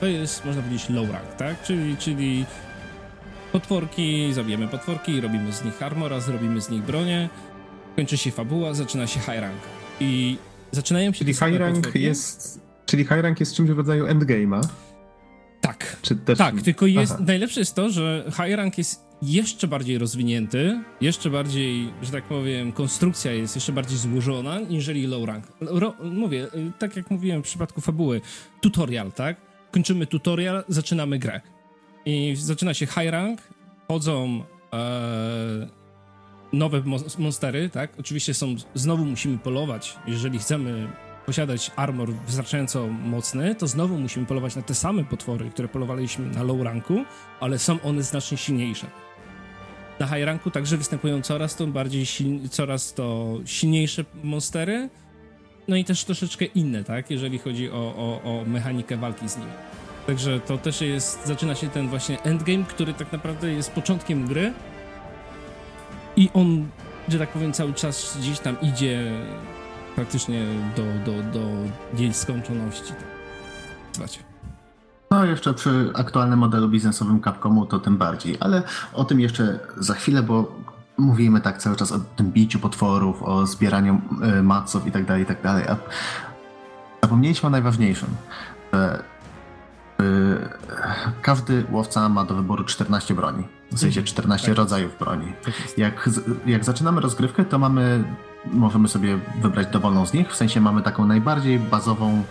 [0.00, 1.62] To jest, można powiedzieć, low rank, tak?
[1.62, 2.44] Czyli, czyli
[3.52, 7.28] potworki, zabijemy potworki, robimy z nich armora, zrobimy z nich bronię,
[7.96, 9.56] kończy się fabuła, zaczyna się high rank.
[10.00, 10.36] I
[10.72, 12.02] zaczynają się Czyli high rank potworki.
[12.02, 12.60] jest...
[12.86, 14.60] Czyli high rank jest czymś w rodzaju endgame'a?
[15.60, 15.96] Tak.
[16.02, 16.38] Czy też...
[16.38, 17.24] Tak, tylko jest, Aha.
[17.26, 22.72] najlepsze jest to, że high rank jest jeszcze bardziej rozwinięty, jeszcze bardziej, że tak powiem,
[22.72, 25.44] konstrukcja jest jeszcze bardziej złożona, niżeli low rank.
[25.60, 28.20] Ro, mówię, y, tak jak mówiłem w przypadku fabuły,
[28.60, 29.49] tutorial, tak?
[29.70, 31.40] Kończymy tutorial, zaczynamy grę.
[32.04, 33.40] I zaczyna się high rank,
[33.88, 35.68] chodzą e,
[36.52, 37.90] nowe mo- monstery, tak?
[38.00, 40.88] Oczywiście są, znowu musimy polować, jeżeli chcemy
[41.26, 46.42] posiadać armor wystarczająco mocny, to znowu musimy polować na te same potwory, które polowaliśmy na
[46.42, 47.04] low ranku,
[47.40, 48.86] ale są one znacznie silniejsze.
[50.00, 54.88] Na high ranku także występują coraz to bardziej siln- coraz to silniejsze monstery,
[55.68, 59.52] no i też troszeczkę inne, tak, jeżeli chodzi o, o, o mechanikę walki z nimi.
[60.06, 64.52] Także to też jest, zaczyna się ten właśnie endgame, który tak naprawdę jest początkiem gry
[66.16, 66.68] i on,
[67.08, 69.12] że tak powiem, cały czas gdzieś tam idzie
[69.94, 70.44] praktycznie
[70.76, 71.46] do, do, do
[71.98, 72.92] nieskończoności.
[73.92, 74.20] Słuchajcie.
[75.10, 78.62] No jeszcze przy aktualnym modelu biznesowym Capcomu to tym bardziej, ale
[78.92, 80.52] o tym jeszcze za chwilę, bo
[81.00, 84.00] mówimy tak cały czas o tym biciu potworów, o zbieraniu
[84.38, 85.76] y, maców i tak dalej, i tak dalej, a
[87.02, 88.08] zapomnieliśmy o najważniejszym.
[88.72, 89.02] Że
[90.00, 90.04] y,
[91.22, 93.44] każdy łowca ma do wyboru 14 broni.
[93.72, 95.32] W sensie 14 tak rodzajów broni.
[95.44, 96.10] Tak jak,
[96.46, 98.04] jak zaczynamy rozgrywkę, to mamy,
[98.44, 102.22] możemy sobie wybrać dowolną z nich, w sensie mamy taką najbardziej bazową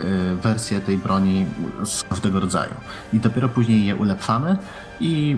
[0.00, 1.46] y, wersję tej broni
[1.84, 2.74] z każdego rodzaju.
[3.12, 4.56] I dopiero później je ulepszamy
[5.00, 5.36] i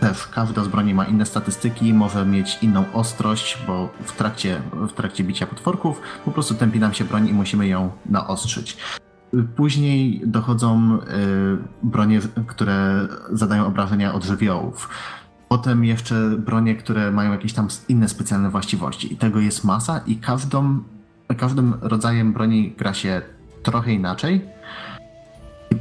[0.00, 4.92] też każda z broni ma inne statystyki, może mieć inną ostrość, bo w trakcie, w
[4.92, 8.76] trakcie bicia potworków po prostu tępi nam się broń i musimy ją naostrzyć.
[9.56, 10.98] Później dochodzą y,
[11.82, 14.88] bronie, które zadają obrażenia od żywiołów.
[15.48, 19.12] Potem jeszcze bronie, które mają jakieś tam inne specjalne właściwości.
[19.12, 20.78] I tego jest masa i każdą,
[21.38, 23.22] każdym rodzajem broni gra się
[23.62, 24.44] trochę inaczej.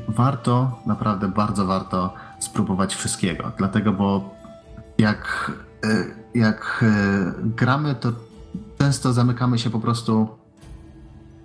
[0.07, 3.51] Warto, naprawdę bardzo warto spróbować wszystkiego.
[3.57, 4.35] Dlatego, bo
[4.97, 5.51] jak,
[5.85, 6.05] e,
[6.35, 8.11] jak e, gramy, to
[8.77, 10.27] często zamykamy się po prostu.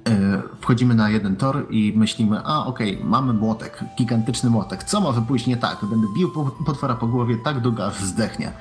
[0.08, 4.84] E, wchodzimy na jeden tor i myślimy, a okej, okay, mamy młotek, gigantyczny młotek.
[4.84, 5.78] Co może pójść nie tak?
[5.82, 6.30] Będę bił
[6.66, 8.52] potwora po głowie tak długo, aż zdechnie.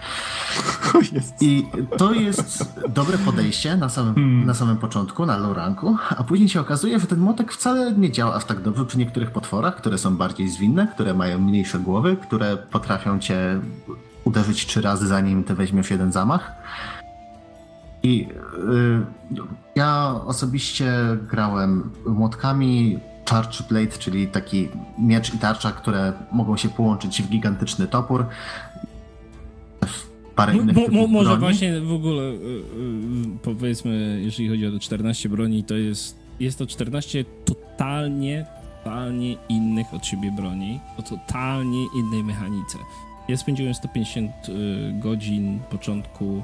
[1.42, 4.46] I to jest dobre podejście na samym, hmm.
[4.46, 8.12] na samym początku, na low ranku, a później się okazuje, że ten młotek wcale nie
[8.12, 12.18] działa aż tak dobrze przy niektórych potworach, które są bardziej zwinne, które mają mniejsze głowy,
[12.18, 13.60] które potrafią cię
[14.24, 16.52] uderzyć trzy razy, zanim ty weźmiesz jeden zamach.
[18.04, 19.06] I yy,
[19.76, 20.94] ja osobiście
[21.30, 23.00] grałem młotkami
[23.30, 24.70] Charge Blade, czyli taki
[25.00, 28.26] miecz i tarcza, które mogą się połączyć w gigantyczny topór
[30.36, 31.40] parę innych mo, Może broni.
[31.40, 36.68] właśnie w ogóle y, y, powiedzmy, jeżeli chodzi o 14 broni, to jest, jest to
[36.68, 38.46] 14 totalnie,
[38.84, 42.78] totalnie innych od siebie broni, o totalnie innej mechanice.
[43.28, 44.54] Ja spędziłem 150 y,
[45.00, 46.44] godzin początku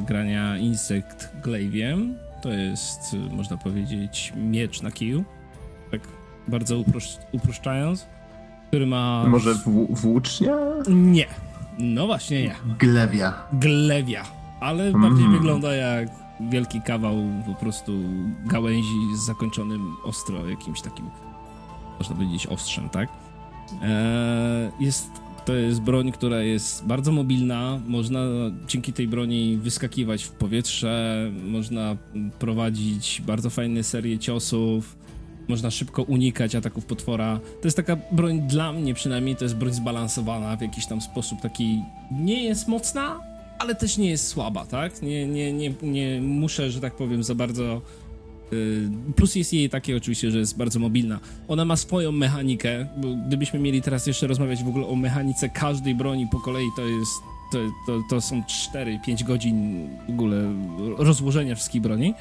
[0.00, 2.14] grania Insect Glaive'iem.
[2.42, 5.24] To jest, można powiedzieć, miecz na kiju.
[5.90, 6.00] Tak
[6.48, 6.84] bardzo
[7.32, 8.06] uproszczając.
[8.68, 9.24] Który ma...
[9.28, 9.54] Może
[9.90, 10.56] włócznia?
[10.88, 11.26] Nie.
[11.78, 12.54] No właśnie nie.
[12.78, 13.34] Glewia.
[13.52, 14.24] Glewia.
[14.60, 15.02] Ale mm.
[15.02, 16.08] bardziej wygląda jak
[16.40, 17.92] wielki kawał po prostu
[18.44, 21.10] gałęzi z zakończonym ostro jakimś takim,
[21.98, 23.08] można powiedzieć, ostrzem, tak?
[23.82, 25.10] Eee, jest,
[25.44, 27.80] to jest broń, która jest bardzo mobilna.
[27.86, 28.20] Można
[28.68, 31.96] dzięki tej broni wyskakiwać w powietrze, można
[32.38, 35.02] prowadzić bardzo fajne serie ciosów
[35.48, 37.40] można szybko unikać ataków potwora.
[37.60, 41.40] To jest taka broń dla mnie przynajmniej, to jest broń zbalansowana w jakiś tam sposób,
[41.40, 43.20] taki nie jest mocna,
[43.58, 45.02] ale też nie jest słaba, tak?
[45.02, 47.80] Nie, nie, nie, nie muszę, że tak powiem, za bardzo...
[48.52, 51.20] Y, plus jest jej takie oczywiście, że jest bardzo mobilna.
[51.48, 52.86] Ona ma swoją mechanikę,
[53.26, 57.12] gdybyśmy mieli teraz jeszcze rozmawiać w ogóle o mechanice każdej broni po kolei, to jest
[57.52, 58.42] to, to, to są
[58.74, 60.54] 4-5 godzin w ogóle
[60.98, 62.14] rozłożenia wszystkich broni.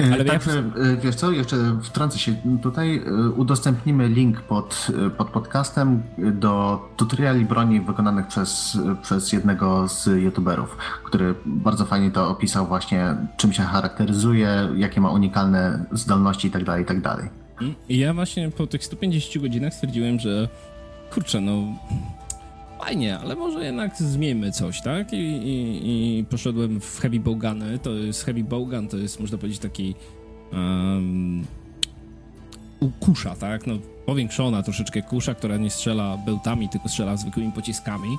[0.00, 0.64] E, Ale Także,
[1.02, 7.44] wiesz co, jeszcze wtrącę się tutaj, e, udostępnimy link pod, e, pod podcastem do tutoriali
[7.44, 13.62] broni wykonanych przez, przez jednego z youtuberów, który bardzo fajnie to opisał właśnie, czym się
[13.62, 17.02] charakteryzuje, jakie ma unikalne zdolności itd., tak itd.
[17.02, 17.30] Tak
[17.88, 20.48] I ja właśnie po tych 150 godzinach stwierdziłem, że
[21.14, 21.52] kurczę, no
[22.84, 25.12] fajnie, ale może jednak zmieńmy coś, tak?
[25.12, 27.78] I, i, i poszedłem w Heavy Bowguny.
[27.78, 29.94] To jest Heavy Bowgun, to jest można powiedzieć taki
[30.52, 31.46] um,
[33.40, 33.66] tak?
[33.66, 33.74] No,
[34.06, 38.10] powiększona troszeczkę kusza, która nie strzela bełtami, tylko strzela zwykłymi pociskami.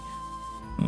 [0.80, 0.86] Yy,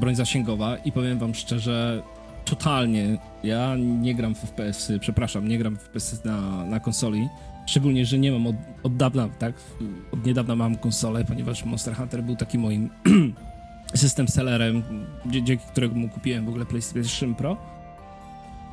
[0.00, 2.02] broń zasięgowa i powiem wam szczerze,
[2.44, 7.28] totalnie, ja nie gram w FPS-y, przepraszam, nie gram w FPS-y na, na konsoli,
[7.68, 9.54] Szczególnie, że nie mam od, od dawna, tak?
[10.12, 12.90] Od niedawna mam konsolę, ponieważ Monster Hunter był takim moim
[13.94, 14.82] system sellerem,
[15.26, 17.56] dzięki któremu kupiłem w ogóle PlayStation Pro.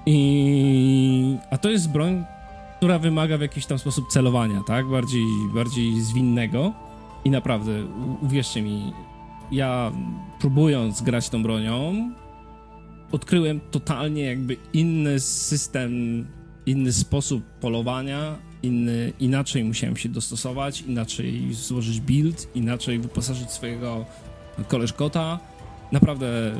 [0.06, 1.38] I...
[1.52, 2.24] A to jest broń,
[2.78, 4.86] która wymaga w jakiś tam sposób celowania, tak?
[4.88, 6.74] Bardziej, bardziej zwinnego.
[7.26, 7.72] I naprawdę,
[8.22, 8.94] uwierzcie mi,
[9.52, 9.92] ja
[10.40, 12.12] próbując grać tą bronią,
[13.12, 15.92] odkryłem totalnie jakby inny system,
[16.66, 18.36] inny sposób polowania,
[18.66, 24.06] inny, inaczej musiałem się dostosować, inaczej złożyć build, inaczej wyposażyć swojego
[24.68, 25.40] koleżkota.
[25.92, 26.52] Naprawdę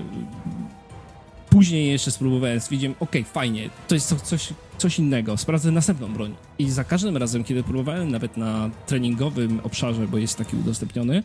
[1.50, 6.36] później jeszcze spróbowałem, stwierdziłem, ok, fajnie, to jest coś, coś innego, sprawdzę następną broń.
[6.60, 11.24] I za każdym razem, kiedy próbowałem nawet na treningowym obszarze, bo jest taki udostępniony,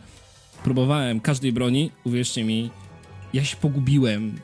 [0.63, 2.69] próbowałem każdej broni, uwierzcie mi,
[3.33, 4.39] ja się pogubiłem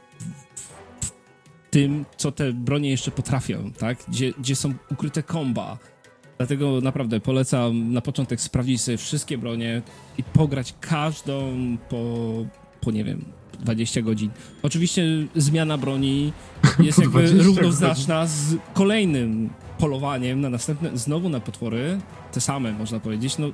[0.62, 3.98] w tym, co te bronie jeszcze potrafią, tak?
[4.08, 5.78] Gdzie, gdzie są ukryte komba,
[6.38, 9.82] Dlatego naprawdę polecam na początek sprawdzić sobie wszystkie bronie
[10.18, 11.58] i pograć każdą
[11.90, 12.34] po,
[12.82, 13.26] po nie wiem,
[13.60, 14.30] 20 godzin.
[14.64, 15.04] Oczywiście
[15.36, 16.34] zmiana broni
[16.80, 22.00] jest jakby równoznaczna z kolejnym polowaniem na następne, znowu na potwory,
[22.32, 23.38] te same można powiedzieć.
[23.38, 23.52] No,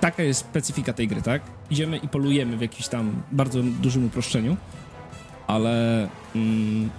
[0.00, 1.42] taka jest specyfika tej gry, tak?
[1.70, 4.56] Idziemy i polujemy w jakimś tam bardzo dużym uproszczeniu,
[5.46, 6.90] ale mm,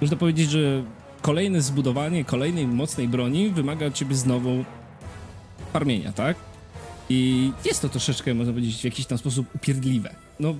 [0.00, 0.82] można powiedzieć, że
[1.22, 4.64] kolejne zbudowanie kolejnej mocnej broni wymaga od ciebie znowu
[5.72, 6.36] farmienia, tak?
[7.08, 10.14] I jest to troszeczkę, można powiedzieć, w jakiś tam sposób upierdliwe.
[10.40, 10.54] No,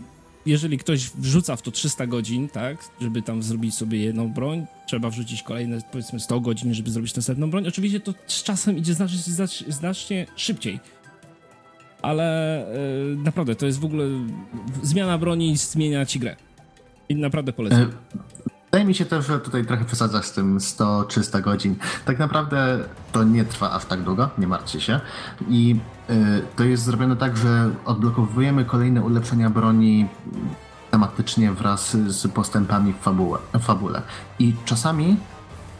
[0.47, 5.11] jeżeli ktoś wrzuca w to 300 godzin, tak, żeby tam zrobić sobie jedną broń, trzeba
[5.11, 7.69] wrzucić kolejne, powiedzmy, 100 godzin, żeby zrobić następną broń.
[7.69, 10.81] Oczywiście to z czasem idzie znacznie, znacznie szybciej.
[12.03, 12.67] Ale
[13.11, 14.07] yy, naprawdę, to jest w ogóle
[14.83, 16.37] zmiana broni zmienia ci grę.
[17.09, 17.93] I naprawdę polecam.
[18.71, 21.77] Wydaje mi się też, że tutaj trochę przesadzasz z tym 100-300 godzin.
[22.05, 22.79] Tak naprawdę
[23.13, 25.01] to nie trwa aż tak długo, nie martwcie się.
[25.49, 25.81] I
[26.11, 30.09] y, to jest zrobione tak, że odblokowujemy kolejne ulepszenia broni
[30.91, 34.03] tematycznie wraz z postępami w, fabułę, w fabule.
[34.39, 35.17] I czasami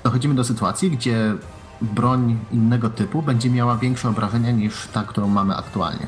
[0.05, 1.35] dochodzimy do sytuacji, gdzie
[1.83, 6.07] broń innego typu będzie miała większe obrażenia niż ta, którą mamy aktualnie.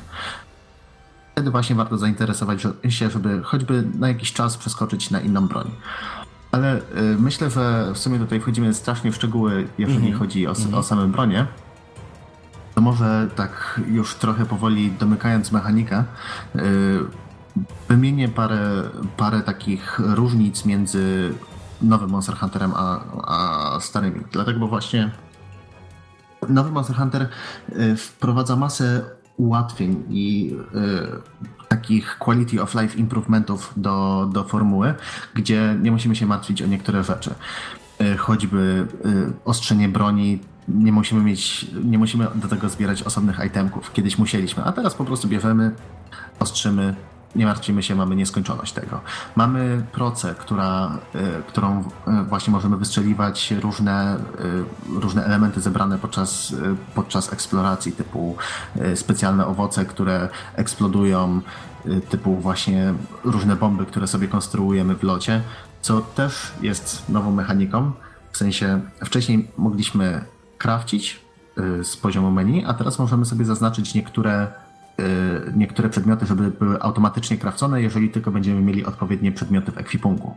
[1.33, 5.71] Wtedy właśnie warto zainteresować się, żeby choćby na jakiś czas przeskoczyć na inną broń.
[6.53, 6.83] Ale y,
[7.19, 10.19] myślę, że w sumie tutaj wchodzimy strasznie w szczegóły, jeżeli mm -hmm.
[10.19, 10.77] chodzi o, mm -hmm.
[10.77, 11.47] o same bronie.
[12.75, 16.05] To może tak już trochę powoli domykając mechanikę,
[16.57, 16.61] y,
[17.89, 18.83] wymienię parę,
[19.17, 21.35] parę takich różnic między
[21.83, 24.21] nowym Monster Hunterem a, a starymi.
[24.33, 25.11] Dlatego, bo właśnie
[26.49, 27.29] nowy Monster Hunter
[27.69, 29.05] y, wprowadza masę
[29.37, 30.57] ułatwień i
[31.83, 34.95] takich quality of life improvementów do, do formuły,
[35.35, 37.35] gdzie nie musimy się martwić o niektóre rzeczy.
[38.01, 40.39] Y, choćby y, ostrzenie broni,
[40.69, 43.93] nie musimy mieć, nie musimy do tego zbierać osobnych itemków.
[43.93, 45.71] Kiedyś musieliśmy, a teraz po prostu bierzemy,
[46.39, 46.95] ostrzymy,
[47.37, 49.01] nie martwimy się, mamy nieskończoność tego.
[49.37, 51.85] Mamy procę, która, y, którą
[52.29, 54.17] właśnie możemy wystrzeliwać różne,
[54.89, 56.55] różne elementy zebrane podczas,
[56.95, 58.37] podczas eksploracji, typu
[58.95, 61.41] specjalne owoce, które eksplodują,
[62.11, 62.95] typu właśnie
[63.25, 65.43] różne bomby, które sobie konstruujemy w locie,
[65.81, 67.93] co też jest nową mechaniką.
[68.33, 70.25] W sensie wcześniej mogliśmy
[70.59, 71.21] crafcić
[71.83, 74.53] z poziomu menu, a teraz możemy sobie zaznaczyć niektóre
[75.01, 80.35] Y, niektóre przedmioty, żeby były automatycznie krawcone, jeżeli tylko będziemy mieli odpowiednie przedmioty w ekwipunku.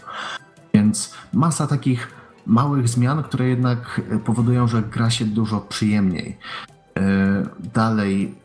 [0.74, 2.12] Więc masa takich
[2.46, 6.38] małych zmian, które jednak powodują, że gra się dużo przyjemniej.
[7.00, 8.36] Y, dalej,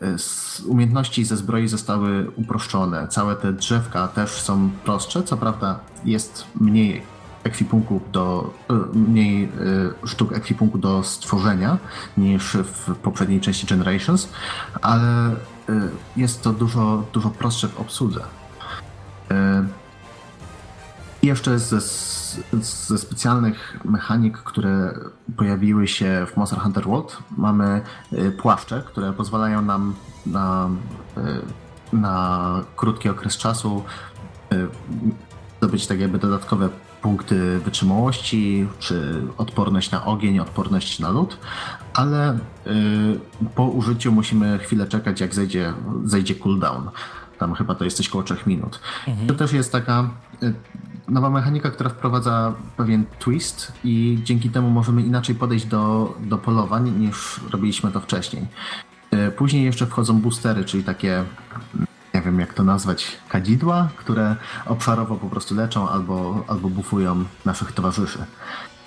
[0.62, 3.08] y, umiejętności ze zbroi zostały uproszczone.
[3.08, 5.22] Całe te drzewka też są prostsze.
[5.22, 7.02] Co prawda, jest mniej
[7.44, 8.54] ekwipunku do,
[8.94, 9.48] mniej
[10.04, 11.78] sztuk ekwipunku do stworzenia
[12.16, 14.28] niż w poprzedniej części Generations,
[14.82, 15.36] ale
[16.16, 18.20] jest to dużo, dużo prostsze w obsłudze.
[21.22, 21.80] Y, I jeszcze ze,
[22.60, 24.94] ze specjalnych mechanik, które
[25.36, 27.80] pojawiły się w Monster Hunter World, mamy
[28.12, 29.94] y, płaszcze, które pozwalają nam
[30.26, 30.70] na,
[31.92, 33.82] na krótki okres czasu
[35.60, 36.68] zdobyć tak jakby dodatkowe
[37.02, 41.38] punkty wytrzymałości, czy odporność na ogień, odporność na lód,
[41.94, 42.38] ale y,
[43.54, 45.72] po użyciu musimy chwilę czekać, jak zejdzie,
[46.04, 46.90] zejdzie cooldown.
[47.38, 48.80] Tam chyba to jest coś koło 3 minut.
[49.08, 49.26] Mhm.
[49.26, 50.10] To też jest taka
[50.42, 50.54] y,
[51.10, 56.90] nowa mechanika, która wprowadza pewien twist i dzięki temu możemy inaczej podejść do, do polowań
[56.90, 58.46] niż robiliśmy to wcześniej.
[59.14, 61.24] Y, później jeszcze wchodzą boostery, czyli takie
[62.14, 67.72] nie wiem jak to nazwać, kadzidła, które obszarowo po prostu leczą albo, albo bufują naszych
[67.72, 68.18] towarzyszy.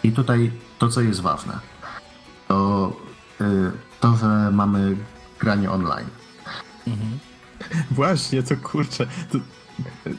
[0.04, 1.60] I tutaj to, co jest ważne,
[2.48, 2.92] to
[3.42, 4.98] y, to, że mamy
[5.40, 6.08] granie online.
[6.88, 7.20] Mhm.
[7.92, 9.08] Właśnie, to kurczę.
[9.32, 9.38] To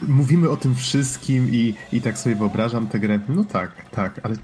[0.09, 3.21] mówimy o tym wszystkim i, i tak sobie wyobrażam tę grę.
[3.29, 4.37] No tak, tak, ale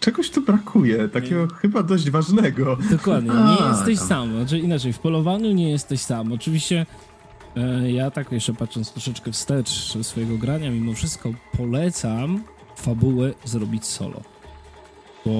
[0.00, 1.54] czegoś tu brakuje, takiego nie.
[1.54, 2.78] chyba dość ważnego.
[2.90, 4.32] Dokładnie, nie jesteś sam.
[4.32, 6.32] Znaczy inaczej, w polowaniu nie jesteś sam.
[6.32, 6.86] Oczywiście
[7.56, 9.68] E, ja tak jeszcze patrząc troszeczkę wstecz
[10.02, 12.42] swojego grania, mimo wszystko polecam
[12.76, 14.20] fabułę zrobić solo.
[15.26, 15.32] Bo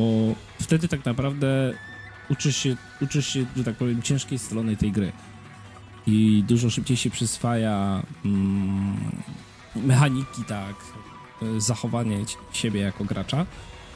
[0.60, 1.74] wtedy tak naprawdę
[2.30, 5.12] uczysz się, uczysz się, że tak powiem, ciężkiej strony tej gry.
[6.06, 8.96] I dużo szybciej się przyswaja mm,
[9.76, 10.74] mechaniki, tak,
[11.42, 12.18] e, zachowanie
[12.52, 13.46] siebie jako gracza,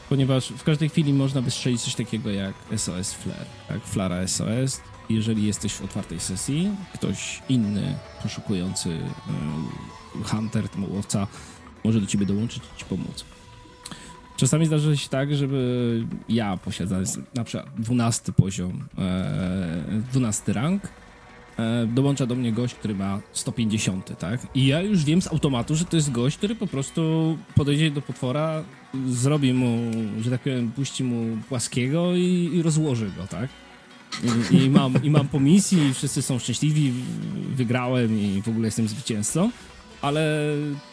[0.09, 5.47] ponieważ w każdej chwili można wystrzelić coś takiego jak SOS Flare, tak, Flara SOS, jeżeli
[5.47, 11.27] jesteś w otwartej sesji, ktoś inny poszukujący y, hunter, łowca,
[11.85, 13.25] może do ciebie dołączyć i ci pomóc.
[14.37, 20.83] Czasami zdarza się tak, żeby ja posiadając na przykład 12 poziom, e, 12 rank,
[21.87, 24.41] dołącza do mnie gość, który ma 150, tak?
[24.55, 28.03] I ja już wiem z automatu, że to jest gość, który po prostu podejdzie do
[28.03, 28.63] potwora,
[29.09, 29.79] zrobi mu,
[30.21, 33.51] że tak powiem, puści mu płaskiego i, i rozłoży go, tak?
[34.51, 36.93] I, i, mam, I mam po misji, wszyscy są szczęśliwi,
[37.55, 39.51] wygrałem i w ogóle jestem zwycięzcą
[40.05, 40.41] ale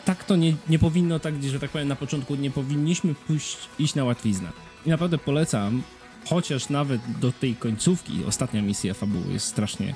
[0.06, 3.96] tak to nie, nie powinno, tak, że tak powiem, na początku nie powinniśmy pójść, iść
[3.96, 4.50] na łatwiznę.
[4.86, 5.82] I naprawdę polecam,
[6.26, 9.96] chociaż nawet do tej końcówki, ostatnia misja fabuły jest strasznie,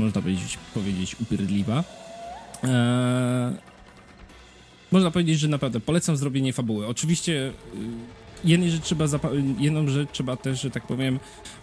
[0.00, 1.84] można powiedzieć, powiedzieć upierdliwa.
[2.62, 2.70] Eee,
[4.92, 6.86] można powiedzieć, że naprawdę polecam zrobienie fabuły.
[6.86, 7.52] Oczywiście y,
[8.44, 9.04] jednej rzecz trzeba
[9.58, 11.18] jedną rzecz trzeba też, że tak powiem,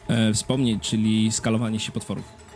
[0.08, 2.48] e, wspomnieć, czyli skalowanie się potworów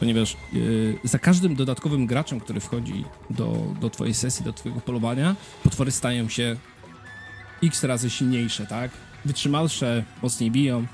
[0.00, 5.36] ponieważ yy, za każdym dodatkowym graczem, który wchodzi do, do twojej sesji, do twojego polowania,
[5.64, 6.56] potwory stają się
[7.62, 8.90] x razy silniejsze, tak?
[9.24, 10.86] Wytrzymalsze, mocniej biją.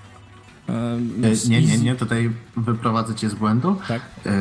[0.69, 3.77] Yy, nie, nie, nie, tutaj wyprowadzę cię z błędu.
[3.89, 4.03] Tak?
[4.25, 4.33] Yy,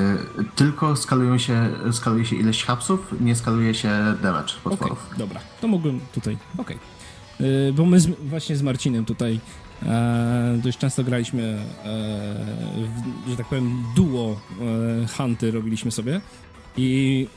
[0.56, 3.90] tylko skalują się, skaluje się ilość hapsów, nie skaluje się
[4.22, 5.06] damage potworów.
[5.08, 6.78] Okay, dobra, to mogłem tutaj, okej.
[7.38, 7.48] Okay.
[7.48, 9.40] Yy, bo my z, właśnie z Marcinem tutaj
[9.86, 11.86] E, dość często graliśmy, e,
[13.26, 16.22] w, że tak powiem, duo e, hunty robiliśmy sobie
[16.78, 17.28] i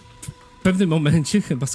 [0.59, 1.69] w pewnym momencie chyba e,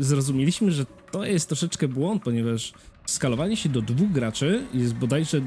[0.00, 2.72] zrozumieliśmy, że to jest troszeczkę błąd, ponieważ
[3.06, 5.40] skalowanie się do dwóch graczy jest bodajże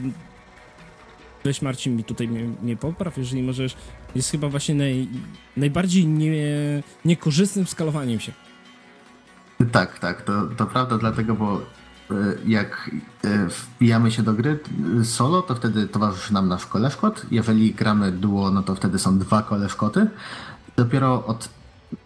[1.46, 3.76] weź Marcin mi tutaj mnie, mnie popraw, jeżeli możesz,
[4.16, 5.08] jest chyba właśnie naj,
[5.58, 6.34] najbardziej nie,
[7.06, 8.32] niekorzystnym skalowaniem się.
[9.72, 11.62] Tak, tak, to, to prawda, dlatego, bo
[12.12, 12.16] E,
[12.46, 12.92] jak
[13.24, 14.60] e, wbijamy się do gry
[15.04, 17.26] solo, to wtedy towarzyszy nam nasz koleżkot.
[17.32, 20.08] Jeżeli gramy duo, no to wtedy są dwa koleżkoty.
[20.76, 21.50] Dopiero od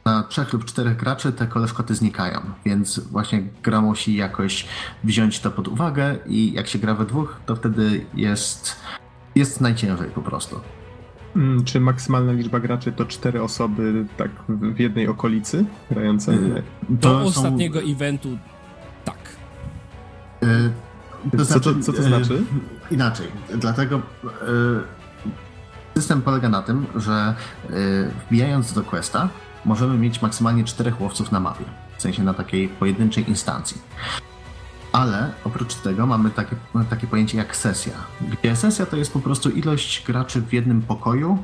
[0.05, 4.65] na trzech lub czterech graczy te koleżkoty znikają, więc właśnie gra musi jakoś
[5.03, 8.75] wziąć to pod uwagę i jak się gra we dwóch, to wtedy jest,
[9.39, 10.59] jest najciężej po prostu.
[11.33, 16.37] Hmm, czy maksymalna liczba graczy to cztery osoby tak w jednej okolicy grające?
[16.89, 17.87] Do ostatniego są...
[17.87, 18.37] eventu
[21.31, 22.43] to co, znaczy, to, co to znaczy?
[22.91, 23.27] Inaczej.
[23.55, 24.01] Dlatego e,
[25.95, 27.73] system polega na tym, że e,
[28.27, 29.29] wbijając do questa
[29.65, 31.65] możemy mieć maksymalnie czterech łowców na mapie.
[31.97, 33.81] W sensie na takiej pojedynczej instancji.
[34.91, 36.55] Ale oprócz tego mamy takie,
[36.89, 37.93] takie pojęcie jak sesja,
[38.31, 41.43] gdzie sesja to jest po prostu ilość graczy w jednym pokoju,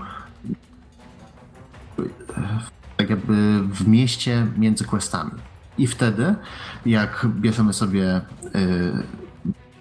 [2.97, 5.31] tak jakby w mieście między questami.
[5.77, 6.35] I wtedy,
[6.85, 8.21] jak bierzemy sobie,
[8.55, 8.93] y,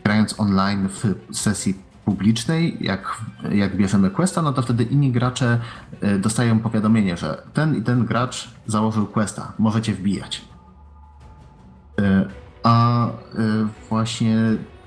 [0.05, 1.75] grając online w sesji
[2.05, 3.21] publicznej, jak,
[3.51, 5.61] jak bierzemy questa, no to wtedy inni gracze
[6.03, 10.45] y, dostają powiadomienie, że ten i ten gracz założył questa, możecie wbijać.
[12.01, 13.09] Y, a
[13.89, 14.37] właśnie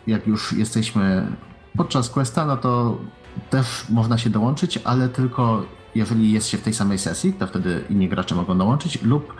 [0.07, 1.27] jak już jesteśmy
[1.77, 2.97] podczas questa, no to
[3.49, 7.83] też można się dołączyć, ale tylko jeżeli jest się w tej samej sesji, to wtedy
[7.89, 9.33] inni gracze mogą dołączyć, lub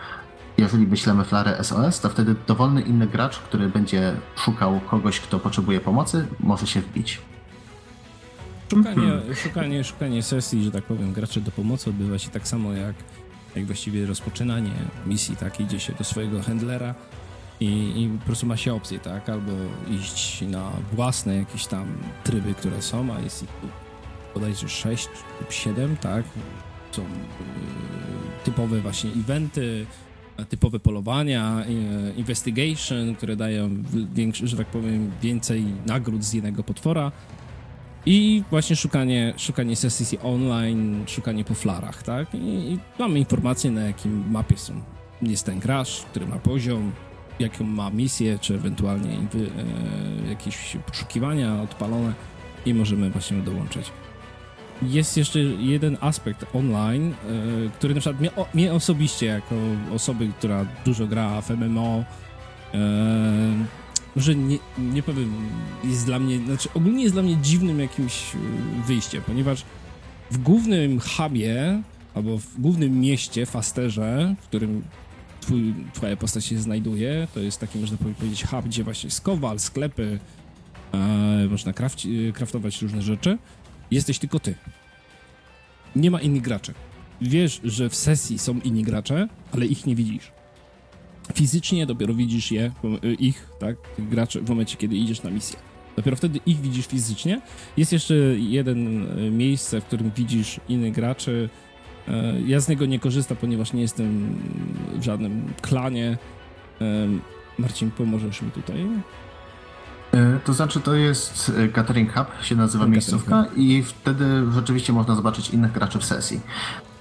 [0.58, 5.80] jeżeli wyślemy flarę SOS, to wtedy dowolny inny gracz, który będzie szukał kogoś, kto potrzebuje
[5.80, 7.22] pomocy, może się wbić.
[8.70, 9.36] Szukanie, hmm.
[9.36, 12.96] szukanie, szukanie sesji, że tak powiem, graczy do pomocy odbywa się tak samo jak,
[13.56, 14.72] jak właściwie rozpoczynanie
[15.06, 15.60] misji, tak?
[15.60, 16.96] Idzie się do swojego handlera
[17.60, 17.66] i,
[18.04, 19.30] i po prostu ma się opcję, tak?
[19.30, 19.52] Albo
[20.00, 21.88] iść na własne jakieś tam
[22.24, 23.50] tryby, które są, a jest ich
[24.34, 25.10] bodajże 6
[25.42, 26.26] lub 7, tak?
[26.92, 27.08] Są yy,
[28.44, 29.86] typowe właśnie eventy,
[30.46, 33.70] typowe polowania, e, investigation, które dają,
[34.44, 37.12] że tak powiem, więcej nagród z jednego potwora
[38.06, 42.36] i właśnie szukanie, szukanie sesji online, szukanie po flarach, tak?
[42.36, 44.74] I, i mamy informacje, na jakim mapie są.
[45.22, 46.92] Jest ten gracz, który ma poziom,
[47.40, 52.14] jaką ma misję, czy ewentualnie e, jakieś poszukiwania odpalone
[52.66, 53.92] i możemy właśnie dołączyć.
[54.82, 57.14] Jest jeszcze jeden aspekt online,
[57.64, 59.56] yy, który na przykład mnie, o, mnie, osobiście, jako
[59.96, 62.04] osoby, która dużo gra w MMO,
[62.74, 62.78] e,
[64.16, 65.34] może nie, nie powiem,
[65.84, 68.38] jest dla mnie, znaczy ogólnie jest dla mnie dziwnym jakimś e,
[68.88, 69.64] wyjściem, ponieważ
[70.32, 71.82] w głównym hubie,
[72.16, 74.84] albo w głównym mieście, fasterze, w którym
[75.48, 79.60] twój, twoja postać się znajduje, to jest taki, można powiedzieć, hub, gdzie właśnie jest kowal,
[79.60, 80.20] sklepy,
[80.94, 83.38] e, można krafci, kraftować różne rzeczy,
[83.92, 84.56] jesteś tylko ty.
[85.96, 86.74] Nie ma innych graczy.
[87.22, 90.32] Wiesz, że w sesji są inni gracze, ale ich nie widzisz.
[91.34, 92.72] Fizycznie dopiero widzisz je,
[93.04, 95.60] y, ich, tak, tych graczy w momencie, kiedy idziesz na misję.
[95.96, 97.42] Dopiero wtedy ich widzisz fizycznie.
[97.78, 101.50] Jest jeszcze jeden y, miejsce, w którym widzisz innych graczy.
[102.08, 102.12] Y,
[102.46, 104.36] ja z niego nie korzystam, ponieważ nie jestem
[104.94, 106.18] w żadnym klanie.
[107.60, 108.88] Marcin, pomożesz mi tutaj?
[110.14, 115.16] E, to znaczy to jest Catering Hub, się nazywa no, miejscówka i wtedy rzeczywiście można
[115.16, 116.42] zobaczyć innych graczy w sesji.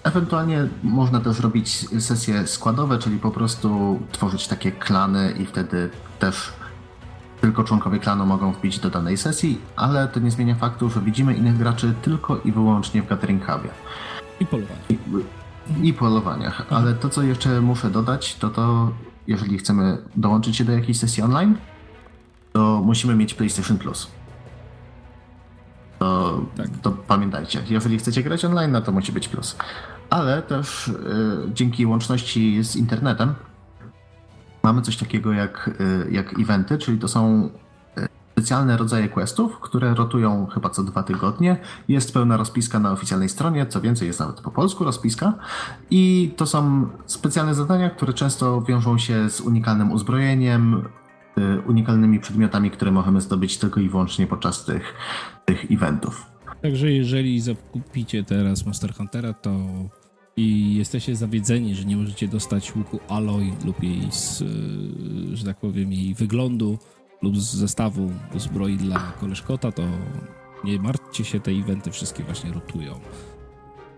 [0.03, 6.53] Ewentualnie można też robić sesje składowe, czyli po prostu tworzyć takie klany i wtedy też
[7.41, 11.35] tylko członkowie klanu mogą wbić do danej sesji, ale to nie zmienia faktu, że widzimy
[11.35, 13.71] innych graczy tylko i wyłącznie w Gathering Hubie.
[14.41, 14.91] I polowaniach.
[14.91, 14.99] I,
[15.89, 16.61] I polowaniach.
[16.61, 16.83] Mhm.
[16.83, 18.93] Ale to, co jeszcze muszę dodać, to to,
[19.27, 21.57] jeżeli chcemy dołączyć się do jakiejś sesji online,
[22.53, 24.11] to musimy mieć PlayStation Plus.
[25.99, 26.67] To, tak.
[26.83, 29.57] to pamiętajcie, jeżeli chcecie grać online, no to musi być plus.
[30.11, 30.95] Ale też y,
[31.55, 33.35] dzięki łączności z internetem
[34.63, 37.51] mamy coś takiego jak, y, jak eventy, czyli to są
[38.37, 41.57] specjalne rodzaje questów, które rotują chyba co dwa tygodnie.
[41.89, 45.33] Jest pełna rozpiska na oficjalnej stronie, co więcej, jest nawet po polsku rozpiska.
[45.91, 50.83] I to są specjalne zadania, które często wiążą się z unikalnym uzbrojeniem,
[51.39, 54.95] y, unikalnymi przedmiotami, które możemy zdobyć tylko i wyłącznie podczas tych,
[55.45, 56.27] tych eventów.
[56.63, 59.51] Także jeżeli zakupicie teraz Monster Huntera, to
[60.37, 64.45] i jesteście zawiedzeni, że nie możecie dostać łuku Aloy lub jej, z,
[65.33, 66.79] że tak powiem, jej wyglądu
[67.23, 69.83] lub z zestawu zbroi dla koleżkota, to
[70.65, 73.01] nie martwcie się, te eventy wszystkie właśnie rotują.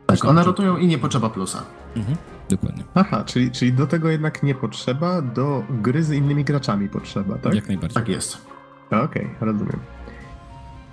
[0.06, 1.62] Tak, one rotują i nie potrzeba plusa.
[1.96, 2.16] Mhm,
[2.50, 2.84] dokładnie.
[2.94, 7.54] Aha, czyli, czyli do tego jednak nie potrzeba, do gry z innymi graczami potrzeba, tak?
[7.54, 7.94] Jak najbardziej.
[7.94, 8.38] Tak jest.
[8.86, 9.97] Okej, okay, rozumiem.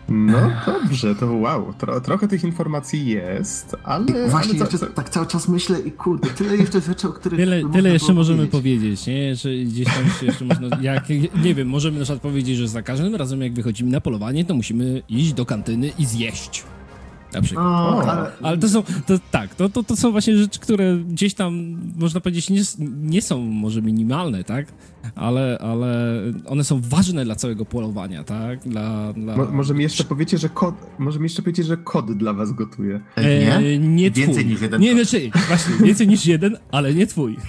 [0.10, 4.06] No dobrze, to wow, tro, trochę tych informacji jest, ale...
[4.06, 7.40] I właśnie, ale co, tak cały czas myślę i kurde, tyle jeszcze rzeczy, o których
[7.40, 9.36] Tyle, tyle jeszcze możemy powiedzieć, nie?
[9.36, 11.10] Że gdzieś tam jeszcze można, jak,
[11.44, 14.54] nie wiem, możemy na przykład powiedzieć, że za każdym razem jak wychodzimy na polowanie, to
[14.54, 16.64] musimy iść do kantyny i zjeść.
[17.36, 17.66] Na przykład.
[17.66, 18.32] O, ale...
[18.42, 18.58] ale...
[18.58, 22.50] to są, to, tak, to, to, to są właśnie rzeczy, które gdzieś tam, można powiedzieć,
[22.50, 22.62] nie,
[23.02, 24.66] nie są może minimalne, tak?
[25.16, 28.60] Ale, ale one są ważne dla całego polowania, tak?
[28.60, 29.38] Dla, dla...
[29.38, 32.52] Mo, może mi jeszcze powiecie, że kod, może mi jeszcze powiecie, że kod dla was
[32.52, 33.00] gotuje.
[33.16, 33.80] E, nie?
[33.80, 34.26] nie twój.
[34.26, 34.82] Więcej niż jeden.
[34.82, 37.38] Nie, znaczy, właśnie, więcej niż jeden, ale nie twój.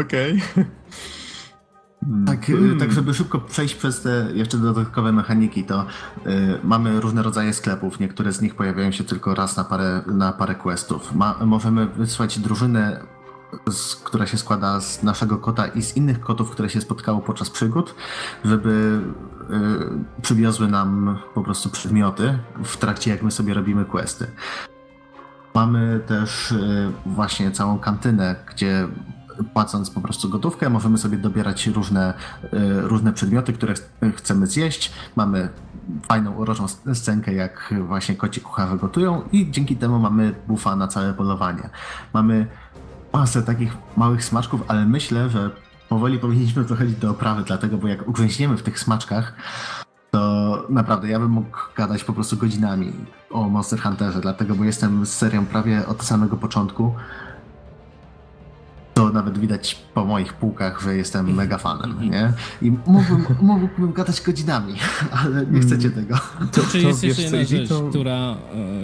[0.00, 0.32] Okej.
[0.32, 0.64] Okay.
[2.26, 2.78] Tak, mm.
[2.78, 5.86] tak, żeby szybko przejść przez te jeszcze dodatkowe mechaniki, to
[6.26, 8.00] y, mamy różne rodzaje sklepów.
[8.00, 11.14] Niektóre z nich pojawiają się tylko raz na parę, na parę questów.
[11.14, 13.00] Ma, możemy wysłać drużynę,
[13.70, 17.50] z, która się składa z naszego kota i z innych kotów, które się spotkało podczas
[17.50, 17.94] przygód,
[18.44, 19.00] żeby
[20.20, 24.26] y, przywiozły nam po prostu przedmioty w trakcie, jak my sobie robimy questy.
[25.54, 28.88] Mamy też y, właśnie całą kantynę, gdzie
[29.52, 33.74] płacąc po prostu gotówkę, możemy sobie dobierać różne, e, różne przedmioty, które
[34.16, 34.92] chcemy zjeść.
[35.16, 35.48] Mamy
[36.08, 41.14] fajną, uroczą scenkę, jak właśnie koci kucharze gotują i dzięki temu mamy bufa na całe
[41.14, 41.70] polowanie.
[42.12, 42.46] Mamy
[43.12, 45.50] masę takich małych smaczków, ale myślę, że
[45.88, 49.34] powoli powinniśmy dochodzić do oprawy, dlatego, bo jak ugrzęźniemy w tych smaczkach,
[50.10, 52.92] to naprawdę ja bym mógł gadać po prostu godzinami
[53.30, 56.94] o Monster Hunterze, dlatego, bo jestem z serią prawie od samego początku.
[59.12, 62.32] To nawet widać po moich półkach, że jestem mega fanem, nie?
[62.62, 64.74] I mógłbym, mógłbym gadać godzinami,
[65.24, 66.04] ale nie chcecie mm.
[66.04, 66.20] tego.
[66.52, 67.88] To, to jest jeszcze jedna rzecz, to...
[67.90, 68.36] która,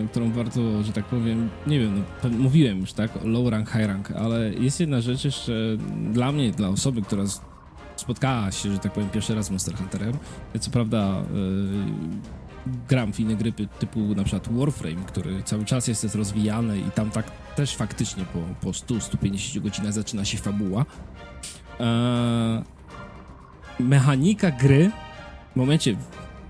[0.02, 3.86] e, którą warto, że tak powiem, nie wiem, no, mówiłem już, tak, low rank, high
[3.86, 5.52] rank, ale jest jedna rzecz jeszcze
[6.12, 7.22] dla mnie, dla osoby, która
[7.96, 10.12] spotkała się, że tak powiem, pierwszy raz z Monster Hunterem.
[10.60, 11.22] Co prawda e,
[12.88, 17.10] gram w inne gry typu na przykład Warframe, który cały czas jest rozwijany i tam
[17.10, 20.84] tak też faktycznie po, po 100-150 godzinach zaczyna się fabuła.
[21.80, 22.62] Eee,
[23.80, 24.90] mechanika gry
[25.52, 25.96] w momencie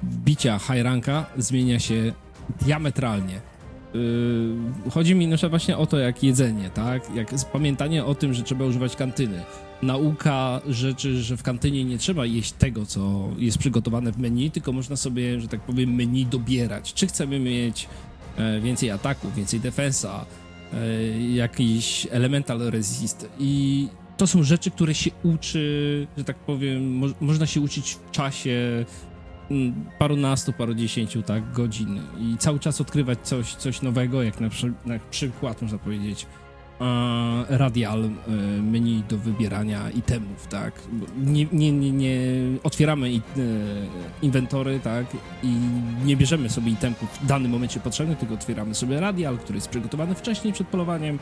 [0.05, 2.13] bicia high ranka zmienia się
[2.61, 3.41] diametralnie.
[3.95, 7.15] Yy, chodzi mi na przykład właśnie o to, jak jedzenie, tak?
[7.15, 9.43] Jak pamiętanie o tym, że trzeba używać kantyny.
[9.83, 14.73] Nauka rzeczy, że w kantynie nie trzeba jeść tego, co jest przygotowane w menu, tylko
[14.73, 16.95] można sobie, że tak powiem, menu dobierać.
[16.95, 17.89] Czy chcemy mieć
[18.37, 20.27] e, więcej ataków, więcej defensa,
[20.73, 27.07] e, jakiś elemental resist i to są rzeczy, które się uczy, że tak powiem, mo
[27.21, 28.85] można się uczyć w czasie
[29.51, 34.73] Mm, parunastu, parudziesięciu tak, godzin i cały czas odkrywać coś, coś nowego, jak na, przy,
[34.87, 36.27] na przykład można powiedzieć
[37.49, 38.31] radial e,
[38.63, 40.73] menu do wybierania itemów, tak?
[41.25, 42.17] Nie, nie, nie, nie
[42.63, 43.11] otwieramy e,
[44.23, 45.07] inwentory, tak?
[45.43, 45.57] I
[46.05, 50.15] nie bierzemy sobie itemów w danym momencie potrzebnych, tylko otwieramy sobie radial, który jest przygotowany
[50.15, 51.19] wcześniej przed polowaniem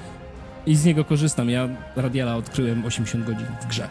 [0.66, 1.50] i z niego korzystam.
[1.50, 3.88] Ja radiala odkryłem 80 godzin w grze.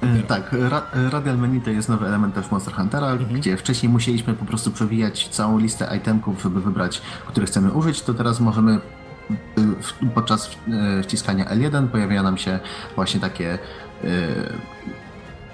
[0.00, 0.26] Dopiero.
[0.26, 3.40] Tak, ra Radial Menu to jest nowy element też Monster Huntera, mhm.
[3.40, 8.14] gdzie wcześniej musieliśmy po prostu przewijać całą listę itemków, żeby wybrać, które chcemy użyć, to
[8.14, 8.80] teraz możemy
[10.14, 10.50] podczas
[11.00, 12.60] y, wciskania L1 pojawia nam się
[12.96, 13.58] właśnie takie
[14.04, 14.08] y,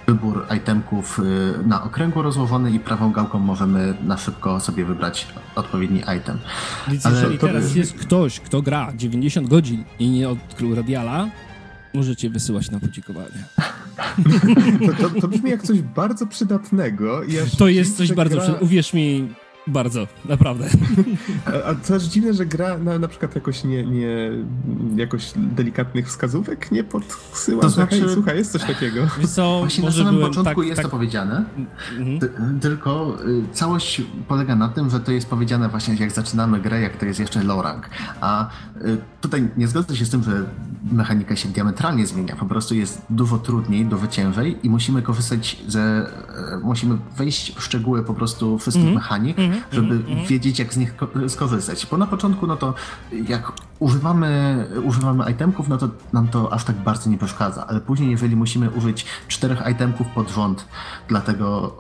[0.07, 6.01] wybór itemków y, na okręgu rozłożony i prawą gałką możemy na szybko sobie wybrać odpowiedni
[6.19, 6.39] item.
[6.89, 11.29] Więc Ale jeżeli teraz jest ktoś, kto gra 90 godzin i nie odkrył radiala,
[11.95, 13.45] możecie wysyłać na podziękowanie.
[14.87, 17.21] To, to, to, brzmi jak coś bardzo przydatnego.
[17.59, 18.43] to jest coś bardzo gra...
[18.43, 18.67] przydatnego.
[18.67, 19.35] Uwierz mi,
[19.67, 20.69] bardzo, naprawdę.
[21.47, 24.31] A, a dziwne, że gra na, na przykład jakoś nie, nie
[24.97, 27.63] jakoś delikatnych wskazówek nie podsyła.
[27.63, 29.01] To znaczy, hej, słuchaj, jest coś takiego.
[29.35, 30.85] Co, Właśnie na samym początku tak, jest tak...
[30.85, 31.45] to powiedziane,
[31.99, 32.61] mhm.
[32.61, 36.97] tylko y, całość polega na tym, że to jest powiedziane właśnie jak zaczynamy grę, jak
[36.97, 37.91] to jest jeszcze low rank.
[38.21, 38.49] A
[38.85, 40.45] y, tutaj nie zgodzę się z tym, że
[40.93, 42.37] mechanika się diametralnie zmienia.
[42.37, 46.07] Po prostu jest dużo trudniej, dużo ciężej i musimy korzystać ze...
[46.63, 48.95] Musimy wejść w szczegóły po prostu wszystkich mhm.
[48.95, 49.57] mechanik, mhm.
[49.57, 50.27] Mhm, żeby mhm.
[50.27, 50.95] wiedzieć, jak z nich
[51.29, 51.87] skorzystać.
[51.91, 52.75] Bo na początku, no to
[53.29, 58.11] jak używamy, używamy itemków, no to nam to aż tak bardzo nie przeszkadza, ale później,
[58.11, 60.69] jeżeli musimy użyć czterech itemków pod rząd,
[61.09, 61.77] dlatego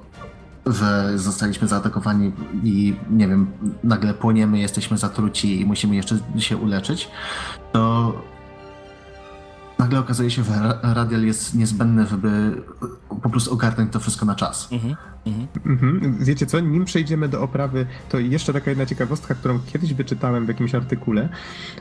[0.66, 3.47] że zostaliśmy zaatakowani i nie wiem,
[3.85, 7.09] nagle płoniemy, jesteśmy zatruci i musimy jeszcze się uleczyć,
[7.73, 8.12] to
[9.78, 12.62] nagle okazuje się, że radial jest niezbędny, żeby
[13.23, 14.69] po prostu ogarnąć to wszystko na czas.
[14.73, 14.97] Mhm,
[15.27, 15.48] mhm.
[15.66, 16.16] Mhm.
[16.24, 20.48] Wiecie co, nim przejdziemy do oprawy, to jeszcze taka jedna ciekawostka, którą kiedyś wyczytałem w
[20.48, 21.28] jakimś artykule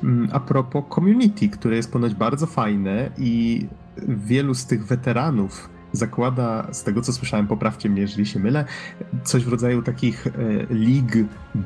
[0.04, 3.66] mm, a propos community, które jest ponoć bardzo fajne i
[4.08, 8.66] wielu z tych weteranów zakłada, z tego co słyszałem, poprawcie mnie, jeżeli się mylę,
[9.24, 10.32] coś w rodzaju takich e,
[10.70, 11.16] lig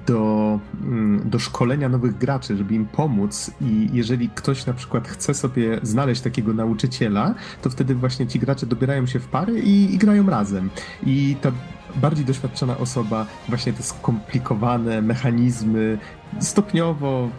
[0.05, 5.33] do, mm, do szkolenia nowych graczy, żeby im pomóc i jeżeli ktoś na przykład chce
[5.33, 9.97] sobie znaleźć takiego nauczyciela, to wtedy właśnie ci gracze dobierają się w pary i, i
[9.97, 10.69] grają razem.
[11.05, 11.51] I ta
[11.95, 15.97] bardziej doświadczona osoba właśnie te skomplikowane mechanizmy
[16.39, 17.29] stopniowo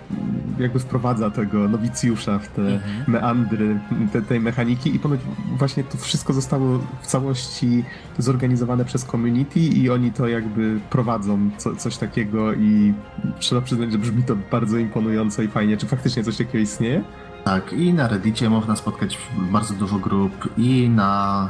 [0.58, 3.04] jakby wprowadza tego nowicjusza w te mhm.
[3.06, 3.80] meandry
[4.12, 5.20] te, tej mechaniki i ponoć
[5.58, 7.84] właśnie to wszystko zostało w całości
[8.18, 12.94] zorganizowane przez community i oni to jakby prowadzą co, coś takiego i
[13.38, 15.76] trzeba przyznać, że brzmi to bardzo imponująco i fajnie.
[15.76, 17.04] Czy faktycznie coś takiego istnieje?
[17.44, 21.48] Tak, i na Reddicie można spotkać bardzo dużo grup, i na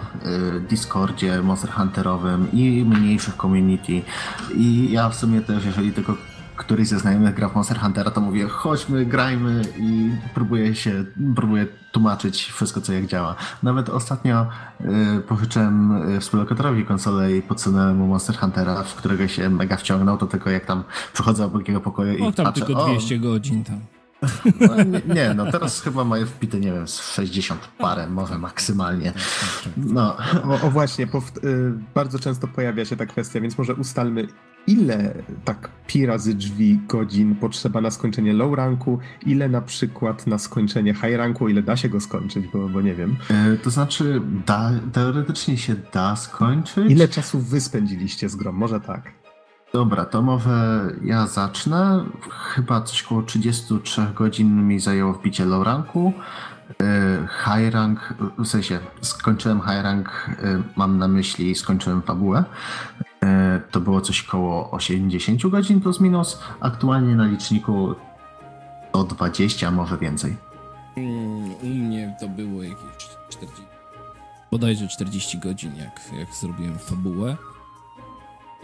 [0.56, 4.02] y, Discordzie Monster Hunterowym, i mniejszych community.
[4.54, 6.14] I ja w sumie też, jeżeli tylko
[6.60, 11.04] któryś ze znajomych gra w Monster Huntera, to mówię, chodźmy, grajmy i próbuję się,
[11.36, 13.34] próbuję tłumaczyć wszystko, co jak działa.
[13.62, 14.46] Nawet ostatnio
[14.80, 20.18] y, pożyczyłem y, współlokatorowi konsolę i podsunąłem mu Monster Huntera, w którego się mega wciągnął,
[20.18, 23.18] to tylko jak tam przechodzę obok jego pokoju i o, tam patrzę, tylko 200 o,
[23.18, 23.99] godzin tam.
[24.60, 29.12] No, nie, nie, no teraz chyba mają wpite, nie wiem, z 60 parę, może maksymalnie.
[29.76, 30.16] No.
[30.44, 31.08] O, o właśnie, y,
[31.94, 34.28] bardzo często pojawia się ta kwestia, więc może ustalmy,
[34.66, 35.14] ile
[35.44, 40.94] tak pi razy drzwi godzin potrzeba na skończenie low ranku, ile na przykład na skończenie
[40.94, 43.16] high ranku, ile da się go skończyć, bo, bo nie wiem.
[43.30, 46.90] E, to znaczy, da, teoretycznie się da skończyć.
[46.90, 48.52] Ile czasu wy spędziliście z grą?
[48.52, 49.19] Może tak.
[49.72, 52.04] Dobra, to może ja zacznę.
[52.30, 56.12] Chyba coś około 33 godzin mi zajęło wbicie low ranku.
[56.82, 62.44] E, high rank, w sensie skończyłem high rank, e, mam na myśli skończyłem fabułę.
[63.24, 66.40] E, to było coś około 80 godzin plus minus.
[66.60, 67.94] Aktualnie na liczniku
[68.92, 70.36] to 20, może więcej.
[70.96, 73.62] Mm, u mnie to było jakieś 40,
[74.50, 77.36] bodajże 40 godzin, jak, jak zrobiłem fabułę.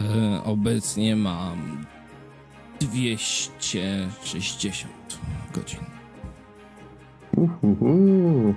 [0.01, 1.85] E, obecnie mam
[2.79, 5.19] 260
[5.53, 5.79] godzin.
[7.35, 8.53] Uhuhu.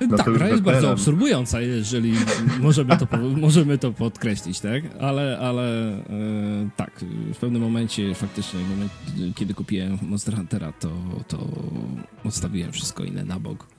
[0.00, 2.12] No tak, gra jest bardzo absorbująca, jeżeli
[2.60, 4.82] możemy to, możemy to podkreślić, tak?
[5.00, 6.02] Ale, ale e,
[6.76, 7.04] tak,
[7.34, 8.92] w pewnym momencie faktycznie, w moment,
[9.34, 10.90] kiedy kupiłem Monster Huntera, to,
[11.28, 11.48] to
[12.24, 13.75] odstawiłem wszystko inne na bok.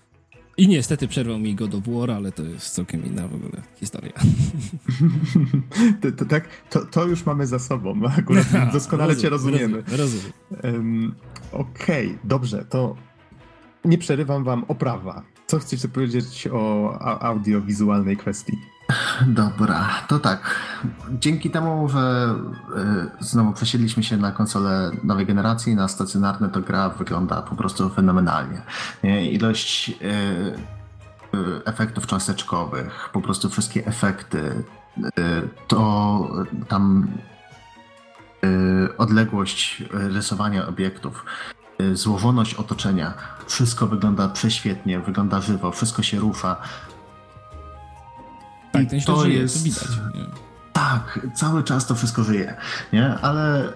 [0.57, 4.13] I niestety przerwał mi God of War, ale to jest całkiem inna w ogóle historia.
[6.01, 8.01] to, to, tak, to, to, już mamy za sobą.
[8.19, 9.83] Akurat doskonale rozumiem, cię rozumiemy.
[9.97, 9.99] Rozumiem.
[9.99, 10.75] rozumiem.
[10.75, 11.15] Um,
[11.51, 12.95] Okej, okay, dobrze, to
[13.85, 15.23] nie przerywam wam oprawa.
[15.47, 18.57] Co chcecie powiedzieć o audiowizualnej kwestii?
[19.27, 20.59] Dobra, to tak.
[21.11, 22.35] Dzięki temu, że
[23.19, 27.89] y, znowu przesiedliśmy się na konsole nowej generacji, na stacjonarne, to gra wygląda po prostu
[27.89, 28.61] fenomenalnie.
[29.31, 34.63] Ilość y, y, efektów cząsteczkowych, po prostu wszystkie efekty,
[35.67, 36.29] to
[36.67, 37.07] tam
[38.97, 41.25] odległość rysowania obiektów,
[41.93, 43.13] złożoność otoczenia,
[43.47, 46.55] wszystko wygląda prześwietnie, wygląda żywo, wszystko się rusza.
[48.77, 49.57] Tak, ten to żyje, jest.
[49.57, 49.87] To widać.
[50.15, 50.25] Nie?
[50.73, 52.55] Tak, cały czas to wszystko żyje,
[52.93, 53.15] nie?
[53.21, 53.73] Ale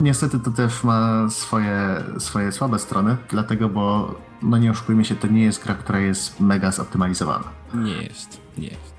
[0.00, 5.26] niestety to też ma swoje, swoje słabe strony, dlatego, bo no nie oszukujmy się, to
[5.26, 7.44] nie jest gra, która jest mega zoptymalizowana.
[7.74, 8.94] Nie jest, nie jest.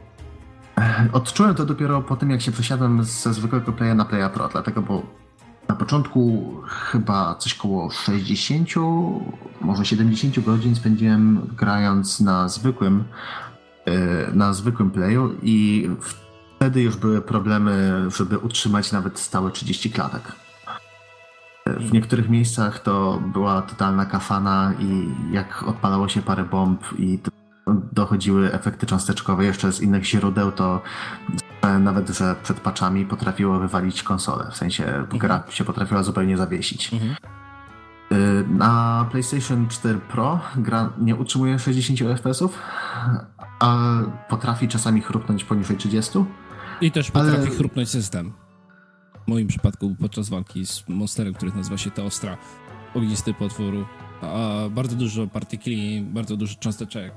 [1.13, 4.81] odczułem to dopiero po tym, jak się przesiadłem ze zwykłego playa na playa pro, dlatego,
[4.81, 5.03] bo
[5.67, 8.69] na początku chyba coś koło 60,
[9.61, 13.03] może 70 godzin spędziłem grając na zwykłym,
[14.33, 15.89] na zwykłym playu i
[16.57, 20.31] wtedy już były problemy, żeby utrzymać nawet stałe 30 klatek.
[21.65, 27.19] W niektórych miejscach to była totalna kafana i jak odpalało się parę bomb i
[27.91, 30.81] dochodziły efekty cząsteczkowe jeszcze z innych źródeł, to
[31.79, 36.93] nawet, że przed paczami potrafiło wywalić konsolę, w sensie gra się potrafiła zupełnie zawiesić.
[36.93, 37.15] Mhm.
[38.11, 42.59] Y, na PlayStation 4 Pro gra nie utrzymuje 60 FPS-ów,
[43.59, 43.99] a
[44.29, 46.19] potrafi czasami chrupnąć poniżej 30.
[46.81, 47.47] I też potrafi ale...
[47.47, 48.33] chrupnąć system.
[49.25, 52.37] W moim przypadku podczas walki z monsterem, który nazywa się Teostra,
[52.95, 53.73] ognisty potwór,
[54.21, 57.13] a bardzo dużo partykli, bardzo dużo cząsteczek,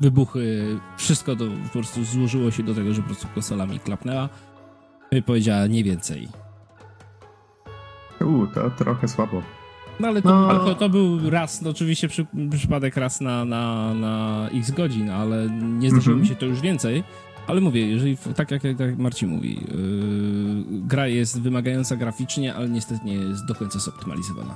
[0.00, 4.28] wybuchy, wszystko to po prostu złożyło się do tego, że po prostu konsola mi klapnęła
[5.10, 6.28] i powiedziała nie więcej.
[8.20, 9.42] Uuu, to trochę słabo.
[10.00, 10.64] No ale to, no.
[10.64, 15.50] to, to był raz, no oczywiście przy, przypadek raz na, na, na x godzin, ale
[15.50, 16.28] nie zdarzyło mm -hmm.
[16.28, 17.04] mi się to już więcej.
[17.46, 23.04] Ale mówię, jeżeli tak jak, jak Marcin mówi, yy, gra jest wymagająca graficznie, ale niestety
[23.04, 24.54] nie jest do końca zoptymalizowana.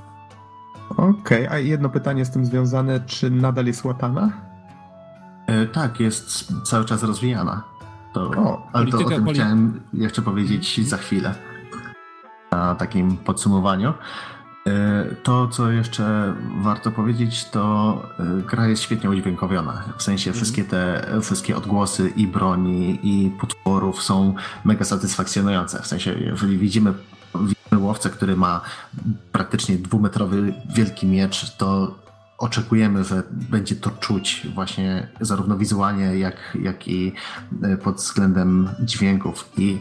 [0.90, 4.32] Okej, okay, a jedno pytanie z tym związane, czy nadal jest łatana?
[5.47, 7.62] E, tak, jest cały czas rozwijana.
[8.12, 9.35] To, o, ale to o tym poli...
[9.35, 11.35] chciałem jeszcze powiedzieć za chwilę.
[12.52, 13.94] Na takim podsumowaniu.
[14.66, 19.85] E, to, co jeszcze warto powiedzieć, to e, gra jest świetnie udźwiękowiona.
[19.98, 20.35] W sensie mhm.
[20.35, 25.82] wszystkie te wszystkie odgłosy i broni, i potworów są mega satysfakcjonujące.
[25.82, 26.93] W sensie, jeżeli widzimy,
[27.76, 28.60] łowcę, który ma
[29.32, 31.94] praktycznie dwumetrowy wielki miecz, to
[32.39, 37.12] oczekujemy, że będzie to czuć właśnie zarówno wizualnie, jak, jak i
[37.62, 39.78] e, pod względem dźwięków i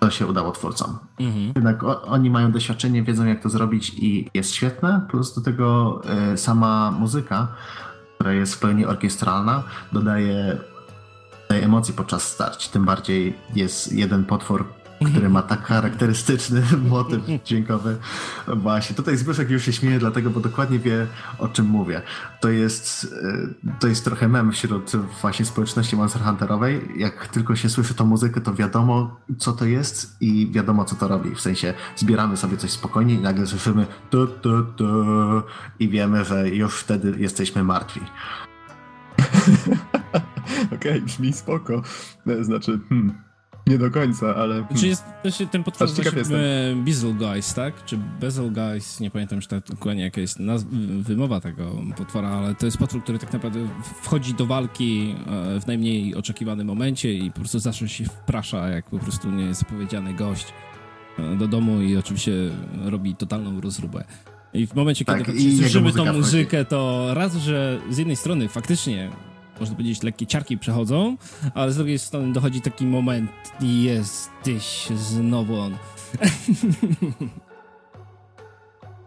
[0.00, 0.98] to się udało twórcom.
[1.20, 1.52] Mhm.
[1.56, 6.00] Jednak o, oni mają doświadczenie, wiedzą jak to zrobić i jest świetne, plus do tego
[6.32, 7.48] y, sama muzyka,
[8.14, 9.62] która jest w pełni orkiestralna,
[9.92, 10.58] dodaje,
[11.42, 12.68] dodaje emocji podczas starć.
[12.68, 14.64] Tym bardziej jest jeden potwór,
[15.06, 17.96] który ma tak charakterystyczny motyw dźwiękowy.
[18.46, 21.06] Właśnie, tutaj Zbyszek już się śmieje, dlatego, bo dokładnie wie,
[21.38, 22.02] o czym mówię.
[22.40, 26.88] To jest, e, to jest trochę mem wśród właśnie społeczności Monster Hunterowej.
[26.96, 31.08] Jak tylko się słyszy tą muzykę, to wiadomo, co to jest i wiadomo, co to
[31.08, 31.34] robi.
[31.34, 34.86] W sensie zbieramy sobie coś spokojnie i nagle słyszymy tu, tu, tu
[35.78, 38.00] i wiemy, że już wtedy jesteśmy martwi.
[40.74, 41.82] Okej, okay, brzmi spoko.
[42.40, 43.27] Znaczy, hmm,
[43.68, 44.54] nie do końca, ale...
[44.54, 44.76] Hmm.
[44.76, 47.84] Czy jest to się, ten potwór się Guys, tak?
[47.84, 50.38] Czy Bezel Guys, nie pamiętam już tak dokładnie jaka jest
[51.00, 53.68] wymowa tego potwora, ale to jest potwór, który tak naprawdę
[54.02, 58.90] wchodzi do walki e, w najmniej oczekiwanym momencie i po prostu zawsze się wprasza, jak
[58.90, 60.46] po prostu nie jest zapowiedziany gość
[61.18, 62.32] e, do domu i oczywiście
[62.84, 64.04] robi totalną rozróbę.
[64.54, 69.10] I w momencie, kiedy tak, słyszymy tą muzykę, to raz, że z jednej strony faktycznie
[69.60, 71.16] można powiedzieć, lekkie ciarki przechodzą,
[71.54, 73.30] ale z drugiej strony dochodzi taki moment
[73.60, 75.76] i jesteś znowu on.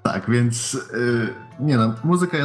[0.04, 2.38] Tak, więc yy, nie no, muzyka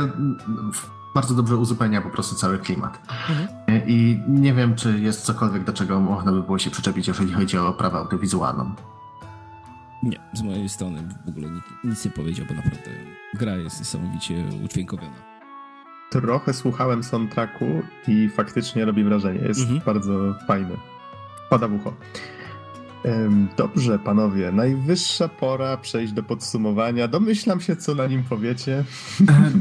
[1.14, 2.98] bardzo dobrze uzupełnia po prostu cały klimat.
[3.08, 3.88] Mhm.
[3.88, 7.58] I nie wiem, czy jest cokolwiek, do czego można by było się przyczepić, jeżeli chodzi
[7.58, 8.74] o oprawę audiowizualną.
[10.02, 12.90] Nie, z mojej strony w ogóle nic, nic nie powiedział, bo naprawdę
[13.34, 15.35] gra jest niesamowicie udźwiękowiona
[16.10, 19.40] trochę słuchałem soundtracku i faktycznie robi wrażenie.
[19.48, 19.80] Jest mhm.
[19.86, 20.76] bardzo fajny.
[21.50, 21.92] Pada w ucho.
[23.56, 27.08] Dobrze, panowie, najwyższa pora przejść do podsumowania.
[27.08, 28.84] Domyślam się, co na nim powiecie.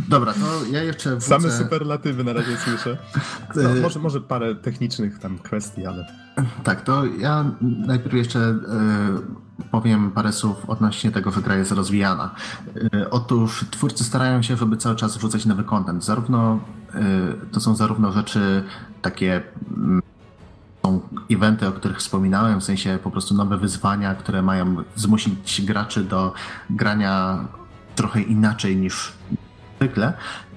[0.09, 1.25] Dobra, to ja jeszcze wrócę...
[1.27, 2.97] Same superlatywy na razie słyszę.
[3.55, 6.07] No, może, może parę technicznych tam kwestii, ale...
[6.63, 12.35] Tak, to ja najpierw jeszcze y, powiem parę słów odnośnie tego, że gra jest rozwijana.
[13.11, 16.05] Otóż twórcy starają się, żeby cały czas wrzucać nowy content.
[16.05, 16.59] Zarówno,
[17.51, 18.63] to są zarówno rzeczy
[19.01, 19.43] takie
[19.77, 20.01] mm,
[20.85, 21.01] są
[21.31, 26.33] eventy, o których wspominałem, w sensie po prostu nowe wyzwania, które mają zmusić graczy do
[26.69, 27.45] grania
[27.95, 29.13] trochę inaczej niż
[29.77, 30.13] zwykle,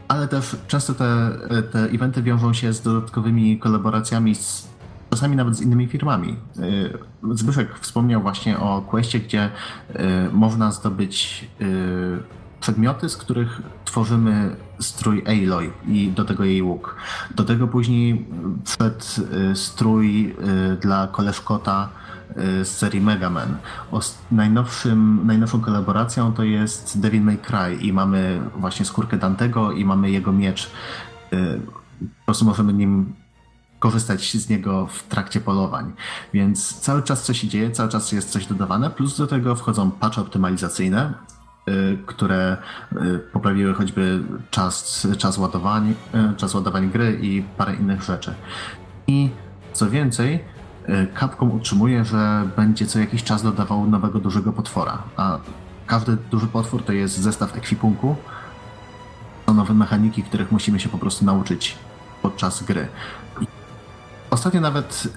[0.08, 1.30] ale też często te,
[1.72, 4.68] te eventy wiążą się z dodatkowymi kolaboracjami z
[5.10, 6.36] czasami nawet z innymi firmami.
[6.58, 9.50] Y, Zbyszek wspomniał właśnie o Questie, gdzie y,
[10.32, 16.96] można zdobyć y, przedmioty, z których tworzymy strój Aloy i do tego jej łuk.
[17.34, 18.26] Do tego później
[18.64, 19.04] wszedł
[19.52, 20.30] y, strój
[20.72, 21.88] y, dla koleżkota
[22.30, 23.56] y, z serii Mega Man.
[24.30, 30.10] Najnowszym, najnowszą kolaboracją to jest Devil May Cry i mamy właśnie skórkę Dantego i mamy
[30.10, 30.70] jego miecz.
[32.00, 33.12] Po prostu możemy nim
[33.78, 35.92] korzystać z niego w trakcie polowań.
[36.34, 39.90] Więc cały czas coś się dzieje, cały czas jest coś dodawane, plus do tego wchodzą
[39.90, 41.14] patche optymalizacyjne,
[42.06, 42.56] które
[42.92, 48.34] y, poprawiły choćby czas, czas, ładowań, y, czas ładowań gry i parę innych rzeczy.
[49.06, 49.30] I
[49.72, 50.44] co więcej,
[51.20, 55.38] Capcom utrzymuje, że będzie co jakiś czas dodawał nowego dużego potwora, a
[55.86, 58.16] każdy duży potwór to jest zestaw ekwipunku,
[59.46, 61.76] to nowe mechaniki, których musimy się po prostu nauczyć
[62.22, 62.88] podczas gry.
[64.30, 65.08] Ostatnio nawet,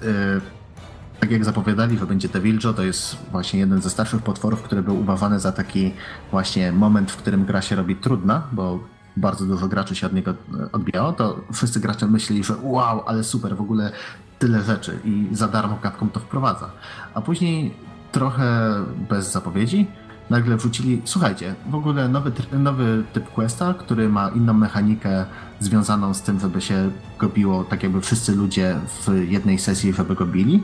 [1.22, 5.00] tak jak zapowiadali, że będzie Deviljo, to jest właśnie jeden ze starszych potworów, który był
[5.00, 5.92] uważany za taki
[6.30, 8.78] właśnie moment, w którym gra się robi trudna, bo
[9.16, 13.24] bardzo dużo graczy się od niego e, odbijało, to wszyscy gracze myśleli, że wow, ale
[13.24, 13.92] super, w ogóle
[14.38, 16.70] tyle rzeczy i za darmo Capcom to wprowadza.
[17.14, 17.74] A później
[18.12, 18.74] trochę
[19.08, 19.86] bez zapowiedzi
[20.30, 25.24] nagle wrzucili, słuchajcie, w ogóle nowy, nowy typ questa, który ma inną mechanikę
[25.60, 28.76] związaną z tym, żeby się go biło, tak jakby wszyscy ludzie
[29.06, 30.62] w jednej sesji, żeby go bili.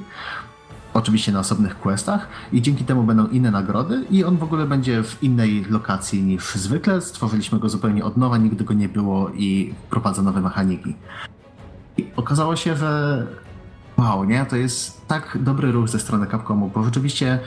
[0.98, 5.02] Oczywiście na osobnych questach i dzięki temu będą inne nagrody i on w ogóle będzie
[5.02, 7.00] w innej lokacji niż zwykle.
[7.00, 10.94] Stworzyliśmy go zupełnie od nowa, nigdy go nie było i wprowadza nowe mechaniki.
[11.96, 13.26] I okazało się, że
[13.96, 14.46] wow, nie?
[14.46, 17.38] To jest tak dobry ruch ze strony Capcomu, bo rzeczywiście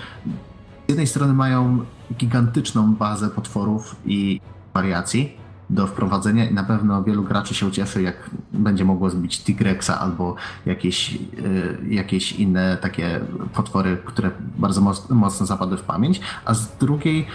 [0.87, 1.85] z jednej strony mają
[2.17, 4.41] gigantyczną bazę potworów i
[4.73, 5.40] wariacji
[5.72, 10.35] do wprowadzenia i na pewno wielu graczy się ucieszy, jak będzie mogło zbić Tigrexa albo
[10.65, 13.19] jakieś, y, jakieś inne takie
[13.53, 17.27] potwory, które bardzo mocno zapadły w pamięć, a z drugiej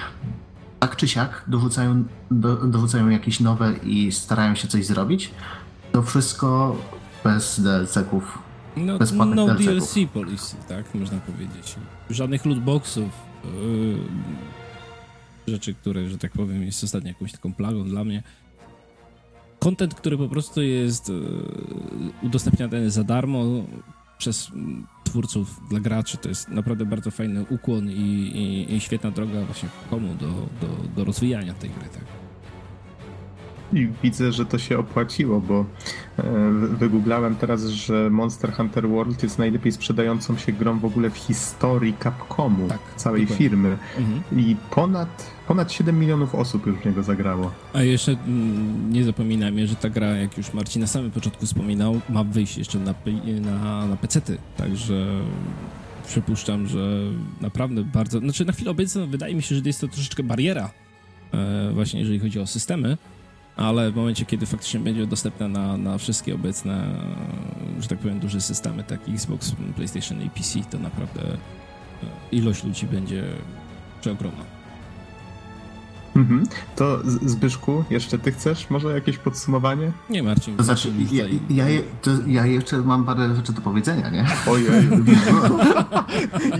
[0.78, 5.30] tak czy siak dorzucają, do, dorzucają jakieś nowe i starają się coś zrobić.
[5.92, 6.76] To wszystko
[7.24, 8.38] bez DLC-ków.
[8.76, 8.98] No,
[9.34, 11.76] no DLC policy, tak można powiedzieć.
[12.10, 13.08] Żadnych lootboxów.
[15.46, 18.22] Rzeczy, które, że tak powiem, jest ostatnio jakąś taką plagą dla mnie.
[19.58, 21.12] Content, który po prostu jest e,
[22.26, 23.44] udostępniany za darmo
[24.18, 24.50] przez
[25.04, 29.68] twórców dla graczy, to jest naprawdę bardzo fajny ukłon i, i, i świetna droga właśnie
[29.90, 31.88] komu do, do, do rozwijania tej gry.
[31.88, 32.25] Tak.
[33.72, 35.64] I widzę, że to się opłaciło, bo
[36.18, 36.24] e,
[36.78, 41.94] wygooglałem teraz, że Monster Hunter World jest najlepiej sprzedającą się grą w ogóle w historii
[42.02, 43.48] Capcomu, tak, całej dokładnie.
[43.48, 43.78] firmy.
[43.98, 44.40] Mhm.
[44.40, 47.50] I ponad, ponad 7 milionów osób już w niego zagrało.
[47.72, 52.00] A jeszcze mm, nie zapominajmy, że ta gra, jak już Marcin na samym początku wspominał,
[52.08, 52.94] ma wyjść jeszcze na,
[53.40, 55.06] na, na PC-ty, także
[56.06, 57.00] przypuszczam, że
[57.40, 58.18] naprawdę bardzo...
[58.18, 60.70] Znaczy na chwilę obecną wydaje mi się, że jest to troszeczkę bariera
[61.34, 62.96] e, właśnie jeżeli chodzi o systemy,
[63.56, 66.86] ale w momencie, kiedy faktycznie będzie dostępna na, na wszystkie obecne,
[67.80, 71.36] że tak powiem, duże systemy, tak Xbox, PlayStation i PC, to naprawdę e,
[72.32, 73.24] ilość ludzi będzie
[74.00, 74.55] przeogromna.
[76.16, 76.46] Mhm.
[76.76, 79.92] To Zbyszku, jeszcze ty chcesz może jakieś podsumowanie?
[80.10, 80.56] Nie, Marcin.
[80.56, 81.64] To znaczy, ja, ja,
[82.02, 84.26] to ja, jeszcze mam parę rzeczy do powiedzenia, nie?
[84.46, 84.66] Ojej.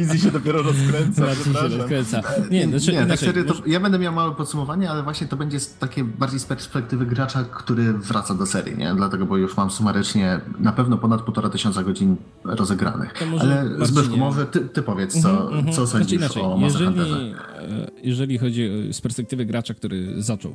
[0.01, 1.23] Easy się dopiero rozkręca.
[1.23, 2.23] Marcin się rozkręca.
[2.51, 5.59] Nie, znaczy, nie tak serio, to, ja będę miał małe podsumowanie, ale właśnie to będzie
[5.81, 8.95] takie bardziej z perspektywy gracza, który wraca do serii, nie?
[8.95, 13.15] Dlatego, bo już mam sumarycznie na pewno ponad półtora tysiąca godzin rozegranych.
[13.41, 13.87] ale Marcinie.
[13.87, 15.75] Zbyszku, może ty, ty powiedz, co, mm -hmm.
[15.75, 20.53] co sądzisz znaczy, o jeżeli, e, jeżeli chodzi z perspektywy gracza, który zaczął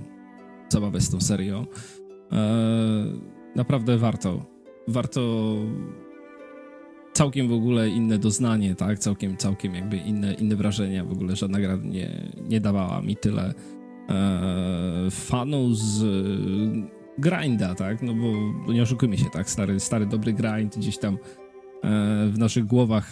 [0.69, 1.65] zabawę z tą serią.
[2.31, 3.05] E,
[3.55, 4.45] naprawdę warto.
[4.87, 5.55] Warto
[7.13, 8.99] całkiem w ogóle inne doznanie, tak?
[8.99, 11.05] Całkiem, całkiem jakby inne, inne wrażenia.
[11.05, 13.53] W ogóle żadna gra nie, nie dawała mi tyle
[14.09, 16.03] e, fanów z
[17.17, 18.01] grinda, tak?
[18.01, 19.49] No bo nie oszukujmy się, tak?
[19.49, 21.17] Stary, stary dobry grind gdzieś tam e,
[22.27, 23.07] w naszych głowach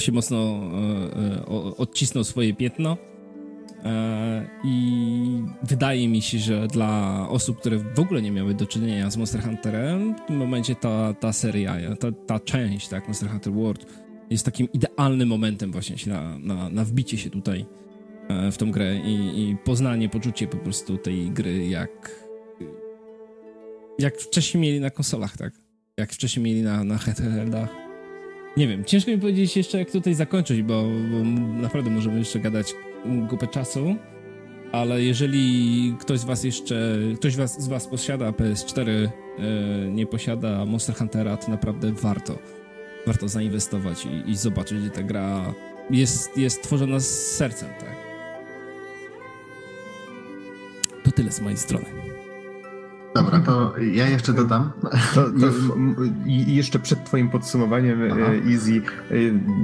[0.00, 0.60] się mocno
[1.76, 2.96] odcisnął swoje piętno.
[3.84, 9.10] E, I wydaje mi się, że dla osób, które w ogóle nie miały do czynienia
[9.10, 13.52] z Monster Hunterem, w tym momencie ta, ta seria, ta, ta część, tak, Monster Hunter
[13.52, 13.86] World,
[14.30, 17.66] jest takim idealnym momentem właśnie na, na, na wbicie się tutaj
[18.28, 22.28] e, w tą grę i, i poznanie, poczucie po prostu tej gry, jak
[23.98, 25.52] jak wcześniej mieli na konsolach, tak?
[25.96, 27.68] Jak wcześniej mieli na, na handheldach.
[28.56, 31.24] Nie wiem, ciężko mi powiedzieć jeszcze, jak tutaj zakończyć, bo, bo
[31.62, 32.74] naprawdę możemy jeszcze gadać
[33.30, 33.96] kupę czasu,
[34.72, 39.10] ale jeżeli ktoś z was jeszcze, ktoś was, z was posiada PS4, e,
[39.90, 42.38] nie posiada Monster Huntera, to naprawdę warto,
[43.06, 45.54] warto zainwestować i, i zobaczyć, gdzie ta gra
[45.90, 47.96] jest, jest tworzona z sercem, tak.
[51.04, 52.07] To tyle z mojej strony.
[53.22, 54.72] Dobra, to ja jeszcze dodam.
[55.14, 55.46] To, to
[56.26, 58.20] I jeszcze przed twoim podsumowaniem Aha.
[58.20, 59.14] E, Easy e,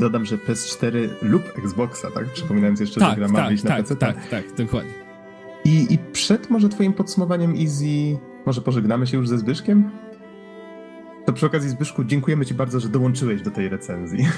[0.00, 2.24] dodam, że PS4 lub Xboxa, tak?
[2.24, 3.96] Przypominając jeszcze, tak, że gra ma tak, wyjść tak, na PC.
[3.96, 4.92] Tak, tak, dokładnie.
[5.64, 9.90] I, I przed może twoim podsumowaniem Easy, może pożegnamy się już ze Zbyszkiem?
[11.26, 14.26] To przy okazji, Zbyszku, dziękujemy Ci bardzo, że dołączyłeś do tej recenzji.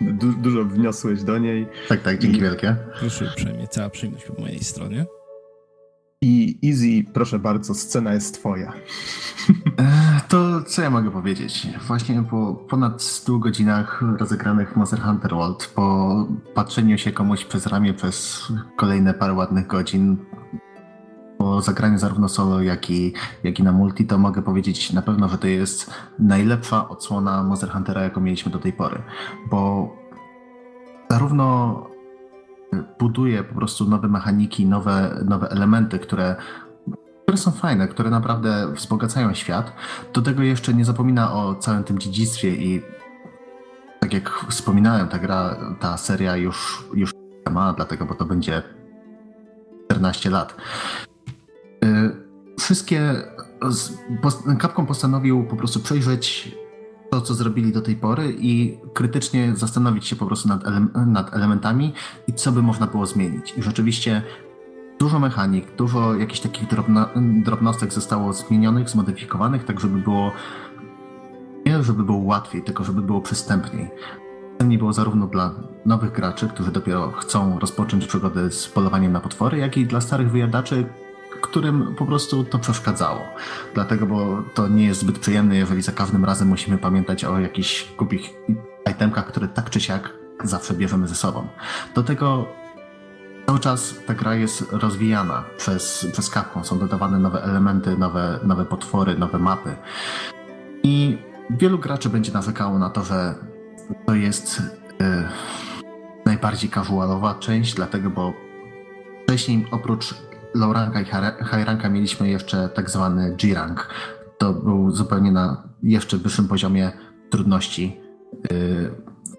[0.00, 1.66] Du dużo wniosłeś do niej.
[1.88, 2.40] Tak, tak, dzięki I...
[2.40, 2.76] wielkie.
[3.00, 5.06] Proszę uprzejmie, cała przyjemność po mojej stronie.
[6.24, 8.72] I Easy, proszę bardzo, scena jest Twoja.
[9.78, 11.68] E, to co ja mogę powiedzieć?
[11.86, 17.66] Właśnie po ponad 100 godzinach rozegranych w Monster Hunter World, po patrzeniu się komuś przez
[17.66, 20.16] ramię przez kolejne parę ładnych godzin,
[21.38, 25.28] po zagraniu zarówno solo, jak i, jak i na multi, to mogę powiedzieć na pewno,
[25.28, 29.02] że to jest najlepsza odsłona Monster Huntera, jaką mieliśmy do tej pory.
[29.50, 29.88] Bo
[31.10, 31.93] zarówno
[32.98, 36.36] buduje po prostu nowe mechaniki, nowe, nowe elementy, które,
[37.22, 39.72] które są fajne, które naprawdę wzbogacają świat.
[40.14, 42.82] Do tego jeszcze nie zapomina o całym tym dziedzictwie i
[44.00, 47.10] tak jak wspominałem, ta gra, ta seria już, już
[47.50, 48.62] ma, dlatego, bo to będzie
[49.84, 50.56] 14 lat.
[51.84, 52.10] Y,
[52.60, 53.14] wszystkie.
[54.62, 56.54] Capcom postanowił po prostu przejrzeć
[57.14, 61.34] to, co zrobili do tej pory i krytycznie zastanowić się po prostu nad, ele nad
[61.34, 61.92] elementami
[62.26, 63.54] i co by można było zmienić.
[63.56, 64.22] I rzeczywiście
[64.98, 67.08] dużo mechanik, dużo jakichś takich drobno
[67.44, 70.32] drobnostek zostało zmienionych, zmodyfikowanych, tak żeby było
[71.66, 73.90] nie żeby było łatwiej, tylko żeby było przystępniej.
[74.64, 75.54] Nie było zarówno dla
[75.86, 80.30] nowych graczy, którzy dopiero chcą rozpocząć przygodę z polowaniem na potwory, jak i dla starych
[80.30, 80.86] wyjadaczy,
[81.48, 83.20] którym po prostu to przeszkadzało.
[83.74, 87.92] Dlatego, bo to nie jest zbyt przyjemne, jeżeli za każdym razem musimy pamiętać o jakichś
[87.98, 88.30] głupich
[88.90, 90.12] itemkach, które tak czy siak
[90.44, 91.48] zawsze bierzemy ze sobą.
[91.94, 92.46] Do tego
[93.46, 96.64] cały czas ta gra jest rozwijana przez, przez Capcom.
[96.64, 99.76] Są dodawane nowe elementy, nowe, nowe potwory, nowe mapy.
[100.82, 101.18] I
[101.50, 103.34] wielu graczy będzie narzekało na to, że
[104.06, 104.62] to jest
[105.00, 105.28] yy,
[106.26, 108.32] najbardziej casualowa część, dlatego, bo
[109.22, 110.14] wcześniej oprócz
[110.54, 111.04] low ranka i
[111.44, 113.88] high ranka mieliśmy jeszcze tak zwany G-rank.
[114.38, 116.92] To był zupełnie na jeszcze wyższym poziomie
[117.30, 118.00] trudności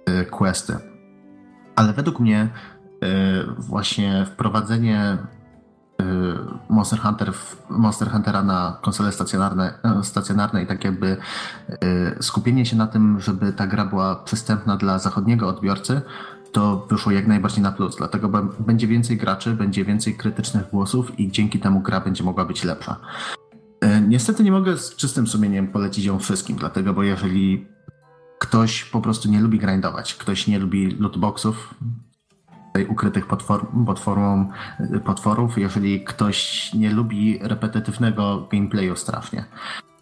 [0.08, 0.78] yy, questy.
[1.76, 2.50] Ale według mnie
[3.02, 3.08] yy,
[3.58, 5.18] właśnie wprowadzenie
[6.02, 6.06] y,
[6.70, 7.34] Monster, Hunter,
[7.70, 9.74] Monster Huntera na konsole stacjonarne,
[10.04, 11.18] stacjonarne i tak jakby
[11.84, 16.02] y, skupienie się na tym, żeby ta gra była przystępna dla zachodniego odbiorcy,
[16.56, 17.96] to wyszło jak najbardziej na plus.
[17.96, 18.30] Dlatego
[18.60, 23.00] będzie więcej graczy, będzie więcej krytycznych głosów i dzięki temu gra będzie mogła być lepsza.
[23.82, 27.68] E, niestety nie mogę z czystym sumieniem polecić ją wszystkim, dlatego, bo jeżeli
[28.40, 31.76] ktoś po prostu nie lubi grindować, ktoś nie lubi lootboxów,
[32.90, 34.50] ukrytych potwor, potworą,
[35.06, 39.95] potworów, jeżeli ktoś nie lubi repetytywnego gameplayu strasznie, e,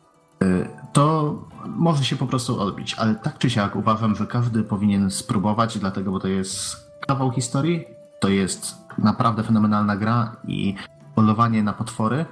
[0.93, 5.77] to może się po prostu odbić, ale tak czy siak uważam, że każdy powinien spróbować,
[5.79, 6.75] dlatego, bo to jest
[7.07, 7.85] kawał historii,
[8.19, 10.75] to jest naprawdę fenomenalna gra i
[11.15, 12.25] polowanie na potwory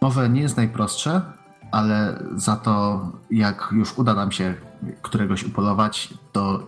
[0.00, 1.22] może nie jest najprostsze,
[1.72, 4.54] ale za to jak już uda nam się
[5.02, 6.66] któregoś upolować, to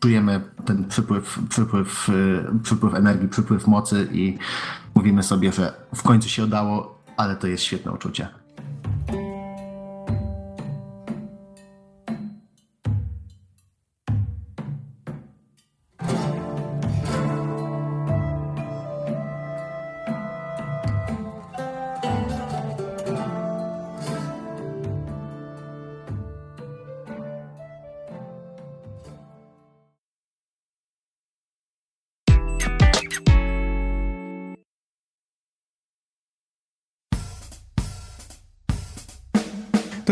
[0.00, 4.38] czujemy ten przypływ, przypływ, y, przypływ energii, przypływ mocy i
[4.94, 8.39] mówimy sobie, że w końcu się udało, ale to jest świetne uczucie.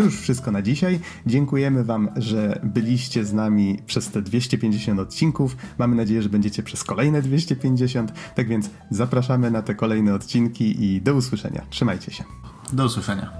[0.08, 1.00] Już wszystko na dzisiaj.
[1.26, 5.56] Dziękujemy Wam, że byliście z nami przez te 250 odcinków.
[5.78, 8.12] Mamy nadzieję, że będziecie przez kolejne 250.
[8.34, 11.62] Tak więc zapraszamy na te kolejne odcinki i do usłyszenia.
[11.70, 12.24] Trzymajcie się.
[12.72, 13.32] Do usłyszenia.